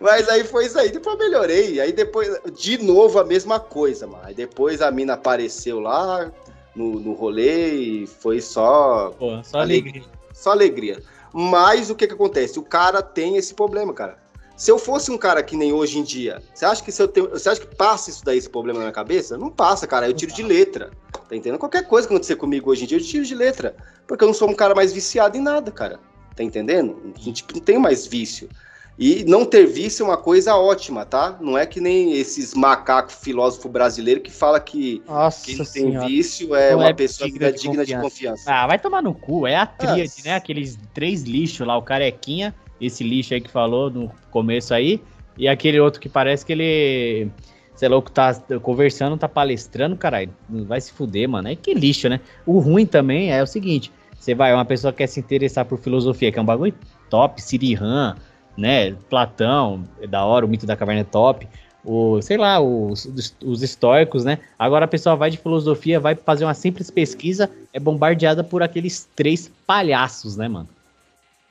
Mas 0.00 0.28
aí 0.28 0.44
foi 0.44 0.66
isso 0.66 0.78
aí, 0.78 0.90
depois 0.90 1.18
eu 1.18 1.24
melhorei. 1.26 1.80
Aí 1.80 1.92
depois, 1.92 2.28
de 2.56 2.78
novo, 2.78 3.18
a 3.18 3.24
mesma 3.24 3.58
coisa, 3.58 4.06
mano. 4.06 4.24
Aí 4.24 4.34
depois 4.34 4.80
a 4.82 4.90
mina 4.90 5.14
apareceu 5.14 5.80
lá 5.80 6.30
no, 6.74 7.00
no 7.00 7.12
rolê 7.12 7.72
e 7.74 8.06
foi 8.06 8.40
só 8.40 9.10
Pô, 9.18 9.42
só 9.42 9.58
Alegria. 9.60 9.92
alegria. 10.02 10.18
só 10.32 10.50
alegria. 10.50 11.02
Mas 11.32 11.90
o 11.90 11.94
que 11.94 12.06
que 12.06 12.14
acontece? 12.14 12.58
O 12.58 12.62
cara 12.62 13.02
tem 13.02 13.36
esse 13.36 13.54
problema, 13.54 13.92
cara. 13.94 14.18
Se 14.60 14.70
eu 14.70 14.78
fosse 14.78 15.10
um 15.10 15.16
cara 15.16 15.42
que 15.42 15.56
nem 15.56 15.72
hoje 15.72 15.98
em 15.98 16.02
dia, 16.02 16.42
você 16.52 16.66
acha 16.66 16.84
que 16.84 16.92
se 16.92 17.00
eu 17.02 17.08
tenho, 17.08 17.30
você 17.30 17.48
acha 17.48 17.62
que 17.62 17.74
passa 17.76 18.10
isso 18.10 18.22
daí, 18.22 18.36
esse 18.36 18.50
problema 18.50 18.78
na 18.78 18.84
minha 18.84 18.92
cabeça? 18.92 19.38
Não 19.38 19.48
passa, 19.48 19.86
cara. 19.86 20.06
Eu 20.06 20.12
tiro 20.12 20.34
de 20.34 20.42
letra. 20.42 20.90
Tá 21.10 21.34
entendendo? 21.34 21.58
Qualquer 21.58 21.86
coisa 21.88 22.06
que 22.06 22.12
acontecer 22.12 22.36
comigo 22.36 22.70
hoje 22.70 22.84
em 22.84 22.86
dia, 22.86 22.98
eu 22.98 23.02
tiro 23.02 23.24
de 23.24 23.34
letra. 23.34 23.74
Porque 24.06 24.22
eu 24.22 24.28
não 24.28 24.34
sou 24.34 24.50
um 24.50 24.54
cara 24.54 24.74
mais 24.74 24.92
viciado 24.92 25.34
em 25.38 25.40
nada, 25.40 25.70
cara. 25.70 25.98
Tá 26.36 26.44
entendendo? 26.44 27.10
Tipo, 27.32 27.54
não 27.54 27.60
tenho 27.62 27.80
mais 27.80 28.06
vício. 28.06 28.50
E 28.98 29.24
não 29.24 29.46
ter 29.46 29.64
vício 29.64 30.02
é 30.02 30.06
uma 30.08 30.18
coisa 30.18 30.54
ótima, 30.54 31.06
tá? 31.06 31.38
Não 31.40 31.56
é 31.56 31.64
que 31.64 31.80
nem 31.80 32.12
esses 32.12 32.52
macacos 32.52 33.14
filósofo 33.14 33.66
brasileiro 33.66 34.20
que 34.20 34.30
fala 34.30 34.60
que 34.60 35.02
Nossa 35.08 35.46
quem 35.46 35.56
não 35.56 35.64
tem 35.64 35.72
senhora. 35.84 36.06
vício 36.06 36.54
é 36.54 36.72
Não 36.72 36.80
uma 36.80 36.88
é 36.90 36.92
pessoa 36.92 37.26
digna 37.30 37.50
digna, 37.50 37.56
de 37.56 37.62
digna 37.62 37.84
de 37.86 37.94
confiança. 37.94 38.34
confiança. 38.44 38.52
Ah, 38.52 38.66
vai 38.66 38.78
tomar 38.78 39.00
no 39.00 39.14
cu. 39.14 39.46
É 39.46 39.56
a 39.56 39.64
tríade, 39.64 40.12
Ah, 40.18 40.22
né? 40.26 40.34
Aqueles 40.34 40.78
três 40.92 41.22
lixos 41.22 41.66
lá, 41.66 41.78
o 41.78 41.82
carequinha, 41.82 42.54
esse 42.80 43.04
lixo 43.04 43.34
aí 43.34 43.40
que 43.40 43.50
falou 43.50 43.90
no 43.90 44.10
começo 44.30 44.72
aí, 44.72 45.00
e 45.36 45.48
aquele 45.48 45.80
outro 45.80 46.00
que 46.00 46.08
parece 46.08 46.44
que 46.44 46.52
ele. 46.52 47.28
Você 47.74 47.86
é 47.86 47.88
louco, 47.88 48.10
tá 48.10 48.34
conversando, 48.62 49.16
tá 49.16 49.26
palestrando, 49.26 49.96
caralho. 49.96 50.30
Vai 50.48 50.80
se 50.80 50.92
fuder, 50.92 51.26
mano. 51.28 51.48
É 51.48 51.56
que 51.56 51.72
lixo, 51.72 52.08
né? 52.08 52.20
O 52.44 52.58
ruim 52.58 52.84
também 52.84 53.32
é 53.32 53.42
o 53.42 53.46
seguinte: 53.46 53.90
você 54.18 54.34
vai, 54.34 54.52
uma 54.52 54.66
pessoa 54.66 54.92
quer 54.92 55.06
se 55.06 55.18
interessar 55.18 55.64
por 55.64 55.78
filosofia, 55.78 56.30
que 56.30 56.38
é 56.38 56.42
um 56.42 56.44
bagulho 56.44 56.74
top, 57.08 57.40
Sirihan, 57.40 58.16
né? 58.56 58.92
Platão, 59.08 59.82
é 60.00 60.06
da 60.06 60.24
hora, 60.24 60.44
o 60.44 60.48
mito 60.48 60.66
da 60.66 60.76
caverna 60.76 61.00
é 61.00 61.04
top. 61.04 61.48
O, 61.82 62.20
sei 62.20 62.36
lá, 62.36 62.60
os, 62.60 63.06
os, 63.06 63.34
os 63.42 63.62
estoicos, 63.62 64.24
né? 64.24 64.38
Agora 64.58 64.84
a 64.84 64.88
pessoa 64.88 65.16
vai 65.16 65.30
de 65.30 65.38
filosofia, 65.38 65.98
vai 65.98 66.14
fazer 66.14 66.44
uma 66.44 66.52
simples 66.52 66.90
pesquisa, 66.90 67.50
é 67.72 67.80
bombardeada 67.80 68.44
por 68.44 68.62
aqueles 68.62 69.08
três 69.16 69.50
palhaços, 69.66 70.36
né, 70.36 70.46
mano? 70.46 70.68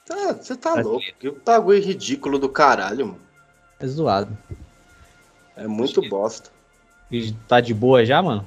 Tá, 0.09 0.33
você 0.33 0.55
tá 0.55 0.73
Brasileiro. 0.73 0.89
louco. 0.89 1.19
Que 1.19 1.45
bagulho 1.45 1.79
ridículo 1.83 2.39
do 2.39 2.49
caralho, 2.49 3.05
mano. 3.05 3.19
É 3.79 3.85
zoado. 3.85 4.35
É 5.55 5.67
muito 5.67 6.01
bosta. 6.09 6.49
E 7.11 7.31
tá 7.47 7.61
de 7.61 7.75
boa 7.75 8.03
já, 8.03 8.19
mano? 8.19 8.43